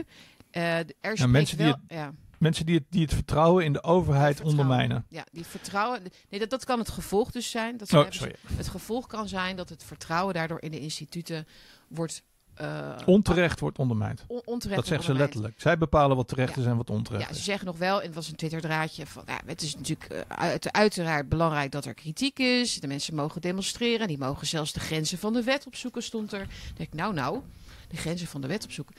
[0.51, 2.13] Uh, er ja, mensen, wel, die het, ja.
[2.37, 5.05] mensen die het, die het vertrouwen in de overheid ondermijnen.
[5.09, 6.01] Ja, die vertrouwen.
[6.29, 7.77] Nee, dat, dat kan het gevolg dus zijn.
[7.77, 8.35] Dat oh, sorry.
[8.55, 11.47] Het gevolg kan zijn dat het vertrouwen daardoor in de instituten
[11.87, 12.23] wordt
[12.63, 14.25] uh, onterecht wordt ondermijnd.
[14.27, 15.61] onterecht dat zeggen ze letterlijk.
[15.61, 18.15] Zij bepalen wat terecht is en wat onterecht ja, Ze zeggen nog wel, en het
[18.15, 22.39] was een Twitter-draadje, van ja, het is natuurlijk uh, uit, uiteraard belangrijk dat er kritiek
[22.39, 22.79] is.
[22.79, 24.07] De mensen mogen demonstreren.
[24.07, 26.39] Die mogen zelfs de grenzen van de wet opzoeken, stond er.
[26.39, 27.41] Dan denk ik, nou, nou,
[27.87, 28.95] de grenzen van de wet opzoeken.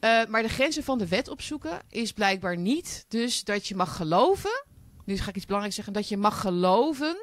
[0.00, 3.96] Uh, maar de grenzen van de wet opzoeken is blijkbaar niet dus dat je mag
[3.96, 4.64] geloven.
[5.04, 5.94] Nu ga ik iets belangrijks zeggen.
[5.94, 7.16] Dat je mag geloven,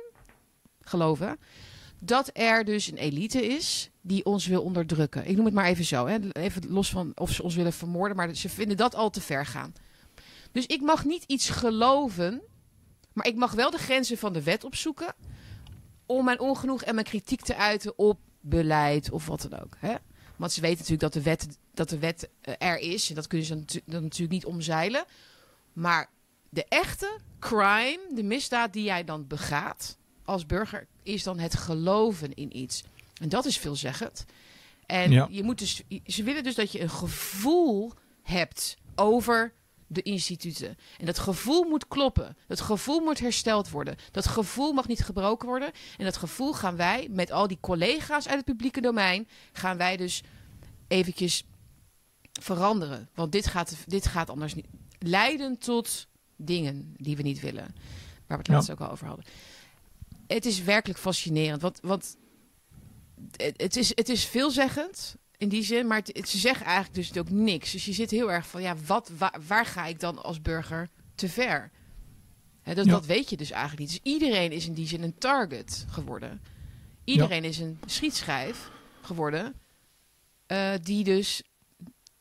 [0.82, 1.38] geloven,
[2.00, 5.28] dat er dus een elite is die ons wil onderdrukken.
[5.28, 6.06] Ik noem het maar even zo.
[6.06, 6.18] Hè.
[6.32, 9.46] Even los van of ze ons willen vermoorden, maar ze vinden dat al te ver
[9.46, 9.74] gaan.
[10.52, 12.42] Dus ik mag niet iets geloven,
[13.14, 15.16] maar ik mag wel de grenzen van de wet opzoeken
[16.06, 19.76] om mijn ongenoeg en mijn kritiek te uiten op beleid of wat dan ook.
[19.78, 19.96] Hè?
[20.36, 23.10] Want ze weten natuurlijk dat de wet, dat de wet eh, er is.
[23.10, 25.06] En dat kunnen ze dan natuurlijk niet omzeilen.
[25.74, 26.10] Maar
[26.50, 32.34] de echte crime, de misdaad die jij dan begaat als burger, is dan het geloven
[32.34, 32.84] in iets.
[33.22, 34.26] En dat is veelzeggend.
[34.86, 37.92] En je moet dus, ze willen dus dat je een gevoel
[38.22, 39.54] hebt over
[39.88, 40.78] de instituten.
[40.98, 42.38] En dat gevoel moet kloppen.
[42.48, 43.96] Dat gevoel moet hersteld worden.
[44.12, 45.72] Dat gevoel mag niet gebroken worden.
[45.98, 49.98] En dat gevoel gaan wij met al die collega's uit het publieke domein, gaan wij
[49.98, 50.24] dus
[50.88, 51.44] eventjes
[52.42, 53.10] veranderen.
[53.14, 54.68] Want dit gaat, dit gaat anders niet
[55.00, 57.76] leiden tot dingen die we niet willen.
[58.28, 59.26] Waar we het laatst ook al over hadden.
[60.34, 61.62] Het is werkelijk fascinerend.
[61.62, 62.18] Want, want
[63.36, 67.30] het, is, het is veelzeggend in die zin, maar het, ze zeggen eigenlijk dus ook
[67.30, 67.72] niks.
[67.72, 69.12] Dus je zit heel erg van, ja, wat,
[69.48, 71.72] waar, ga ik dan als burger te ver?
[72.64, 73.90] dat, dat weet je dus eigenlijk niet.
[73.90, 76.42] Dus iedereen is in die zin een target geworden.
[77.04, 78.72] Iedereen is een schietschijf
[79.02, 79.56] geworden,
[80.48, 81.44] uh, die dus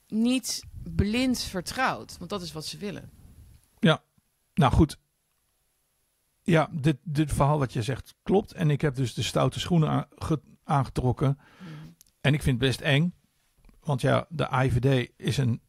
[0.06, 2.18] niet blind vertrouwt.
[2.18, 3.10] Want dat is wat ze willen.
[3.78, 4.02] Ja,
[4.54, 4.96] nou goed.
[6.48, 8.52] Ja, dit, dit verhaal wat je zegt klopt.
[8.52, 10.08] En ik heb dus de stoute schoenen
[10.64, 11.38] aangetrokken.
[12.20, 13.14] En ik vind het best eng.
[13.80, 15.60] Want ja, de IVD is een,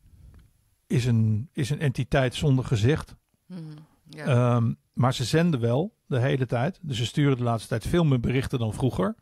[0.88, 3.16] is een, is een entiteit zonder gezicht.
[3.46, 3.62] Mhm,
[4.10, 4.26] ja.
[4.26, 6.80] Ehm, maar ze zenden wel de hele tijd.
[6.82, 9.16] Dus ze sturen de laatste tijd veel meer berichten dan vroeger.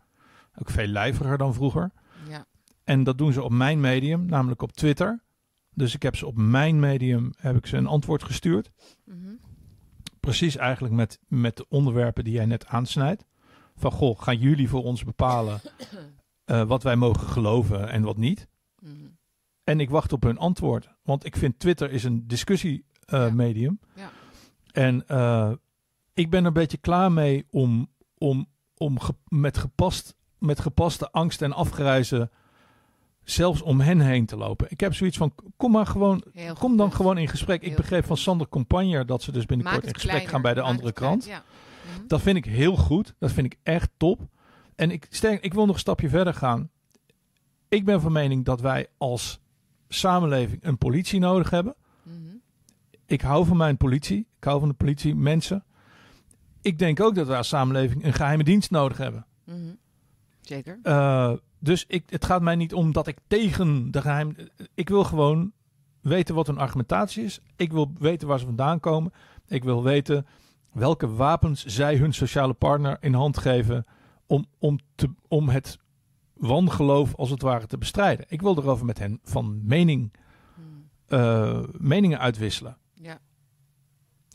[0.56, 1.92] Ook veel lijviger dan vroeger.
[2.30, 2.46] Ja.
[2.84, 5.24] En dat doen ze op mijn medium, namelijk op Twitter.
[5.74, 8.72] Dus ik heb ze op mijn medium heb ik ze een antwoord gestuurd.
[9.06, 9.34] Mhm.
[10.28, 13.26] Precies eigenlijk met, met de onderwerpen die jij net aansnijdt.
[13.76, 15.62] Van goh, gaan jullie voor ons bepalen
[16.46, 18.48] uh, wat wij mogen geloven en wat niet.
[18.80, 19.18] Mm
[19.64, 20.90] En ik wacht op hun antwoord.
[21.04, 23.80] Want ik vind Twitter is een discussiemedium.
[23.82, 24.02] Uh, ja.
[24.04, 24.12] ja.
[24.72, 25.52] En uh,
[26.14, 28.48] ik ben er een beetje klaar mee om, om,
[28.78, 32.32] om ge met, gepast, met gepaste angst en afgrijzen
[33.30, 34.68] zelfs om hen heen te lopen.
[34.70, 36.24] Ik heb zoiets van, kom maar gewoon,
[36.60, 37.62] kom dan gewoon in gesprek.
[37.62, 40.92] ik begreep van Sander Compagner dat ze dus binnenkort in gesprek gaan bij de andere
[40.92, 41.26] krant.
[41.26, 41.44] ja.
[41.98, 42.08] Mhm.
[42.08, 43.16] Dat vind ik heel goed.
[43.20, 44.28] Dat vind ik echt top.
[44.76, 46.70] En ik, sterk, ik wil nog een stapje verder gaan.
[47.70, 49.40] Ik ben van mening dat wij als
[49.90, 51.76] samenleving een politie nodig hebben.
[52.04, 52.16] Mhm.
[53.06, 54.28] Ik hou van mijn politie.
[54.38, 55.64] Ik hou van de politie, mensen.
[56.62, 59.26] Ik denk ook dat wij als samenleving een geheime dienst nodig hebben.
[59.44, 59.74] Mhm.
[60.42, 60.80] Zeker.
[60.84, 64.36] Uh, dus ik, het gaat mij niet om dat ik tegen de geheim.
[64.74, 65.52] Ik wil gewoon
[66.02, 67.40] weten wat hun argumentatie is.
[67.56, 69.12] Ik wil weten waar ze vandaan komen.
[69.48, 70.26] Ik wil weten
[70.72, 73.86] welke wapens zij hun sociale partner in hand geven
[74.26, 75.78] om, om, te, om het
[76.34, 78.26] wangeloof als het ware te bestrijden.
[78.30, 80.14] Ik wil erover met hen van mening,
[80.56, 80.90] hmm.
[81.08, 82.78] uh, meningen uitwisselen.
[82.94, 83.20] Ja.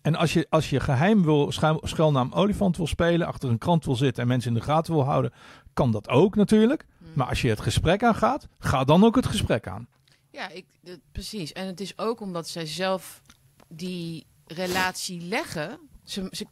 [0.03, 1.53] En als je, als je geheim wil,
[1.83, 5.05] schuilnaam olifant wil spelen, achter een krant wil zitten en mensen in de gaten wil
[5.05, 5.33] houden,
[5.73, 6.87] kan dat ook natuurlijk.
[7.15, 9.89] Maar als je het gesprek aangaat, ga dan ook het gesprek aan.
[10.31, 10.67] Ja, ik,
[11.13, 11.53] precies.
[11.53, 13.23] En het is ook omdat zij zelf
[13.69, 16.47] die relatie leggen ze, ze,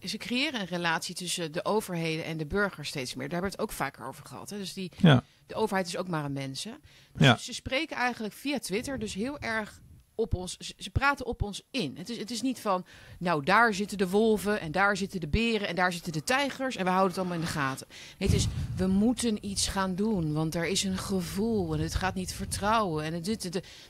[0.00, 3.28] ze, creëren een relatie tussen de overheden en de burger steeds meer.
[3.28, 4.50] Daar hebben we het ook vaker over gehad.
[4.50, 4.56] Hè?
[4.56, 5.24] Dus die, ja.
[5.46, 6.80] de overheid is ook maar een mensen.
[7.12, 7.36] Dus ja.
[7.36, 9.80] ze spreken eigenlijk via Twitter dus heel erg
[10.22, 10.56] op ons.
[10.78, 11.96] Ze praten op ons in.
[11.96, 12.84] Het is, het is niet van,
[13.18, 16.76] nou daar zitten de wolven en daar zitten de beren en daar zitten de tijgers
[16.76, 17.86] en we houden het allemaal in de gaten.
[18.18, 18.46] het is,
[18.76, 23.04] we moeten iets gaan doen, want er is een gevoel en het gaat niet vertrouwen.
[23.04, 23.24] En het,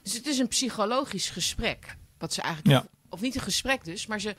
[0.02, 1.96] dus het is een psychologisch gesprek.
[2.18, 4.34] Wat ze eigenlijk, of niet een gesprek dus, maar ze,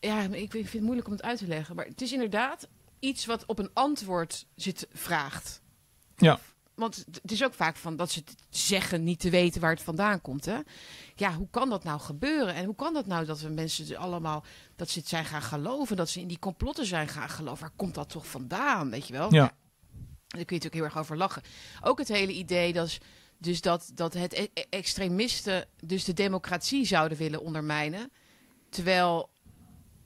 [0.00, 1.76] ja, ik vind het moeilijk om het uit te leggen.
[1.76, 5.60] Maar het is inderdaad iets wat op een antwoord zit, vraagt.
[6.16, 6.40] Ja.
[6.78, 10.20] Want het is ook vaak van dat ze zeggen niet te weten waar het vandaan
[10.20, 10.44] komt.
[10.44, 10.58] Hè?
[11.14, 12.54] Ja, hoe kan dat nou gebeuren?
[12.54, 14.44] En hoe kan dat nou dat we mensen allemaal
[14.76, 17.60] dat ze het zijn gaan geloven, dat ze in die complotten zijn gaan geloven?
[17.60, 18.90] Waar komt dat toch vandaan?
[18.90, 19.34] Weet je wel?
[19.34, 19.40] Ja.
[19.40, 21.42] Daar kun je natuurlijk heel erg over lachen.
[21.80, 22.98] Ook het hele idee dat,
[23.38, 28.10] dus dat, dat het e-, e extremisten dus de democratie zouden willen ondermijnen.
[28.70, 29.30] Terwijl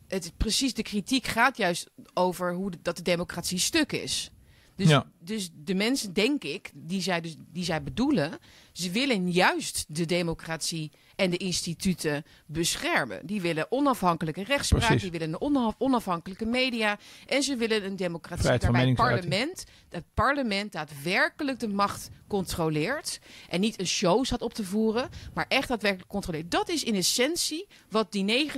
[0.08, 4.30] het, precies de kritiek gaat juist over hoe dat de democratie stuk is.
[4.76, 5.06] Dus, ja.
[5.18, 8.38] dus de mensen, denk ik, die zij, dus, die zij bedoelen,
[8.72, 13.26] ze willen juist de democratie en de instituten beschermen.
[13.26, 18.86] Die willen onafhankelijke rechtspraak, die willen een onafhankelijke media en ze willen een democratie waarbij
[18.86, 24.64] het parlement, het parlement daadwerkelijk de macht controleert en niet een show staat op te
[24.64, 26.50] voeren, maar echt daadwerkelijk controleert.
[26.50, 28.50] Dat is in essentie wat die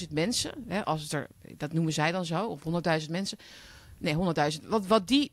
[0.00, 2.60] 90.000 mensen, hè, als het er, dat noemen zij dan zo, of
[3.02, 3.38] 100.000 mensen,
[3.98, 4.14] nee
[4.60, 5.32] 100.000, wat, wat die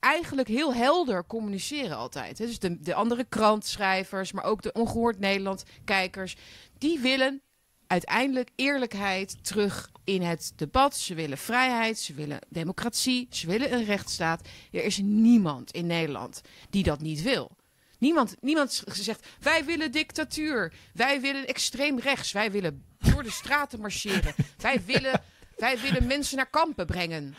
[0.00, 2.36] eigenlijk heel helder communiceren altijd.
[2.36, 6.36] Dus de, de andere krantschrijvers, maar ook de Ongehoord Nederland kijkers,
[6.78, 7.42] die willen
[7.86, 10.96] uiteindelijk eerlijkheid terug in het debat.
[10.96, 14.48] Ze willen vrijheid, ze willen democratie, ze willen een rechtsstaat.
[14.72, 16.40] Er is niemand in Nederland
[16.70, 17.56] die dat niet wil.
[17.98, 23.80] Niemand, niemand zegt, wij willen dictatuur, wij willen extreem rechts, wij willen door de straten
[23.80, 25.22] marcheren, wij willen,
[25.56, 27.34] wij willen mensen naar kampen brengen.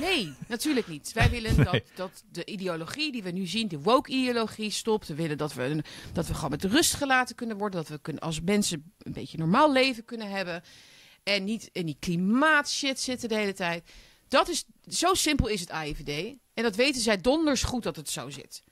[0.00, 1.12] Nee, natuurlijk niet.
[1.12, 5.08] Wij willen dat, dat de ideologie die we nu zien, de woke-ideologie, stopt.
[5.08, 5.82] We willen dat we,
[6.12, 7.80] dat we gewoon met rust gelaten kunnen worden.
[7.80, 10.62] Dat we kunnen, als mensen een beetje normaal leven kunnen hebben.
[11.22, 13.90] En niet in die klimaatshit zitten de hele tijd.
[14.28, 16.36] Dat is, zo simpel is het AIVD.
[16.54, 18.62] En dat weten zij donders goed dat het zo zit.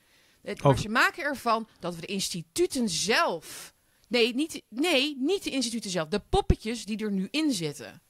[0.63, 3.75] Maar ze maken ervan dat we de instituten zelf.
[4.09, 6.09] Nee niet, nee, niet de instituten zelf.
[6.09, 8.03] De poppetjes die er nu in zitten.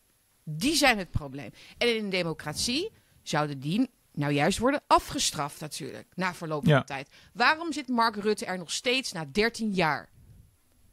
[0.44, 1.50] Die zijn het probleem.
[1.78, 2.90] En in een democratie
[3.22, 7.08] zouden die nou juist worden afgestraft natuurlijk, na verloop van tijd.
[7.32, 10.08] Waarom zit Mark Rutte er nog steeds na 13 jaar?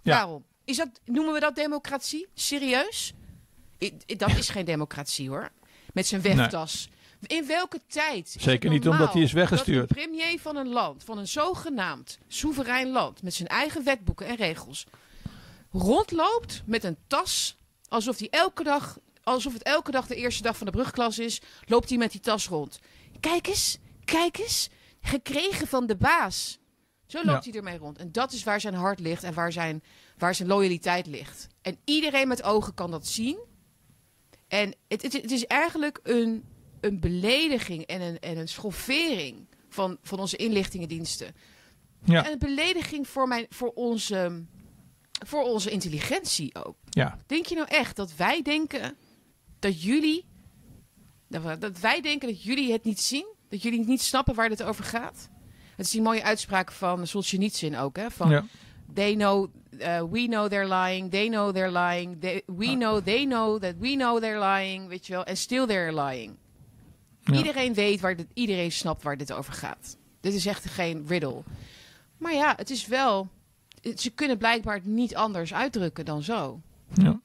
[0.01, 0.13] Ja.
[0.15, 0.45] Waarom?
[0.65, 2.27] Is dat, noemen we dat democratie?
[2.33, 3.13] Serieus?
[4.05, 5.49] dat is geen democratie hoor.
[5.93, 6.89] Met zijn wegtas.
[7.27, 8.35] In welke tijd?
[8.39, 9.89] Zeker niet omdat hij is weggestuurd.
[9.89, 14.25] Dat een premier van een land, van een zogenaamd soeverein land, met zijn eigen wetboeken
[14.27, 14.85] en regels,
[15.71, 18.99] rondloopt met een tas alsof hij elke dag
[19.33, 22.21] alsof het elke dag de eerste dag van de brugklas is, loopt hij met die
[22.21, 22.79] tas rond.
[23.19, 24.69] Kijk eens, kijk eens,
[25.01, 26.59] gekregen van de baas.
[27.07, 27.97] Zo loopt hij ermee rond.
[27.97, 29.83] En dat is waar zijn hart ligt en waar zijn,
[30.17, 31.47] waar zijn loyaliteit ligt.
[31.61, 33.39] En iedereen met ogen kan dat zien.
[34.47, 36.43] En het, het, het is eigenlijk een,
[36.81, 41.35] een belediging en een, en een schoffering van, van onze inlichtingendiensten.
[42.03, 42.25] Ja.
[42.25, 44.45] En een belediging voor, mijn, voor, onze,
[45.25, 46.77] voor onze intelligentie ook.
[46.89, 47.19] Ja.
[47.25, 48.97] Denk je nou echt dat wij denken
[49.59, 50.25] dat jullie,
[51.27, 53.25] dat wij denken dat jullie het niet zien?
[53.49, 55.29] Dat jullie niet snappen waar dit over gaat?
[55.75, 58.11] Het is die mooie uitspraak van Solzhenitsyn ook, hè?
[58.11, 58.43] Van, ja.
[58.93, 62.73] They know, uh, we know they're lying, they know they're lying, they, we ah.
[62.73, 66.37] know, they know that we know they're lying, weet je wel, en still they're lying.
[67.31, 69.97] Iedereen weet waar dit, iedereen snapt waar dit over gaat.
[70.19, 71.43] Dit is echt geen riddle.
[72.17, 73.29] Maar ja, het is wel,
[73.95, 76.61] ze kunnen blijkbaar niet anders uitdrukken dan zo.
[76.93, 77.21] Ja.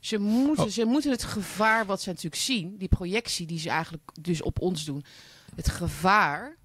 [0.00, 0.70] Ze moeten, oh.
[0.70, 4.60] ze moeten het gevaar wat ze natuurlijk zien, die projectie die ze eigenlijk dus op
[4.60, 5.04] ons doen,
[5.54, 6.56] het gevaar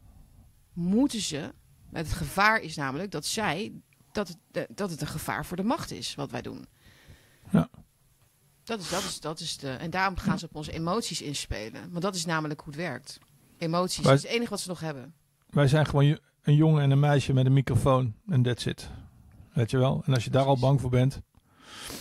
[0.73, 1.53] moeten ze.
[1.91, 3.73] Het gevaar is namelijk dat zij
[4.11, 6.65] dat het, dat het een gevaar voor de macht is wat wij doen.
[7.51, 7.69] Ja.
[8.63, 9.69] Dat is, dat is, dat is de.
[9.69, 11.89] En daarom gaan ze op onze emoties inspelen.
[11.89, 13.19] Want dat is namelijk hoe het werkt.
[13.57, 14.03] Emoties.
[14.03, 15.13] dat is het enige wat ze nog hebben.
[15.49, 18.13] Wij zijn gewoon een jongen en een meisje met een microfoon.
[18.27, 18.89] En that's it.
[19.53, 20.03] Weet je wel?
[20.05, 21.21] En als je daar al bang voor bent.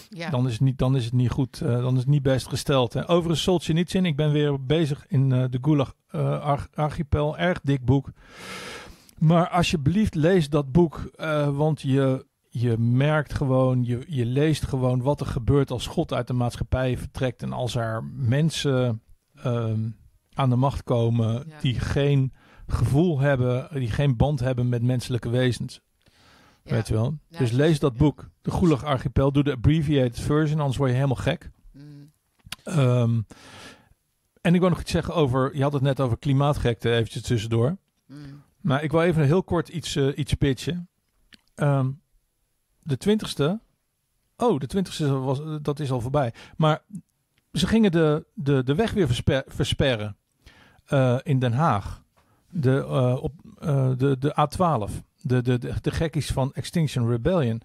[0.08, 0.30] Ja.
[0.30, 1.60] Dan, is het niet, dan is het niet goed.
[1.60, 2.92] Uh, dan is het niet best gesteld.
[2.92, 3.08] Hè.
[3.08, 4.06] Overigens, in.
[4.06, 7.38] Ik ben weer bezig in uh, de Gulag uh, Archipel.
[7.38, 8.08] Erg dik boek.
[9.18, 11.10] Maar alsjeblieft, lees dat boek.
[11.52, 16.26] want je, je merkt gewoon, je, je leest gewoon wat er gebeurt als God uit
[16.26, 17.42] de maatschappij vertrekt.
[17.42, 19.02] En als er mensen
[19.34, 19.88] ehm,
[20.32, 22.32] aan de macht komen die geen
[22.66, 25.80] gevoel hebben, die geen band hebben met menselijke wezens.
[26.64, 27.18] Weet je wel?
[27.28, 29.32] dus lees dat boek, De Gulag Archipel.
[29.32, 31.50] Doe de abbreviated version, anders word je helemaal gek.
[31.72, 32.10] Mm.
[32.64, 33.20] Ehm,
[34.40, 37.76] en ik wil nog iets zeggen over, je had het net over klimaatgekte, eventjes tussendoor.
[38.06, 38.42] Mm.
[38.60, 40.88] Maar ik wil even heel kort iets, uh, iets pitchen.
[41.54, 41.90] Ehm,
[42.82, 43.60] de twintigste,
[44.36, 46.32] oh, de twintigste was, dat is al voorbij.
[46.56, 46.82] Maar
[47.52, 49.08] ze gingen de, de, de weg weer
[49.46, 50.16] versperren
[50.88, 52.02] uh, in Den Haag.
[52.48, 53.32] De, uh, op,
[53.98, 57.62] de, de A12 de, de, de, de gekkies van Extinction Rebellion.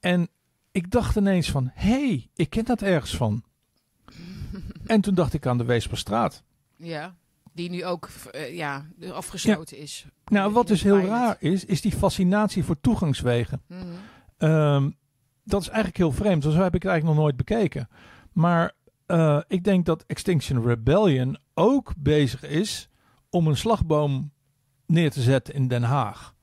[0.00, 0.28] En
[0.70, 3.44] ik dacht ineens van, hé, hey, ik ken dat ergens van.
[4.86, 6.42] en toen dacht ik aan de Weesperstraat.
[6.76, 7.14] Ja,
[7.52, 10.06] die nu ook uh, ja, afgesloten is.
[10.24, 13.62] Nou, wat dus heel raar is, is die fascinatie voor toegangswegen.
[13.66, 13.82] Mhm.
[14.36, 14.90] Ehm,
[15.44, 17.88] dat is eigenlijk heel vreemd, zo heb ik het eigenlijk nog nooit bekeken.
[18.32, 18.72] Maar
[19.06, 22.88] uh, ik denk dat Extinction Rebellion ook bezig is
[23.30, 24.32] om een slagboom
[24.86, 26.35] neer te zetten in Den Haag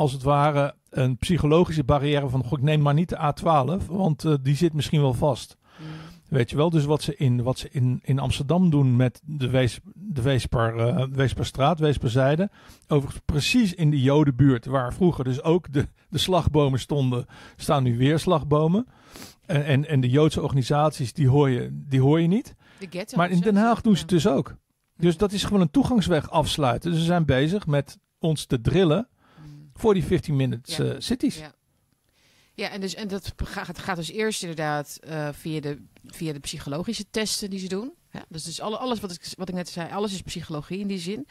[0.00, 4.24] als het ware een psychologische barrière van, goh, ik neem maar niet de A12, want
[4.24, 5.56] uh, die zit misschien wel vast.
[5.78, 5.86] Mm.
[6.28, 9.48] Weet je wel, dus wat ze in, wat ze in, in Amsterdam doen met de,
[9.50, 12.50] Wees, de Weesper, uh, Weesperstraat, Weesperzijde,
[12.88, 17.26] overigens precies in de Jodenbuurt, waar vroeger dus ook de, de slagbomen stonden,
[17.56, 18.86] staan nu weer slagbomen.
[19.46, 22.54] En, en, en de Joodse organisaties, die hoor je, die hoor je niet.
[23.16, 24.54] maar in Den Haag doen ze het dus ook.
[24.96, 26.90] Dus dat is gewoon een toegangsweg afsluiten.
[26.90, 29.08] Dus ze zijn bezig met ons te drillen
[29.80, 30.84] voor die 15 minutes ja.
[30.84, 31.38] uh, cities.
[31.38, 31.54] Ja.
[32.54, 36.38] Ja, en, dus, en dat gaat, gaat dus eerst inderdaad uh, via, de, via de
[36.40, 37.92] psychologische testen die ze doen.
[38.10, 40.86] Ja, dus, dus alle, alles wat ik, wat ik net zei, alles is psychologie in
[40.86, 41.26] die zin.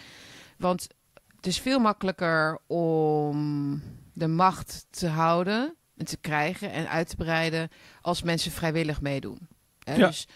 [0.57, 0.87] Want
[1.35, 3.81] het is veel makkelijker om
[4.13, 7.69] de macht te houden en te krijgen en uit te breiden
[8.01, 9.47] als mensen vrijwillig meedoen.
[9.83, 9.95] Hè?
[9.95, 10.07] Ja.
[10.07, 10.27] Dus,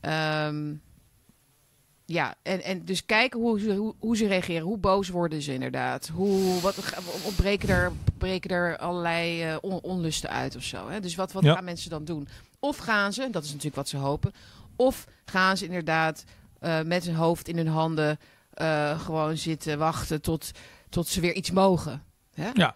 [0.00, 0.74] ehm,
[2.12, 4.62] ja, en, en dus kijken hoe ze, hoe, hoe ze reageren.
[4.62, 6.08] Hoe boos worden ze inderdaad?
[6.14, 6.76] Hoe, wat,
[7.36, 10.88] breken er, breken er allerlei eh, on- onlusten uit of zo?
[10.88, 11.00] Hè?
[11.00, 11.54] Dus wat, wat Ja.
[11.54, 12.28] gaan mensen dan doen?
[12.58, 14.32] Of gaan ze, dat is natuurlijk wat ze hopen,
[14.76, 16.24] of gaan ze inderdaad
[16.58, 18.18] eh, met hun hoofd in hun handen
[18.50, 20.50] eh, gewoon zitten wachten tot,
[20.88, 22.02] tot ze weer iets mogen?
[22.34, 22.50] Hè?
[22.54, 22.74] Ja.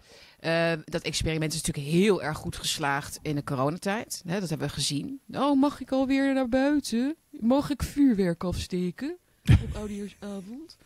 [0.85, 4.21] Dat experiment is natuurlijk heel erg goed geslaagd in de coronatijd.
[4.25, 5.19] Hè, dat hebben we gezien.
[5.31, 7.15] Oh, mag ik alweer naar buiten?
[7.29, 9.17] Mag ik vuurwerk afsteken
[9.49, 10.77] op oudejaarsavond?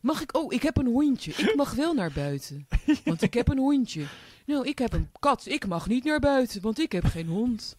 [0.00, 0.36] Mag ik?
[0.36, 1.30] Oh, ik heb een hondje.
[1.30, 2.66] Ik mag wel naar buiten,
[3.04, 4.04] want ik heb een hondje.
[4.46, 5.46] Nou, ik heb een kat.
[5.46, 7.76] Ik mag niet naar buiten, want ik heb geen hond.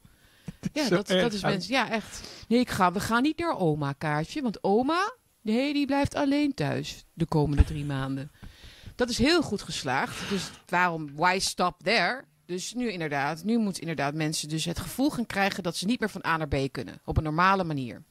[0.73, 1.73] Ja, dat, dat is mensen.
[1.73, 2.45] Ja, echt.
[2.47, 4.41] Nee, ik ga, we gaan niet naar oma, Kaartje.
[4.41, 8.31] Want oma, nee, die blijft alleen thuis de komende drie maanden.
[8.95, 10.29] Dat is heel goed geslaagd.
[10.29, 12.23] Dus waarom, why stop there?
[12.45, 15.99] Dus nu inderdaad, nu moeten inderdaad mensen dus het gevoel gaan krijgen dat ze niet
[15.99, 17.01] meer van A naar B kunnen.
[17.05, 18.03] Op een normale manier.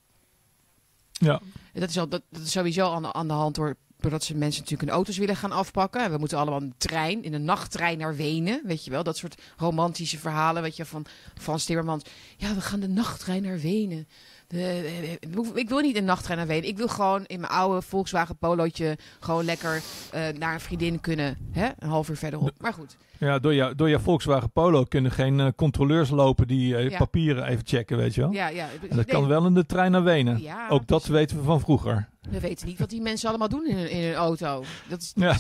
[1.21, 1.41] Ja.
[1.73, 4.61] Dat is, al, dat, is sowieso aan de, aan de hand door, doordat ze mensen
[4.61, 6.03] natuurlijk hun auto's willen gaan afpakken.
[6.03, 8.63] En we moeten allemaal een trein, in een nachttrein naar Wenen.
[8.65, 12.05] Weet je wel, dat soort romantische verhalen weet je, van Frans Timmermans.
[12.37, 14.09] Ja, we gaan de nachttrein naar Wenen.
[14.51, 16.69] De, de- ik wil niet een nachttrein naar Wenen.
[16.69, 21.37] Ik wil gewoon in mijn oude Volkswagen Polootje gewoon lekker eh, naar een vriendin kunnen.
[21.51, 21.69] Hè?
[21.79, 22.51] Een half uur verderop.
[22.59, 22.97] Maar goed.
[23.19, 26.99] Ja, door, jou, door jouw Volkswagen Polo kunnen geen eh, controleurs lopen die eh, Ja.
[26.99, 28.31] papieren even checken, weet je wel.
[28.33, 28.69] Ja, ja.
[28.91, 30.43] En dat kan wel in de trein naar Wenen.
[30.43, 32.09] Ja, Ook dat weten we van vroeger.
[32.31, 34.65] We weten niet wat die mensen allemaal doen in hun, in hun auto.
[34.89, 35.37] Dat is, Ja.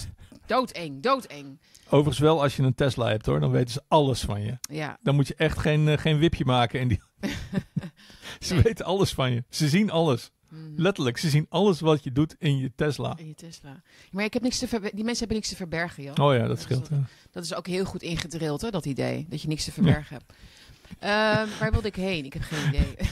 [0.46, 1.58] doodeng, doodeng.
[1.90, 4.58] Overigens wel als je een Tesla hebt hoor, dan weten ze alles van je.
[4.60, 6.80] Ja, Dan moet je echt geen, eh, geen wipje maken.
[6.80, 7.00] In die...
[8.40, 8.62] ze Nee.
[8.62, 9.44] weten alles van je.
[9.48, 10.30] Ze zien alles.
[10.48, 10.62] Mhm.
[10.76, 13.14] Letterlijk, ze zien alles wat je doet in je Tesla.
[13.18, 13.82] in je Tesla.
[14.10, 16.14] Maar ik heb niks te die mensen hebben niks te verbergen, joh.
[16.26, 16.88] Oh ja, dat dat scheelt.
[16.90, 17.02] ja.
[17.30, 19.26] Dat is ook heel goed ingedrild, hè, dat idee.
[19.28, 20.32] Dat je niks te verbergen hebt.
[20.98, 22.24] Ehm, waar wilde ik heen?
[22.24, 22.96] Ik heb geen idee.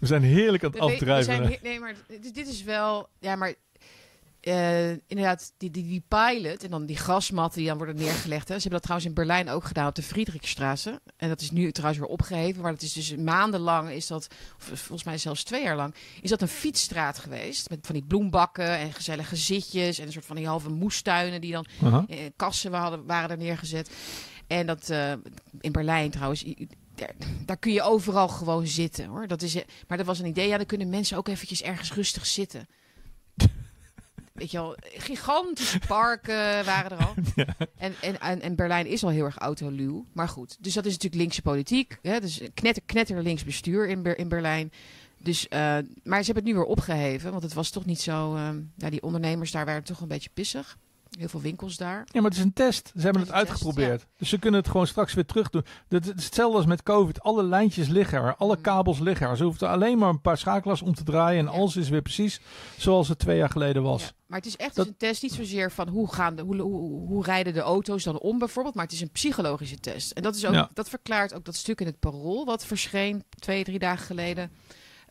[0.00, 1.58] We zijn heerlijk aan het afdrijven.
[1.62, 3.08] nee, maar dit, dit is wel...
[3.20, 3.54] Ja, maar...
[4.44, 8.48] eh, inderdaad, die, die, die pilot en dan die grasmatten die dan worden neergelegd.
[8.48, 8.54] Hè.
[8.54, 11.00] Ze hebben dat trouwens in Berlijn ook gedaan op de Friedrichstraße.
[11.16, 12.62] En dat is nu trouwens weer opgeheven.
[12.62, 14.26] Maar dat is dus maandenlang is dat,
[14.56, 17.70] of volgens mij zelfs twee jaar lang, is dat een fietsstraat geweest.
[17.70, 21.52] Met van die bloembakken en gezellige zitjes en een soort van die halve moestuinen die
[21.52, 21.66] dan
[22.08, 23.90] eh, kassen hadden, waren er neergezet.
[24.46, 25.12] En dat eh,
[25.60, 26.44] in Berlijn trouwens.
[26.94, 27.14] Daar,
[27.44, 29.26] daar kun je overal gewoon zitten hoor.
[29.26, 29.54] Dat is,
[29.88, 30.48] maar dat was een idee.
[30.48, 32.66] Ja, dan kunnen mensen ook eventjes ergens rustig zitten.
[34.34, 37.14] Weet je wel, gigantische parken waren er al.
[37.78, 40.06] En, en, en, en Berlijn is al heel erg autoluw.
[40.12, 41.98] Maar goed, dus dat is natuurlijk linkse politiek.
[42.02, 42.20] Hè?
[42.20, 44.72] Dus knetter, knetter links bestuur in, Ber- in Berlijn.
[45.18, 45.58] Dus, eh,
[46.02, 47.30] maar ze hebben het nu weer opgeheven.
[47.30, 48.34] Want het was toch niet zo...
[48.34, 50.78] eh, ja, die ondernemers daar waren toch een beetje pissig.
[51.18, 52.04] Heel veel winkels daar.
[52.12, 52.92] Ja, maar het is een test.
[52.96, 54.06] Ze hebben Het test, uitgeprobeerd.
[54.16, 55.64] Dus ze kunnen het gewoon straks weer terug doen.
[55.88, 57.20] Dat is hetzelfde als met COVID.
[57.20, 58.36] Alle lijntjes liggen er.
[58.36, 58.62] Alle Mm.
[58.62, 59.36] kabels liggen er.
[59.36, 61.38] Ze hoeven alleen maar een paar schakelaars om te draaien.
[61.46, 62.40] En alles is weer precies
[62.76, 64.02] zoals het twee jaar geleden was.
[64.02, 66.42] Ja, maar het is echt Dat- dus een test, niet zozeer van hoe, gaan de,
[66.42, 70.10] hoe, hoe, hoe rijden de auto's dan om bijvoorbeeld, maar het is een psychologische test.
[70.10, 70.70] En dat, is ook, Ja.
[70.74, 74.50] dat verklaart ook dat stuk in het parool wat verscheen twee, drie dagen geleden.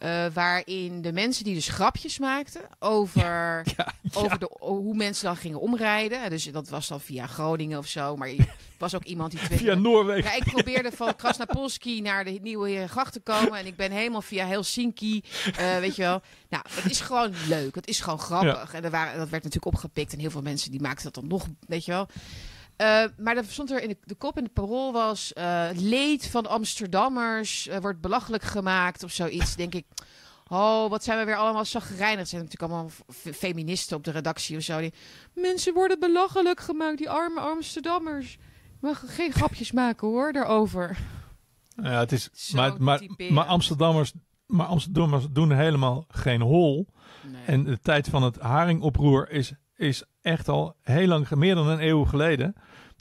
[0.04, 3.22] Eh, waarin de mensen die dus grapjes maakten over,
[3.78, 6.30] Ja, over de, hoe mensen dan gingen omrijden.
[6.30, 8.16] Dus dat was dan via Groningen of zo.
[8.16, 10.32] Maar er was ook iemand die Via Noorwegen.
[10.32, 13.60] ja, ik probeerde van Krasnapolski naar de Nieuwe Herengracht te komen.
[13.60, 15.24] En ik ben helemaal via Helsinki,
[15.58, 16.22] eh, weet je wel.
[16.50, 17.76] Nou, het is gewoon leuk.
[17.76, 18.74] Het is gewoon grappig.
[18.74, 20.14] En er waren, dat werd natuurlijk opgepikt.
[20.14, 22.08] En heel veel mensen die maakten dat dan nog, weet je wel.
[22.76, 25.34] Eh, maar er stond er in de, de kop in het parool was...
[25.34, 29.56] eh, leed van Amsterdammers eh, wordt belachelijk gemaakt of zoiets.
[29.56, 29.86] Denk ik,
[30.48, 32.20] oh, wat zijn we weer allemaal zagrijnig.
[32.20, 32.92] Er zijn natuurlijk allemaal
[33.34, 34.80] feministen op de redactie of zo.
[34.80, 34.94] Die,
[35.34, 38.38] Mensen worden belachelijk gemaakt, die arme Amsterdammers.
[38.80, 40.98] We mogen geen grapjes maken hoor, daarover.
[41.76, 44.14] Ja, het is, Zo maar, maar, maar, Amsterdammers,
[44.46, 46.88] maar Amsterdammers doen helemaal geen hol.
[47.32, 47.42] Nee.
[47.46, 51.88] En de tijd van het haringoproer is, is echt al heel lang, meer dan een
[51.88, 52.56] eeuw geleden.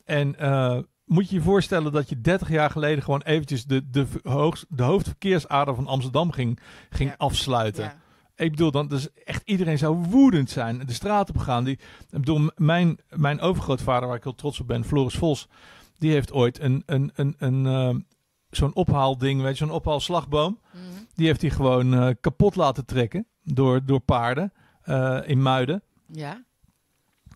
[0.05, 4.07] En eh, moet je je voorstellen dat je 30 jaar geleden gewoon eventjes de, de,
[4.23, 6.59] hoogst, de hoofdverkeersader van Amsterdam ging,
[6.91, 7.15] ging Ja.
[7.19, 7.85] afsluiten.
[7.85, 8.01] Ja.
[8.37, 10.79] Ik bedoel, dan, dus echt iedereen zou woedend zijn.
[10.87, 11.65] De straat op gaan.
[11.65, 11.75] Die,
[12.11, 15.49] ik bedoel, mijn, mijn overgrootvader, waar ik heel trots op ben, Floris Vos,
[15.99, 17.95] die heeft ooit een, een, een, een, eh,
[18.51, 20.61] zo'n ophaalding, weet je, zo'n ophaalslagboom.
[20.73, 20.83] Mhm.
[21.15, 24.53] Die heeft hij gewoon eh, kapot laten trekken door, door paarden
[24.83, 25.83] eh, in Muiden.
[26.07, 26.43] ja.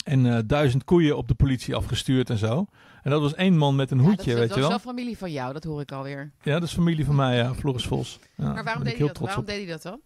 [0.06, 2.66] En eh, duizend koeien op de politie afgestuurd en zo.
[3.02, 4.68] En dat was één man met een Ja, hoedje, dat, weet dat je is wel.
[4.68, 6.32] wel familie van jou, dat hoor ik alweer.
[6.42, 8.18] Ja, dat is familie van mij, ja, Floris Vos.
[8.36, 9.18] Ja, maar waarom deed, hij dat?
[9.18, 10.00] waarom deed hij dat dan?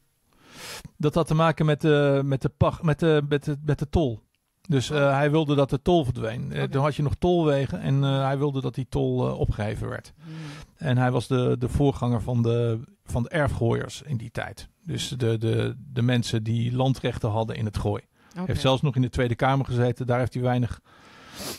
[0.96, 3.88] Dat had te maken met de, met de, pach, met de, met de, met de
[3.88, 4.20] tol.
[4.68, 6.44] Dus uh, hij wilde dat de tol verdween.
[6.44, 6.68] Okay.
[6.68, 10.12] toen had je nog tolwegen en uh, hij wilde dat die tol opgeheven werd.
[10.24, 10.34] Hmm.
[10.76, 14.68] En hij was de, de voorganger van de, van de erfgooiers in die tijd.
[14.84, 18.02] Dus de, de, de mensen die landrechten hadden in het gooi.
[18.32, 18.44] Okay.
[18.46, 20.06] Heeft zelfs nog in de Tweede Kamer gezeten.
[20.06, 20.80] Daar heeft hij weinig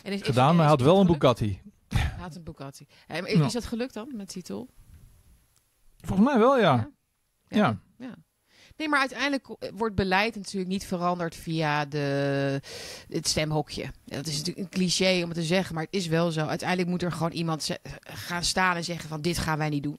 [0.03, 1.61] is, gedaan, is, maar hij had wel een Bugatti.
[1.88, 2.88] Hij had een Bugatti.
[3.07, 4.69] Is, is, dat gelukt dan met die tol?
[6.01, 6.89] Volgens mij wel, ja.
[7.47, 7.57] ja.
[7.57, 7.80] ja.
[7.97, 8.15] ja.
[8.78, 12.61] Nee, maar uiteindelijk wordt beleid natuurlijk niet veranderd via de,
[13.09, 13.91] het stemhokje.
[14.05, 16.45] Dat is natuurlijk een cliché om het te zeggen, maar het is wel zo.
[16.45, 17.69] Uiteindelijk moet er gewoon iemand
[18.03, 19.97] gaan staan en zeggen van dit gaan wij niet doen.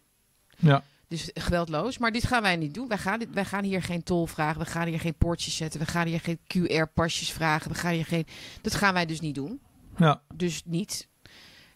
[0.56, 0.82] Ja.
[1.12, 1.98] Dus geweldloos.
[1.98, 2.88] Maar dit gaan wij niet doen.
[2.88, 4.60] Wij gaan, dit, wij gaan hier geen tol vragen.
[4.60, 5.80] We gaan hier geen poortjes zetten.
[5.80, 7.70] We gaan hier geen QR-pasjes vragen.
[7.70, 8.26] We gaan hier geen.
[8.60, 9.60] Dat gaan wij dus niet doen.
[9.96, 10.22] Ja.
[10.34, 11.08] Dus niet.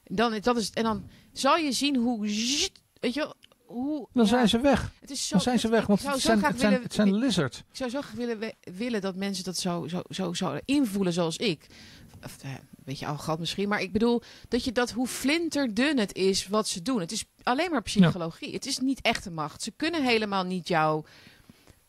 [0.05, 2.21] Dan, dat is, en dan zal je zien hoe.
[3.01, 3.35] Weet je,
[3.67, 4.93] hoe, dan zijn ze weg.
[5.01, 7.59] Het is zo, dan zijn ze weg, want het zijn, het, zijn, het zijn lizards.
[7.59, 11.37] Ik zou zo graag willen, willen dat mensen dat zo, zo, zo, zo invoelen zoals
[11.37, 11.67] ik.
[12.25, 16.15] Of, eh, een beetje arrogant misschien, maar ik bedoel dat je dat hoe flinterdun het
[16.15, 17.01] is wat ze doen.
[17.01, 18.53] Het is alleen maar psychologie.
[18.53, 19.63] Het is niet echte macht.
[19.63, 21.05] Ze kunnen helemaal niet jou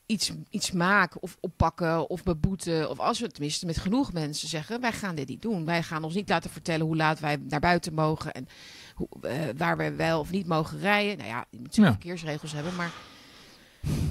[0.06, 2.90] iets, iets maken of oppakken of beboeten.
[2.90, 5.66] Of als we tenminste met genoeg mensen zeggen: wij gaan dit niet doen.
[5.66, 8.34] Wij gaan ons niet laten vertellen hoe laat wij naar buiten mogen.
[8.34, 8.48] En
[8.96, 11.18] hoe, uh, waar we wel of niet mogen rijden.
[11.18, 11.92] Nou ja, je moet ja.
[11.92, 12.92] verkeersregels hebben, maar,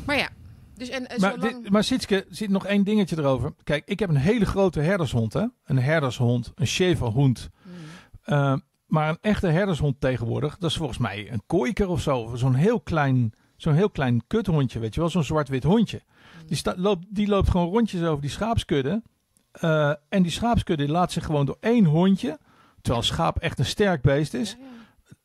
[0.06, 0.28] maar ja.
[0.76, 1.62] Dus en, maar, zolang...
[1.62, 3.52] dit, maar Sietske, zit nog één dingetje erover.
[3.64, 5.44] Kijk, ik heb een hele grote herdershond, hè?
[5.64, 7.48] Een herdershond, een Schäferhond.
[7.62, 7.72] Hmm.
[8.26, 8.56] Uh,
[8.86, 12.32] maar een echte herdershond tegenwoordig, dat is volgens mij een kooiker of zo.
[12.34, 16.02] Zo'n heel klein, zo'n heel klein kuthondje, weet je wel, zo'n zwart-wit hondje.
[16.38, 16.46] Hmm.
[16.46, 19.02] Die, loopt, die loopt gewoon rondjes over die schaapskudde.
[19.60, 22.38] Uh, en die schaapskudde laat zich gewoon door één hondje,
[22.80, 24.76] terwijl schaap echt een sterk beest is, ja, ja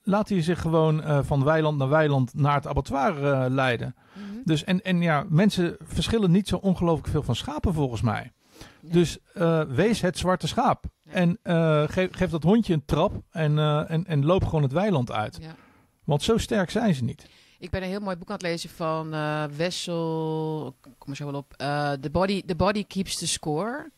[0.03, 3.95] laat hij zich gewoon uh, van weiland naar weiland naar het abattoir leiden.
[4.13, 4.30] Mm -hmm.
[4.43, 8.31] Dus en, en ja, mensen verschillen niet zo ongelooflijk veel van schapen volgens mij.
[8.81, 10.85] Dus uh, wees het zwarte schaap.
[11.03, 11.11] Ja.
[11.11, 11.39] En
[11.89, 15.37] geef, geef, dat hondje een trap en, en, en loop gewoon het weiland uit.
[15.41, 15.55] Ja.
[16.03, 17.29] Want zo sterk zijn ze niet.
[17.59, 19.09] Ik ben een heel mooi boek aan het lezen van
[19.55, 20.75] Wessel.
[20.97, 21.53] Kom er zo wel op.
[22.01, 23.91] the, body, the Body Keeps the Score.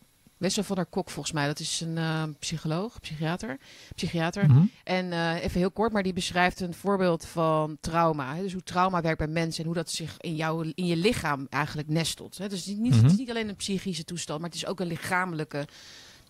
[0.43, 1.45] Wessel van der Kok, volgens mij.
[1.45, 3.57] Dat is een uh, psycholoog, psychiater.
[3.95, 4.43] psychiater.
[4.43, 4.71] Mm -hmm.
[4.83, 8.35] En uh, even heel kort, maar die beschrijft een voorbeeld van trauma.
[8.35, 8.41] Hè?
[8.41, 11.47] Dus hoe trauma werkt bij mensen en hoe dat zich in, jou, in je lichaam
[11.49, 12.37] eigenlijk nestelt.
[12.37, 12.49] Hè?
[12.49, 13.01] Dus niet, mm -hmm.
[13.01, 15.67] het is niet alleen een psychische toestand, maar het is ook een lichamelijke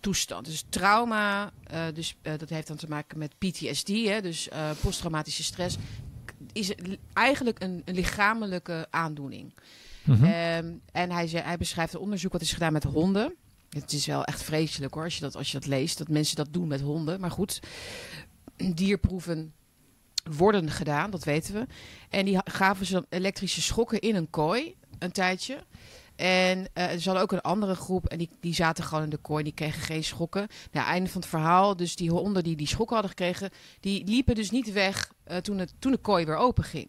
[0.00, 0.46] toestand.
[0.46, 4.20] Dus trauma, uh, dus, dat heeft dan te maken met PTSD, hè?
[4.20, 4.48] dus
[4.80, 5.76] posttraumatische stress,
[6.52, 6.74] is
[7.12, 9.52] eigenlijk een, een lichamelijke aandoening.
[10.04, 10.24] Mm -hmm.
[10.24, 13.34] um, en hij, hij beschrijft een onderzoek wat is gedaan met honden.
[13.74, 16.36] Het is wel echt vreselijk hoor, als je, dat, als je dat leest, dat mensen
[16.36, 17.20] dat doen met honden.
[17.20, 17.60] Maar goed,
[18.74, 19.52] dierproeven
[20.30, 21.66] worden gedaan, dat weten we.
[22.08, 25.64] En die gaven ze elektrische schokken in een kooi, een tijdje.
[26.16, 29.16] En uh, er zat ook een andere groep en die, die zaten gewoon in de
[29.16, 29.44] kooi.
[29.44, 30.46] Die kregen geen schokken.
[30.72, 31.76] Nou, einde van het verhaal.
[31.76, 33.50] Dus die honden die die schokken hadden gekregen,
[33.80, 36.88] die liepen dus niet weg uh, toen, het, toen de kooi weer open ging.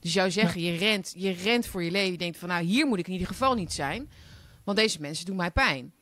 [0.00, 0.72] Dus jou zeggen, ja.
[0.72, 2.12] je, rent, je rent voor je leven.
[2.12, 4.10] Je denkt van, nou, hier moet ik in ieder geval niet zijn.
[4.64, 5.92] Want deze mensen doen mij pijn.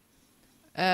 [0.78, 0.84] Uh,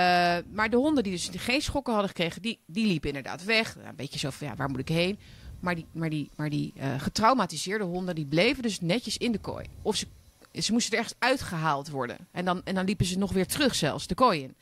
[0.53, 3.77] maar de honden die dus geen schokken hadden gekregen, die, die liepen inderdaad weg.
[3.77, 5.19] Een beetje zo van, ja, waar moet ik heen?
[5.61, 9.39] Maar die, maar die, maar die uh, getraumatiseerde honden, die bleven dus netjes in de
[9.39, 9.67] kooi.
[9.83, 10.07] Of ze,
[10.53, 12.17] ze moesten ergens uitgehaald worden.
[12.31, 14.57] En dan, en dan liepen ze nog weer terug zelfs, de kooi in.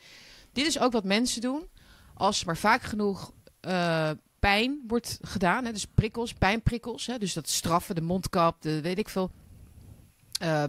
[0.53, 1.67] Dit is ook wat mensen doen.
[2.15, 3.33] Als maar vaak genoeg
[3.67, 5.65] uh, pijn wordt gedaan.
[5.65, 7.07] Hè, dus prikkels, pijnprikkels.
[7.07, 9.31] Hè, dus dat straffen, de mondkap, de weet ik veel.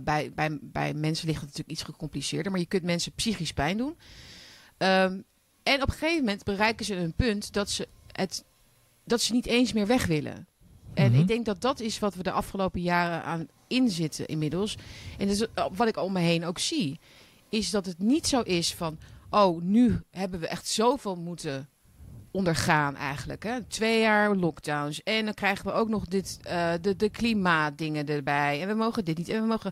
[0.04, 2.52] Bij, bij, bij mensen ligt het natuurlijk iets gecompliceerder.
[2.52, 3.96] Maar je kunt mensen psychisch pijn doen.
[4.78, 5.24] Um,
[5.64, 8.44] en op een gegeven moment bereiken ze een punt dat ze, het,
[9.06, 10.48] dat ze niet eens meer weg willen.
[10.94, 11.22] En mm -hmm.
[11.22, 14.78] ik denk dat dat is wat we de afgelopen jaren aan inzitten inmiddels.
[15.18, 17.00] En dat is wat ik om me heen ook zie.
[17.50, 18.98] Is dat het niet zo is van...
[19.30, 21.70] Oh, nu hebben we echt zoveel moeten
[22.32, 23.44] ondergaan eigenlijk.
[23.44, 23.62] Hè?
[23.62, 25.04] Twee jaar lockdowns.
[25.04, 28.62] En dan krijgen we ook nog dit, uh, de, de klimaatdingen erbij.
[28.62, 29.30] En we mogen dit niet.
[29.30, 29.72] En we mogen...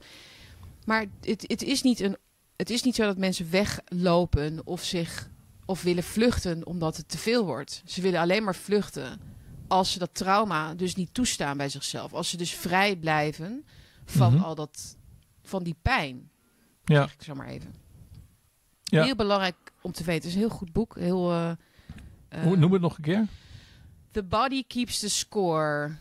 [0.85, 2.17] Maar het, het is niet een
[2.61, 5.29] het is niet zo dat mensen weglopen of zich
[5.65, 7.81] of willen vluchten omdat het te veel wordt.
[7.85, 9.19] Ze willen alleen maar vluchten
[9.67, 12.13] als ze dat trauma dus niet toestaan bij zichzelf.
[12.13, 13.65] Als ze dus vrij blijven
[14.05, 14.45] van mm-hmm.
[14.45, 14.97] al dat
[15.43, 16.29] van die pijn.
[16.83, 17.01] Ja.
[17.01, 17.73] Zeg ik zo maar even.
[18.83, 19.03] Ja.
[19.03, 20.21] Heel belangrijk om te weten.
[20.21, 20.95] Het is een heel goed boek.
[20.95, 21.51] Heel, uh,
[22.29, 23.27] uh, Noem het nog een keer.
[24.11, 25.95] The Body Keeps the Score.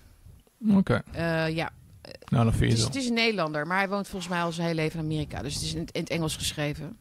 [0.68, 0.76] Oké.
[0.76, 1.02] Okay.
[1.48, 1.72] Uh, ja,
[2.30, 4.42] nou, dan vind je het, is, het is een Nederlander, maar hij woont volgens mij
[4.42, 5.42] al zijn hele leven in Amerika.
[5.42, 6.96] Dus het is in het, in het Engels geschreven.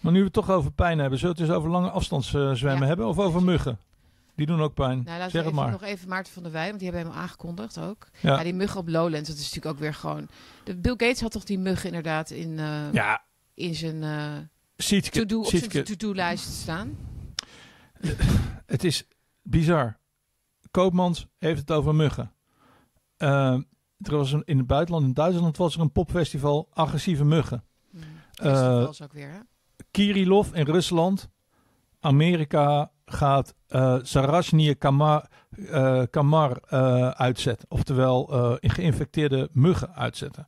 [0.00, 2.80] Maar nu we het toch over pijn hebben, zullen we het eens over lange afstandszwemmen
[2.80, 2.86] ja.
[2.86, 3.78] hebben of over muggen?
[4.34, 5.02] Die doen ook pijn.
[5.04, 5.70] Nou, zeg het maar.
[5.70, 8.08] nog even Maarten van der Wij, want die hebben hem aangekondigd ook.
[8.20, 8.36] Ja.
[8.36, 8.42] ja.
[8.42, 10.28] die muggen op Lowlands, dat is natuurlijk ook weer gewoon...
[10.64, 13.22] De Bill Gates had toch die muggen inderdaad in, uh, ja.
[13.54, 14.02] in zijn...
[14.02, 14.32] Uh,
[14.76, 16.96] Sietke, to-do, zijn to-do-lijst staan?
[18.66, 19.06] het is
[19.42, 19.98] bizar.
[20.70, 22.32] Koopmans heeft het over muggen.
[23.16, 23.58] Eh,
[24.02, 27.64] er was een, in het buitenland, in Duitsland, was er een popfestival agressieve muggen.
[27.90, 28.00] Hmm.
[28.34, 29.38] Eh, Festivals ook weer, hè?
[29.90, 31.28] Kirilov in Rusland.
[32.00, 37.70] Amerika gaat eh Sarashniye Kamar, eh, Kamar eh, uitzetten.
[37.70, 40.46] Oftewel eh, geïnfecteerde muggen uitzetten.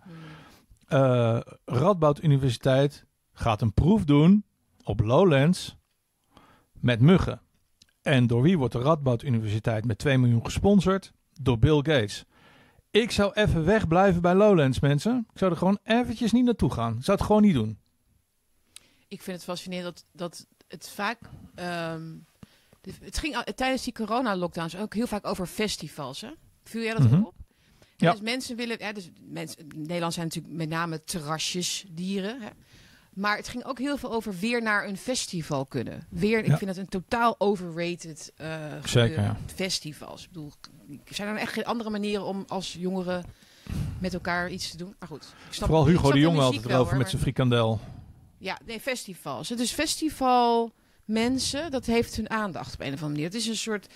[0.87, 4.45] Eh Radboud Universiteit gaat een proef doen
[4.83, 5.77] op Lowlands
[6.73, 7.41] met muggen.
[8.03, 11.12] En door wie wordt de Radboud Universiteit met 2 miljoen gesponsord?
[11.41, 12.24] Door Bill Gates.
[12.93, 15.27] Ik zou even wegblijven bij Lowlands, mensen.
[15.32, 16.97] Ik zou er gewoon eventjes niet naartoe gaan.
[16.98, 17.78] Ik zou het gewoon niet doen.
[19.09, 21.19] Ik vind het fascinerend dat, dat het vaak...
[21.55, 22.14] ehm,
[23.01, 26.31] het ging tijdens die corona-lockdowns ook heel vaak over festivals, hè?
[26.64, 27.23] Viel jij dat Mhm.
[27.23, 27.35] op?
[27.97, 28.10] Ja.
[28.12, 28.94] Dus mensen willen...
[28.94, 32.48] Dus mensen, in Nederland zijn natuurlijk met name terrasjesdieren, hè?
[33.14, 36.06] Maar het ging ook heel veel over weer naar een festival kunnen.
[36.09, 39.36] Weer, ik vind het een totaal overrated eh Zeker, ja.
[39.55, 40.22] festivals.
[40.22, 40.52] Ik bedoel,
[41.05, 43.24] zijn er echt geen andere manieren om als jongeren
[43.98, 44.94] met elkaar iets te doen?
[44.98, 45.34] Maar goed.
[45.48, 47.80] ik snap- Vooral Hugo de Jonge muziek altijd wel, erover met zijn frikandel.
[48.39, 49.48] Ja, nee, festivals.
[49.48, 50.72] Het is festival
[51.05, 53.24] mensen, dat heeft hun aandacht op een of andere manier.
[53.24, 53.86] Het is een soort...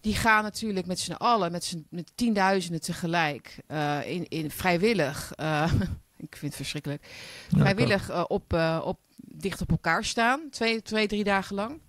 [0.00, 5.32] Die gaan natuurlijk met z'n allen, met, z'n, met tienduizenden tegelijk, eh, in, in vrijwillig...
[5.34, 5.72] eh,
[6.18, 7.06] ik vind het verschrikkelijk.
[7.48, 10.40] Ja, vrijwillig eh, op, eh, op, dicht op elkaar staan.
[10.50, 11.80] Twee, twee, drie dagen lang.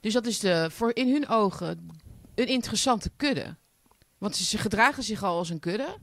[0.00, 1.90] Dus dat is de, voor in hun ogen
[2.34, 3.56] een interessante kudde.
[4.18, 5.96] Want ze, ze gedragen zich al als een kudde.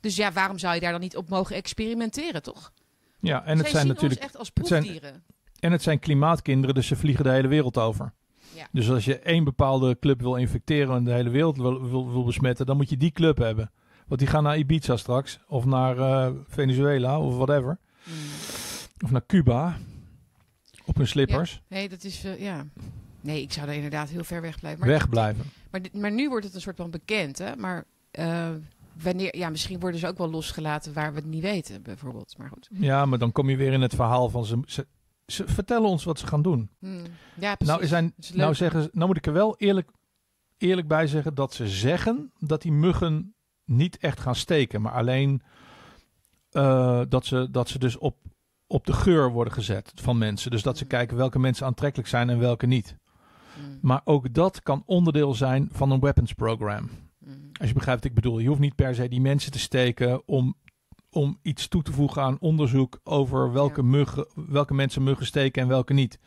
[0.00, 2.72] Dus ja, waarom zou je daar dan niet op mogen experimenteren, toch?
[3.20, 5.24] Ja, en het Zij zijn natuurlijk echt als het zijn- proefdieren.
[5.60, 8.12] En het zijn klimaatkinderen, dus ze vliegen de hele wereld over.
[8.54, 8.68] Ja.
[8.72, 12.24] Dus als je één bepaalde club wil infecteren en de hele wereld wil, wil, wil
[12.24, 13.70] besmetten, dan moet je die club hebben.
[14.06, 17.78] Want die gaan naar Ibiza straks, of naar eh, Venezuela, of whatever.
[18.04, 18.12] Mm.
[19.04, 19.76] Of naar Cuba,
[20.84, 21.62] op hun slippers.
[21.68, 22.66] Nee, dat is, eh, ja.
[23.20, 24.80] Nee, ik zou er inderdaad heel ver weg blijven.
[24.80, 25.44] Maar, Wegblijven.
[25.70, 27.56] maar, maar nu wordt het een soort van bekend, hè?
[27.56, 28.48] Maar eh,
[29.02, 32.34] wanneer, ja, misschien worden ze ook wel losgelaten waar we het niet weten, bijvoorbeeld.
[32.38, 32.68] Maar goed.
[32.72, 34.86] Ja, maar dan kom je weer in het verhaal van ze, ze,
[35.26, 36.70] ze vertellen ons wat ze gaan doen.
[36.78, 37.02] Hmm.
[37.34, 37.74] Ja, precies.
[37.76, 39.90] Nou, zijn, nou, zeggen, ze- nou moet ik er wel eerlijk,
[40.58, 43.34] eerlijk bij zeggen dat ze zeggen dat die muggen
[43.66, 45.42] niet echt gaan steken, maar alleen
[46.50, 48.16] eh, dat, ze, dat ze dus op,
[48.66, 50.50] op de geur worden gezet van mensen.
[50.50, 50.88] Dus dat ze Mm.
[50.90, 52.96] kijken welke mensen aantrekkelijk zijn en welke niet.
[53.54, 53.78] Hmm.
[53.82, 56.90] Maar ook dat kan onderdeel zijn van een weapons program.
[57.18, 57.50] Hmm.
[57.60, 58.38] Als je begrijpt wat ik bedoel.
[58.38, 60.54] Je hoeft niet per se die mensen te steken om,
[61.10, 63.86] om iets toe te voegen aan onderzoek over welke, Ja.
[63.88, 66.18] muggen, welke mensen muggen steken en welke niet.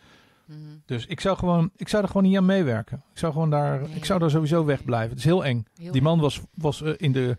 [0.50, 0.82] Hmm.
[0.86, 3.04] Dus ik zou, gewoon, ik zou er gewoon niet aan meewerken.
[3.12, 3.96] Ik zou, gewoon daar, Nee.
[3.96, 5.10] ik zou daar sowieso wegblijven.
[5.10, 5.66] Het is heel eng.
[5.76, 7.38] Heel Die man was, was eh, in de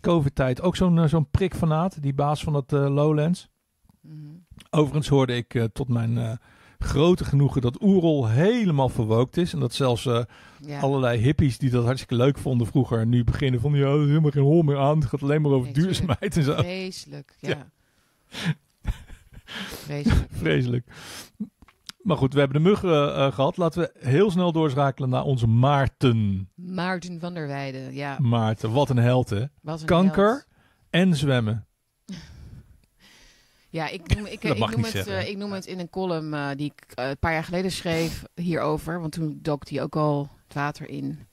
[0.00, 2.02] COVID-tijd ook zo'n eh, zo'n prikfanaat.
[2.02, 3.48] Die baas van het eh, Lowlands.
[4.00, 4.44] Hmm.
[4.70, 6.38] Overigens hoorde ik tot mijn
[6.78, 9.52] grote genoegen dat Oerol helemaal verwookt is.
[9.52, 10.80] En dat zelfs Ja.
[10.80, 13.06] allerlei hippies die dat hartstikke leuk vonden vroeger...
[13.06, 14.98] nu beginnen van ja, er is helemaal geen hol meer aan.
[14.98, 15.96] Het gaat alleen maar over tuurlijk.
[15.96, 16.54] duurzaamheid en zo.
[16.54, 17.48] Vreselijk, ja.
[17.48, 17.66] Ja.
[19.66, 20.26] Vreselijk.
[20.42, 20.86] Vreselijk.
[22.02, 23.56] Maar goed, we hebben de muggen eh, gehad.
[23.56, 26.48] Laten we heel snel doorschakelen naar onze Maarten.
[26.54, 28.18] Maarten van der Weijden, ja.
[28.18, 29.44] Maarten, wat een held hè.
[29.62, 30.46] Een Kanker held.
[30.90, 31.66] en zwemmen.
[33.70, 36.48] Ja, ik noem, ik, ik noem, het, eh, ik noem het in een column eh,
[36.56, 39.00] die ik een paar jaar geleden schreef hierover.
[39.00, 41.26] Want toen dook hij ook al het water in.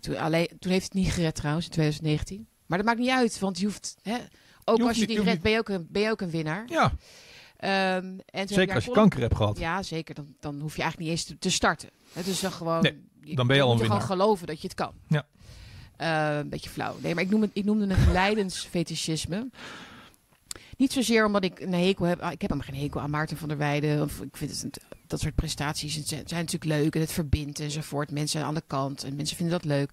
[0.00, 2.48] Toen, alleen, toen heeft het niet gered trouwens, in 2019.
[2.66, 3.96] Maar dat maakt niet uit, want je hoeft...
[4.02, 4.14] Hè,
[4.64, 6.30] ook hoeft als je niet- die redt, ben je ook een, ben je ook een
[6.30, 6.64] winnaar.
[6.66, 6.92] Ja,
[7.56, 9.58] Ehm, en zeker als je kanker hebt gehad.
[9.58, 10.14] Ja, zeker.
[10.14, 11.88] Dan, dan hoef je eigenlijk niet eens te, te starten.
[12.12, 12.82] Het is dan gewoon...
[12.82, 14.08] Nee, dan ben je al een gewoon winnaar.
[14.16, 14.92] geloven dat je het kan.
[15.08, 15.26] Ja.
[15.96, 16.94] Eh, een beetje flauw.
[17.00, 19.48] Nee, maar ik, noem het, ik noemde het lijdensfetischisme.
[20.76, 22.20] Niet zozeer omdat ik een hekel heb.
[22.20, 24.02] ah, Ik heb hem geen hekel aan Maarten van der Weijden.
[24.02, 24.72] Of ik vind het een-
[25.06, 26.94] dat soort prestaties het zijn, zijn natuurlijk leuk.
[26.94, 28.10] En het verbindt enzovoort.
[28.10, 29.04] Mensen aan de kant.
[29.04, 29.90] En mensen vinden dat leuk.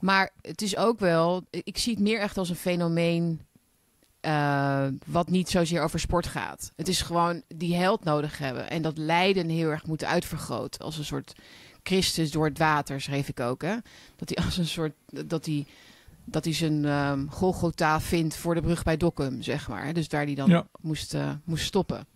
[0.00, 1.46] Maar het is ook wel...
[1.50, 3.40] Ik zie het meer echt als een fenomeen...
[4.26, 6.72] eh, wat niet zozeer over sport gaat.
[6.76, 8.70] Het is gewoon die held nodig hebben.
[8.70, 10.80] En dat lijden heel erg moeten uitvergroten.
[10.80, 11.32] Als een soort
[11.82, 13.62] Christus door het water, schreef ik ook.
[13.62, 13.76] Hè?
[14.16, 14.92] Dat hij als een soort...
[15.06, 15.66] Dat hij,
[16.24, 19.92] dat hij zijn ehm Golgotha vindt voor de brug bij Dokkum, zeg maar.
[19.92, 20.66] Dus waar hij dan Ja.
[20.80, 22.06] moest, eh, moest stoppen.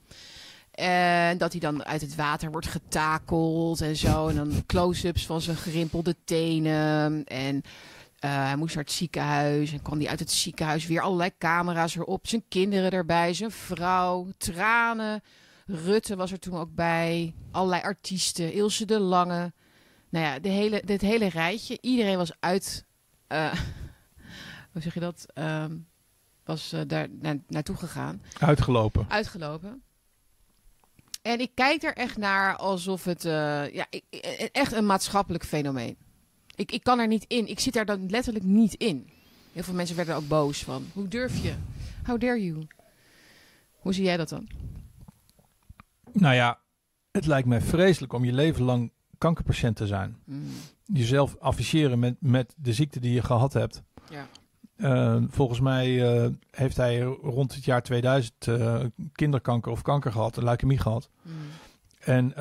[0.70, 4.28] En dat hij dan uit het water wordt getakeld en zo.
[4.28, 7.24] En dan close-ups van zijn gerimpelde tenen.
[7.24, 7.62] En
[8.20, 9.72] eh, hij moest naar het ziekenhuis.
[9.72, 12.26] En kwam hij uit het ziekenhuis weer allerlei camera's erop.
[12.26, 15.22] Zijn kinderen erbij, zijn vrouw, tranen.
[15.66, 17.34] Rutte was er toen ook bij.
[17.50, 18.52] Allerlei artiesten.
[18.52, 19.52] Ilse de Lange.
[20.08, 21.78] Nou ja, de hele, dit hele rijtje.
[21.80, 22.84] Iedereen was uit...
[23.26, 23.52] eh,
[24.72, 25.26] hoe zeg je dat?
[25.34, 25.76] Ehm,
[26.44, 28.22] was eh, daar na- naartoe gegaan.
[28.38, 29.06] Uitgelopen.
[29.08, 29.82] Uitgelopen.
[31.22, 33.86] En ik kijk er echt naar alsof het ja,
[34.52, 35.96] echt een maatschappelijk fenomeen.
[36.60, 37.48] Ik, ik kan er niet in.
[37.48, 39.08] Ik zit daar dan letterlijk niet in.
[39.52, 40.84] Heel veel mensen werden er ook boos van.
[40.92, 41.54] Hoe durf je?
[42.04, 42.66] How dare you?
[43.72, 44.48] Hoe zie jij dat dan?
[46.12, 46.58] Nou ja,
[47.10, 50.16] het lijkt mij vreselijk om je leven lang kankerpatiënt te zijn.
[50.24, 50.42] Mm.
[50.84, 53.82] Jezelf afficheren met, met de ziekte die je gehad hebt.
[54.10, 54.28] Ja.
[54.76, 60.12] Uh, volgens mij uh, heeft hij rond het jaar 2000 uh, eh, kinderkanker of kanker
[60.12, 61.10] gehad, een leukemie gehad.
[61.22, 61.32] Mm.
[62.00, 62.32] En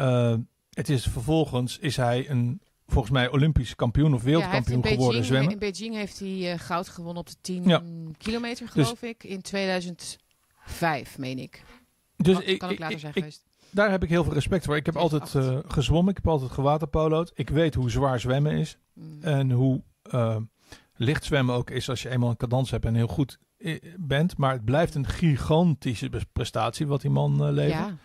[0.70, 5.52] het is vervolgens is hij een volgens mij Olympisch kampioen of wereldkampioen ja, geworden zwemmen.
[5.52, 11.18] In Beijing heeft hij goud gewonnen op de 10 kilometer, dus geloof ik, in 2005,
[11.18, 11.64] meen ik.
[12.16, 14.76] Dus kan, ik, kan ik later zijn geweest daar heb ik heel veel respect voor.
[14.76, 17.32] Ik heb altijd uh, gezwommen, ik heb altijd gewaterpolo'd.
[17.34, 18.78] Ik weet hoe zwaar zwemmen is.
[18.94, 19.18] Mm.
[19.22, 19.82] En hoe
[20.14, 20.36] uh,
[20.96, 24.38] licht zwemmen ook is als je eenmaal een cadans hebt en heel goed eh, bent.
[24.38, 27.80] Maar het blijft een gigantische prestatie wat die man levert.
[27.80, 27.98] Ja.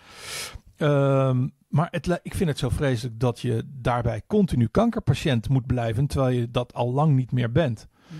[0.77, 6.07] Ehm, maar het, ik vind het zo vreselijk dat je daarbij continu kankerpatiënt moet blijven,
[6.07, 7.89] terwijl je dat al lang niet meer bent.
[8.09, 8.19] Mm.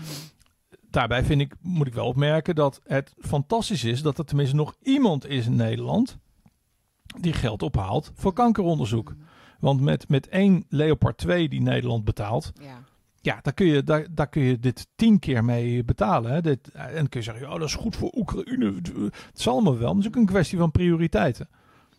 [0.89, 4.75] Daarbij vind ik, moet ik wel opmerken dat het fantastisch is dat er tenminste nog
[4.81, 6.17] iemand is in Nederland
[7.19, 9.13] die geld ophaalt voor kankeronderzoek.
[9.59, 12.83] Want met, met één Leopard 2 die Nederland betaalt, ja,
[13.21, 16.31] ja daar, kun je, daar, daar kun je dit tien keer mee betalen.
[16.31, 16.41] Hè.
[16.41, 18.73] Dit, en dan kun je zeggen, ja, dat is goed voor Oekraïne.
[19.31, 21.49] Het zal allemaal wel, maar het is ook een kwestie van prioriteiten.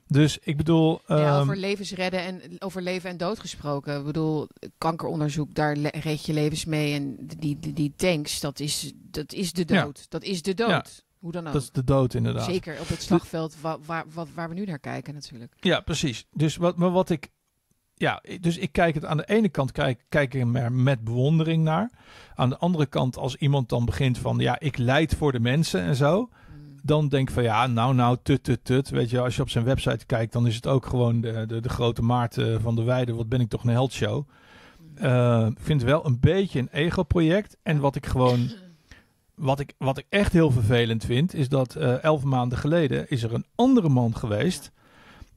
[0.09, 1.01] Dus ik bedoel.
[1.07, 3.99] Ja, ehm, over levens redden en over leven en dood gesproken.
[3.99, 6.95] Ik bedoel, kankeronderzoek, daar red je levens mee.
[6.95, 10.07] En die, die, die tanks, dat is, dat is de dood.
[10.09, 11.05] Dat is de dood.
[11.19, 11.53] Hoe dan ook.
[11.53, 12.45] Dat is de dood inderdaad.
[12.45, 14.05] Zeker op het slagveld waar, waar,
[14.35, 15.53] waar we nu naar kijken natuurlijk.
[15.61, 16.27] Ja, precies.
[16.33, 17.29] Dus wat, maar wat ik...
[17.95, 21.65] Ja, dus ik kijk het aan de ene kant kijk, kijk ik er met bewondering
[21.65, 21.91] naar.
[22.35, 25.83] Aan de andere kant, als iemand dan begint van ja, ik leid voor de mensen
[25.83, 26.29] en zo.
[26.87, 28.89] Dan denk van ja, nou, nou, tut, tut, tut.
[28.89, 31.61] Weet je, als je op zijn website kijkt, dan is het ook gewoon de, de,
[31.61, 33.15] de grote Maarten van de Weide.
[33.15, 34.29] Wat ben ik toch een heldshow.
[35.03, 37.57] Uh, ik vind wel een beetje een ego-project.
[37.63, 38.51] En wat ik gewoon
[39.35, 43.23] wat ik, wat ik echt heel vervelend vind, is dat uh, elf maanden geleden is
[43.23, 44.73] er een andere man geweest.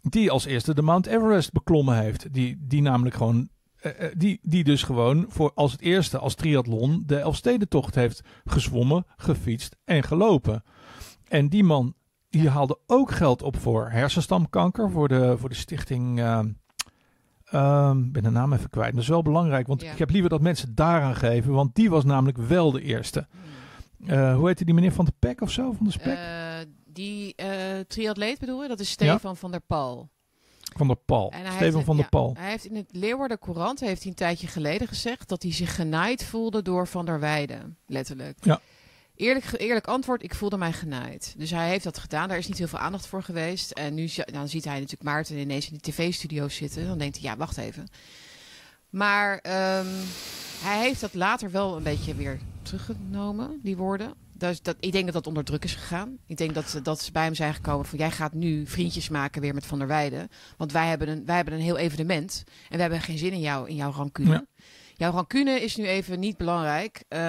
[0.02, 2.34] Die als eerste de Mount Everest beklommen heeft.
[2.34, 3.50] Die, die namelijk gewoon.
[4.14, 9.76] Die, die dus gewoon voor als het eerste als triathlon de Elfstedentocht heeft gezwommen, gefietst
[9.86, 10.64] en gelopen.
[11.30, 11.94] En die man
[12.30, 16.20] die haalde ook geld op voor hersenstamkanker, voor de, voor de stichting.
[16.20, 16.40] Uh,
[17.54, 18.94] um, ben de naam even kwijt.
[18.94, 22.04] Dat is wel belangrijk, want ik heb liever dat mensen daaraan geven, want die was
[22.04, 23.28] namelijk wel de eerste.
[24.06, 25.72] Uh, hoe heette die meneer van de Pek of zo?
[25.72, 26.18] Van de Spek?
[26.18, 27.48] Uh, die uh,
[27.88, 28.68] triatleet bedoel je?
[28.68, 30.10] Dat is Stefan van der Pal.
[30.78, 31.34] Van der Pal.
[31.56, 32.34] Stefan van der Pal.
[32.38, 35.76] Hij heeft in het Leeuwarden Courant heeft hij een tijdje geleden gezegd dat hij zich
[35.76, 37.78] genaaid voelde door Van der Weijden.
[37.86, 38.38] Letterlijk.
[38.42, 38.60] Ja.
[39.20, 41.34] Eerlijk, eerlijk antwoord, ik voelde mij genaaid.
[41.38, 42.28] Dus hij heeft dat gedaan.
[42.28, 43.72] Daar is niet heel veel aandacht voor geweest.
[43.72, 46.88] En nu dan ziet hij natuurlijk Maarten ineens in de tv-studio zitten.
[46.88, 47.88] Dan denkt hij, ja, wacht even.
[48.90, 49.88] Maar um,
[50.62, 54.14] hij heeft dat later wel een beetje weer teruggenomen, die woorden.
[54.34, 56.18] Dus dat, ik denk dat dat onder druk is gegaan.
[56.26, 57.98] Ik denk dat, dat ze bij hem zijn gekomen van...
[57.98, 60.30] jij gaat nu vriendjes maken weer met Van der Weijden.
[60.58, 62.44] Want wij hebben een, wij hebben een heel evenement.
[62.70, 64.48] En we hebben geen zin in jou, in jouw rancune.
[65.00, 67.04] Jouw rancune is nu even niet belangrijk.
[67.10, 67.20] Um,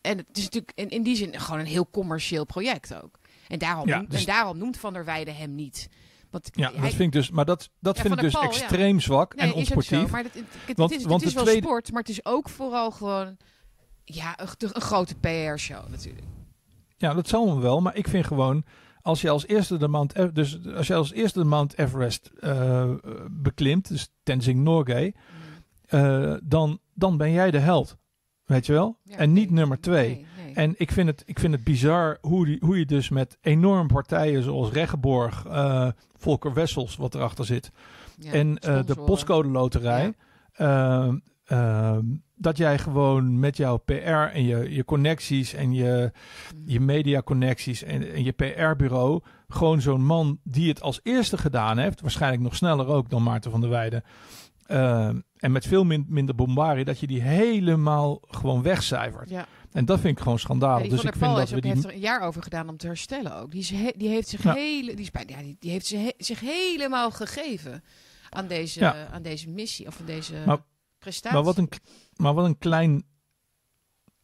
[0.00, 3.18] en het is natuurlijk in, in die zin gewoon een heel commercieel project ook.
[3.48, 4.20] En daarom, noemt, dus...
[4.20, 5.88] en daarom noemt Van der Weijden hem niet.
[6.30, 9.52] Want ja, dat vind ik dus, maar dat, dat vind ik dus extreem zwak en
[9.52, 10.10] onsportief.
[10.10, 11.66] Maar dat, het, want, is, want het is wel tweede...
[11.66, 13.36] sport, maar het is ook vooral gewoon
[14.04, 16.26] ja, een, een grote PR-show natuurlijk.
[16.96, 18.64] Ja, dat zal wel, maar ik vind gewoon
[19.02, 22.30] als je als eerste de Mount, Everest, dus als je als eerste de Mount Everest
[22.40, 22.90] uh,
[23.30, 25.14] beklimt, dus Tenzing Norgay,
[25.94, 27.96] uh, dan, dan ben jij de held.
[28.44, 28.98] Weet je wel?
[29.10, 30.26] en niet nummer twee.
[30.54, 33.86] En ik vind, het, ik vind het bizar hoe, die, hoe je dus met enorme
[33.86, 37.70] partijen zoals Reggeborg, uh, Volker Wessels, wat erachter zit,
[38.30, 40.14] en de postcode loterij,
[40.52, 42.04] ehm, ehm,
[42.34, 43.92] dat jij gewoon met jouw PR
[44.32, 46.12] en je, je connecties en je,
[46.66, 51.78] je media connecties en, en je PR-bureau gewoon zo'n man die het als eerste gedaan
[51.78, 54.02] heeft, waarschijnlijk nog sneller ook dan Maarten van der Weijden,
[54.68, 55.06] uh,
[55.36, 59.30] en met veel minder bombardie, dat je die helemaal gewoon wegcijfert.
[59.30, 59.46] Ja.
[59.72, 60.88] En dat vind ik gewoon schandalig.
[60.88, 61.70] dus ik vind dat we die...
[61.70, 63.50] heeft er een jaar over gedaan om te herstellen ook.
[63.50, 66.40] Die, is die heeft zich hele, die, is bij, ja, die, die heeft zich, zich
[66.40, 67.84] helemaal gegeven
[68.30, 70.34] aan deze, aan deze missie of aan deze
[70.98, 71.36] prestatie.
[71.36, 71.68] Maar wat een
[72.16, 73.04] maar wat een klein.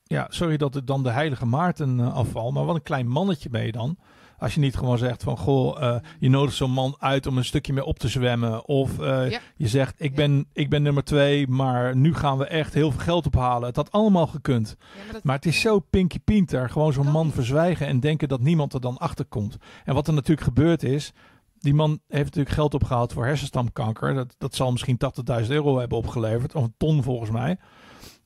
[0.02, 2.52] Ja, sorry dat het dan de heilige Maarten uh, afval.
[2.52, 3.98] Maar wat een klein mannetje ben je dan.
[4.38, 7.44] Als je niet gewoon zegt van goh, uh, je nodigt zo'n man uit om een
[7.44, 8.66] stukje mee op te zwemmen.
[8.66, 12.74] Of uh, je zegt ik, ben, ik ben nummer twee, maar nu gaan we echt
[12.74, 13.66] heel veel geld ophalen.
[13.66, 14.76] Het had allemaal gekund.
[15.12, 16.70] maar, maar, het is zo pinky pinter.
[16.70, 19.56] Gewoon zo'n man verzwijgen en denken dat niemand er dan achter komt.
[19.84, 21.12] En wat er natuurlijk gebeurd is,
[21.60, 24.14] Die man heeft natuurlijk geld opgehaald voor hersenstamkanker.
[24.14, 24.98] Dat, dat zal misschien
[25.42, 26.54] 80.000 euro hebben opgeleverd.
[26.54, 27.58] Of een ton volgens mij.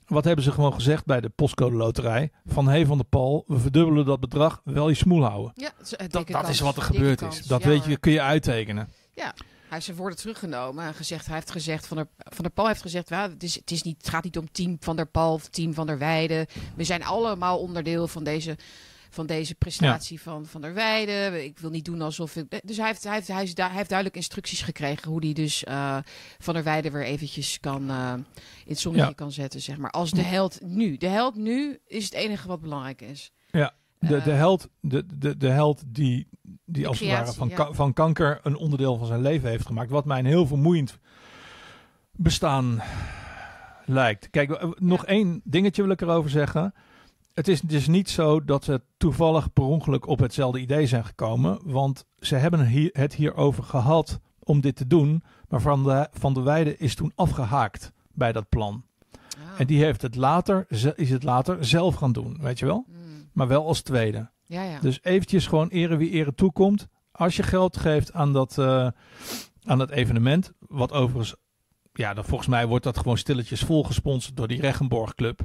[0.07, 2.31] Wat hebben ze gewoon gezegd bij de postcode loterij?
[2.47, 5.53] Van hey Van der Pal, we verdubbelen dat bedrag, wel je smoel houden.
[5.55, 5.71] Ja,
[6.09, 7.43] dat, dat is wat er gebeurd is.
[7.43, 8.89] Dat weet je, kun je uittekenen.
[9.15, 9.35] Ja,
[9.73, 12.67] hij heeft zijn woorden teruggenomen en gezegd, hij heeft gezegd, Van der, van der Pal
[12.67, 15.07] heeft gezegd, ja, het, is, het, is niet, het gaat niet om team Van der
[15.07, 16.49] Pal of team Van der Weide.
[16.77, 18.57] We zijn allemaal onderdeel van deze
[19.13, 21.45] van deze prestatie van Van der Weijden.
[21.45, 22.61] Ik wil niet doen alsof ik...
[22.65, 25.99] Dus hij heeft, hij heeft, hij hij heeft duidelijk instructies gekregen hoe hij dus uh,
[26.39, 28.13] Van der Weijden weer eventjes kan uh,
[28.65, 29.91] in het zonnetje kan zetten, zeg maar.
[29.91, 30.97] Als de held nu.
[30.97, 33.33] De held nu is het enige wat belangrijk is.
[33.51, 36.29] Ja, de, de eh, held, de, de, de held die,
[36.65, 37.73] die als het ware van, ja.
[37.73, 39.91] van kanker een onderdeel van zijn leven heeft gemaakt.
[39.91, 40.99] Wat mij een heel vermoeiend
[42.13, 42.83] bestaan
[43.85, 44.31] lijkt.
[44.31, 46.75] Kijk, nog één dingetje wil ik erover zeggen
[47.35, 51.59] het is dus niet zo dat ze toevallig per ongeluk op hetzelfde idee zijn gekomen.
[51.65, 55.23] Want ze hebben het hierover gehad om dit te doen.
[55.49, 58.85] Maar Van de, van de Weide is toen afgehaakt bij dat plan.
[59.11, 59.61] Ah.
[59.61, 62.85] En die heeft het later, is het later zelf gaan doen, weet je wel?
[62.87, 63.29] Hmm.
[63.33, 64.31] Maar wel als tweede.
[64.45, 64.81] Ja, ja.
[64.81, 66.89] Dus eventjes gewoon ere wie ere toekomt.
[67.13, 68.89] Als je geld geeft aan dat, uh,
[69.65, 71.35] aan dat evenement, wat overigens,
[71.93, 75.41] ja, dan volgens mij wordt dat gewoon stilletjes volgesponsord door die Regenborg Club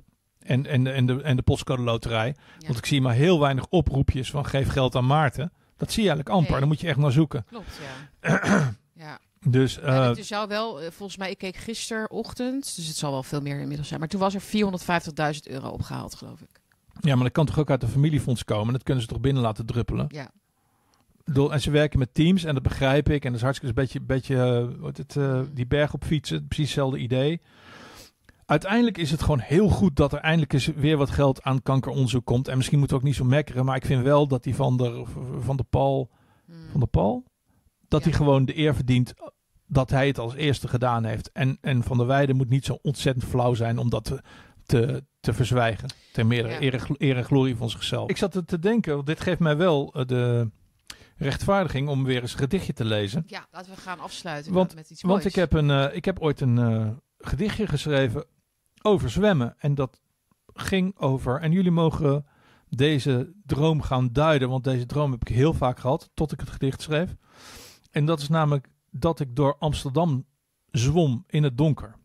[0.47, 2.35] en, en, en, de, en de postcode loterij.
[2.65, 5.51] Want ik zie maar heel weinig oproepjes van geef geld aan Maarten.
[5.77, 6.59] Dat zie je eigenlijk amper.
[6.59, 7.45] Dan moet je echt naar zoeken.
[7.49, 7.79] Klopt,
[8.21, 8.73] ja.
[9.05, 9.19] ja.
[9.45, 13.11] Dus, uh, ja, het zou wel, eh, volgens mij, ik keek gisterochtend, dus het zal
[13.11, 13.99] wel veel meer inmiddels zijn.
[13.99, 16.61] Maar toen was er 450.000 euro opgehaald, geloof ik.
[17.01, 18.73] Ja, maar dat kan toch ook uit de familiefonds komen?
[18.73, 20.05] Dat kunnen ze toch binnen laten druppelen?
[20.09, 20.31] Ja.
[21.49, 23.23] En ze werken met teams en dat begrijp ik.
[23.23, 24.35] En dat is hartstikke een beetje, beetje
[24.79, 26.47] uh, het, uh, die berg op fietsen.
[26.47, 27.41] Precies hetzelfde idee
[28.47, 32.25] uiteindelijk is het gewoon heel goed dat er eindelijk eens weer wat geld aan kankeronderzoek
[32.25, 32.47] komt.
[32.47, 34.77] En misschien moeten we ook niet zo mekkeren, maar ik vind wel dat die van
[34.77, 35.03] de,
[35.39, 36.09] van de Paul,
[36.45, 36.55] hmm.
[36.71, 37.25] van de Paul,
[37.87, 39.13] dat hij gewoon de eer verdient
[39.67, 41.31] dat hij het als eerste gedaan heeft.
[41.31, 44.21] En, en Van der Weijden moet niet zo ontzettend flauw zijn om dat te,
[44.65, 45.89] te, te verzwijgen.
[46.13, 46.81] Ter meerdere ja.
[46.97, 48.09] eer, en glorie van zichzelf.
[48.09, 50.51] Ik zat er te denken, want dit geeft mij wel uh, de
[51.15, 53.23] rechtvaardiging om weer eens een gedichtje te lezen.
[53.25, 55.23] Ja, laten we gaan afsluiten want, met iets moois.
[55.23, 58.25] Want ik heb, een, uh, ik heb ooit een uh, gedichtje geschreven
[58.87, 59.55] over zwemmen.
[59.57, 60.01] En dat
[60.53, 61.41] ging over.
[61.41, 62.25] En jullie mogen
[62.69, 66.49] deze droom gaan duiden, want deze droom heb ik heel vaak gehad tot ik het
[66.49, 67.15] gedicht schreef.
[67.91, 70.25] En dat is namelijk dat ik door Amsterdam
[70.71, 71.95] zwom in het donker.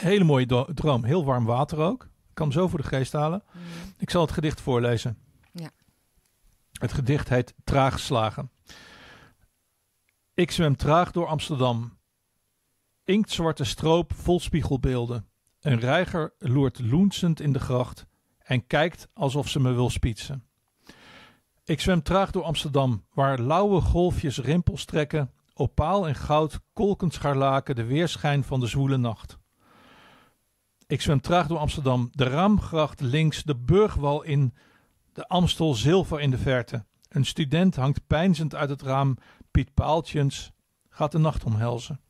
[0.00, 2.02] hele mooie droom, heel warm water ook.
[2.02, 3.42] Ik kan hem zo voor de geest halen.
[3.52, 3.60] Mm.
[3.98, 5.18] Ik zal het gedicht voorlezen.
[5.52, 5.70] Ja.
[6.72, 8.50] Het gedicht heet Traag slagen.
[10.34, 11.98] Ik zwem traag door Amsterdam.
[13.04, 15.28] Inktzwarte stroop vol spiegelbeelden.
[15.64, 18.06] Een reiger loert loensend in de gracht
[18.38, 20.44] en kijkt alsof ze me wil spietsen.
[21.64, 27.74] Ik zwem traag door Amsterdam, waar lauwe golfjes rimpels trekken, opaal en goud kolkend scharlaken
[27.74, 29.38] de weerschijn van de zwoele nacht.
[30.86, 34.54] Ik zwem traag door Amsterdam, de raamgracht links, de burgwal in,
[35.12, 36.84] de Amstel zilver in de verte.
[37.08, 39.16] Een student hangt pijnzend uit het raam,
[39.50, 40.52] Piet Paaltjens
[40.88, 42.00] gaat de nacht omhelzen.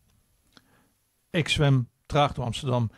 [1.30, 2.90] Ik zwem traag door Amsterdam,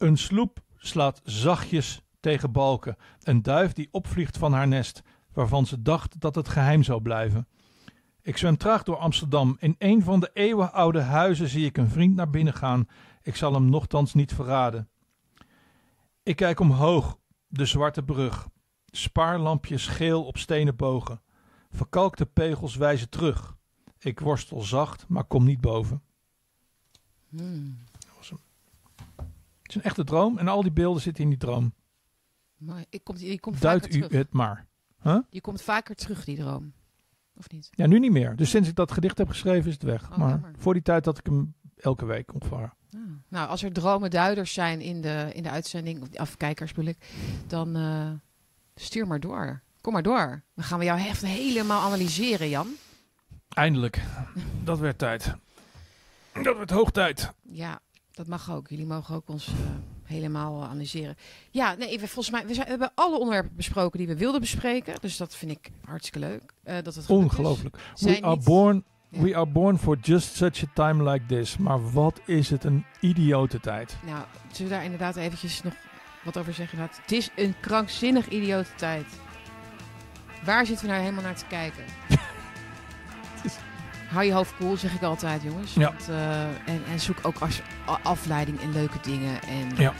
[0.00, 2.96] een sloep slaat zachtjes tegen balken.
[3.22, 5.02] Een duif die opvliegt van haar nest,
[5.32, 7.48] waarvan ze dacht dat het geheim zou blijven.
[8.22, 9.56] Ik zwem traag door Amsterdam.
[9.58, 12.88] In een van de eeuwenoude huizen zie ik een vriend naar binnen gaan.
[13.22, 14.88] Ik zal hem nochtans niet verraden.
[16.22, 17.18] Ik kijk omhoog,
[17.48, 18.48] de zwarte brug.
[18.86, 21.22] Spaarlampjes geel op stenen bogen.
[21.70, 23.56] Verkalkte pegels wijzen terug.
[23.98, 26.02] Ik worstel zacht, maar kom niet boven.
[27.28, 27.78] Hmm.
[29.70, 31.74] Het is een echte droom en al die beelden zitten in die droom.
[32.56, 34.12] Maar ik kom, je komt Duidt u terug.
[34.12, 34.66] het maar.
[35.02, 35.18] Huh?
[35.28, 36.72] Je komt vaker terug, die droom.
[37.36, 37.68] Of niet?
[37.70, 38.36] Ja, nu niet meer.
[38.36, 40.10] Dus sinds ik dat gedicht heb geschreven is het weg.
[40.10, 42.72] Oh, maar voor die tijd dat ik hem elke week ongeveer.
[42.94, 43.00] Ah.
[43.28, 46.98] Nou, als er dromen duiders zijn in de, in de uitzending, of afkijkers bedoel ik,
[47.46, 48.10] dan uh,
[48.74, 49.62] stuur maar door.
[49.80, 50.42] Kom maar door.
[50.54, 52.68] Dan gaan we jou echt helemaal analyseren, Jan.
[53.48, 54.02] Eindelijk.
[54.64, 55.34] dat werd tijd.
[56.42, 57.32] Dat werd hoog tijd.
[57.42, 57.80] Ja,
[58.20, 58.68] dat mag ook.
[58.68, 59.54] Jullie mogen ook ons uh,
[60.04, 61.16] helemaal analyseren.
[61.50, 64.40] Ja, nee, we, volgens mij we, zijn, we, hebben alle onderwerpen besproken die we wilden
[64.40, 64.94] bespreken.
[65.00, 66.52] Dus dat vind ik hartstikke leuk.
[66.64, 67.76] Uh, dat het Ongelooflijk.
[67.94, 69.20] We are, born, ja.
[69.20, 71.56] we are born for just such a time like this.
[71.56, 73.96] Maar wat is het een idiote tijd.
[74.06, 75.74] Nou, zullen we daar inderdaad eventjes nog
[76.24, 76.78] wat over zeggen?
[76.78, 79.06] Het is een krankzinnig idiote tijd.
[80.44, 81.84] Waar zitten we nou helemaal naar te kijken?
[84.12, 85.74] Hou je hoofd koel, zeg ik altijd, jongens.
[85.74, 85.80] Ja.
[85.80, 87.60] Want, uh, en, en, zoek ook als
[88.02, 89.42] afleiding in leuke dingen.
[89.42, 89.92] En, ja.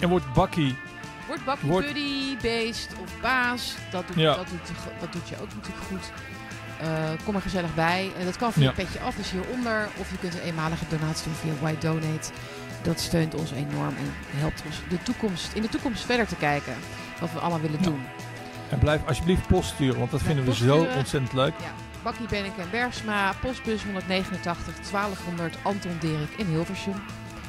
[0.00, 0.76] En wordt bakkie.
[1.26, 1.86] Word bakkie, wordt...
[1.86, 3.74] buddy, beest of baas.
[3.90, 4.34] Dat doet, ja.
[4.34, 6.12] dat, doet, dat doet je ook natuurlijk goed.
[7.24, 8.10] kom er gezellig bij.
[8.18, 8.72] En dat kan via ja.
[8.72, 9.88] petje af, dus hieronder.
[9.98, 12.30] Of je kunt een eenmalige donatie doen via White Donate.
[12.82, 16.74] Dat steunt ons enorm en helpt ons de toekomst, in de toekomst verder te kijken.
[17.20, 18.02] Wat we allemaal willen doen.
[18.70, 21.54] En blijf alsjeblieft post sturen, want dat vinden we zo ontzettend leuk.
[22.06, 26.94] Bakkie Benneke en Bergsma, postbus 189 1200 Anton Derik in Hilversum.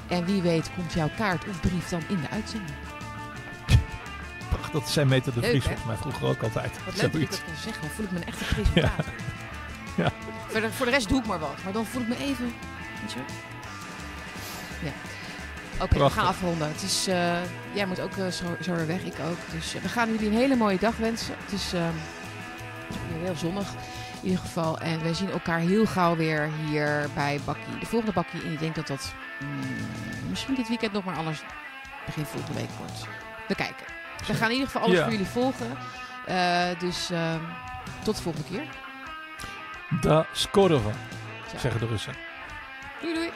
[0.08, 2.76] En wie weet komt jouw kaart of brief dan in de uitzending.
[4.50, 6.72] Prachtig, dat zijn Meter de Vries volgens mij vroeger ook altijd.
[6.86, 9.14] Wat leuk dat ik dat kan zeggen, dan voel ik me een echte presentator.
[9.96, 10.04] Ja.
[10.04, 10.12] ja.
[10.48, 12.54] Voor, de, voor de rest doe ik maar wat, maar dan voel ik me even...
[14.84, 14.92] Ja.
[15.84, 16.68] Oké, we gaan afronden.
[16.68, 17.38] Het is, uh,
[17.74, 19.38] jij moet ook uh, zo, zo weer weg, ik ook.
[19.52, 21.36] Dus uh, we gaan jullie een hele mooie dag wensen.
[21.44, 21.82] Het is uh,
[23.24, 23.68] heel zonnig
[24.22, 24.80] in ieder geval.
[24.80, 27.80] En we zien elkaar heel gauw weer hier bij Bakkie.
[27.80, 28.44] De volgende Bakkie.
[28.44, 31.42] En ik denk dat dat mm, misschien dit weekend nog maar anders
[32.06, 33.08] begin volgende week wordt.
[33.48, 33.86] We kijken.
[34.28, 35.78] We gaan in ieder geval alles voor jullie volgen.
[36.80, 37.42] dus ehm,
[38.04, 38.66] tot de volgende keer.
[40.02, 40.92] Da Skorova,
[41.58, 42.14] zeggen de Russen.
[43.02, 43.32] Doei doei.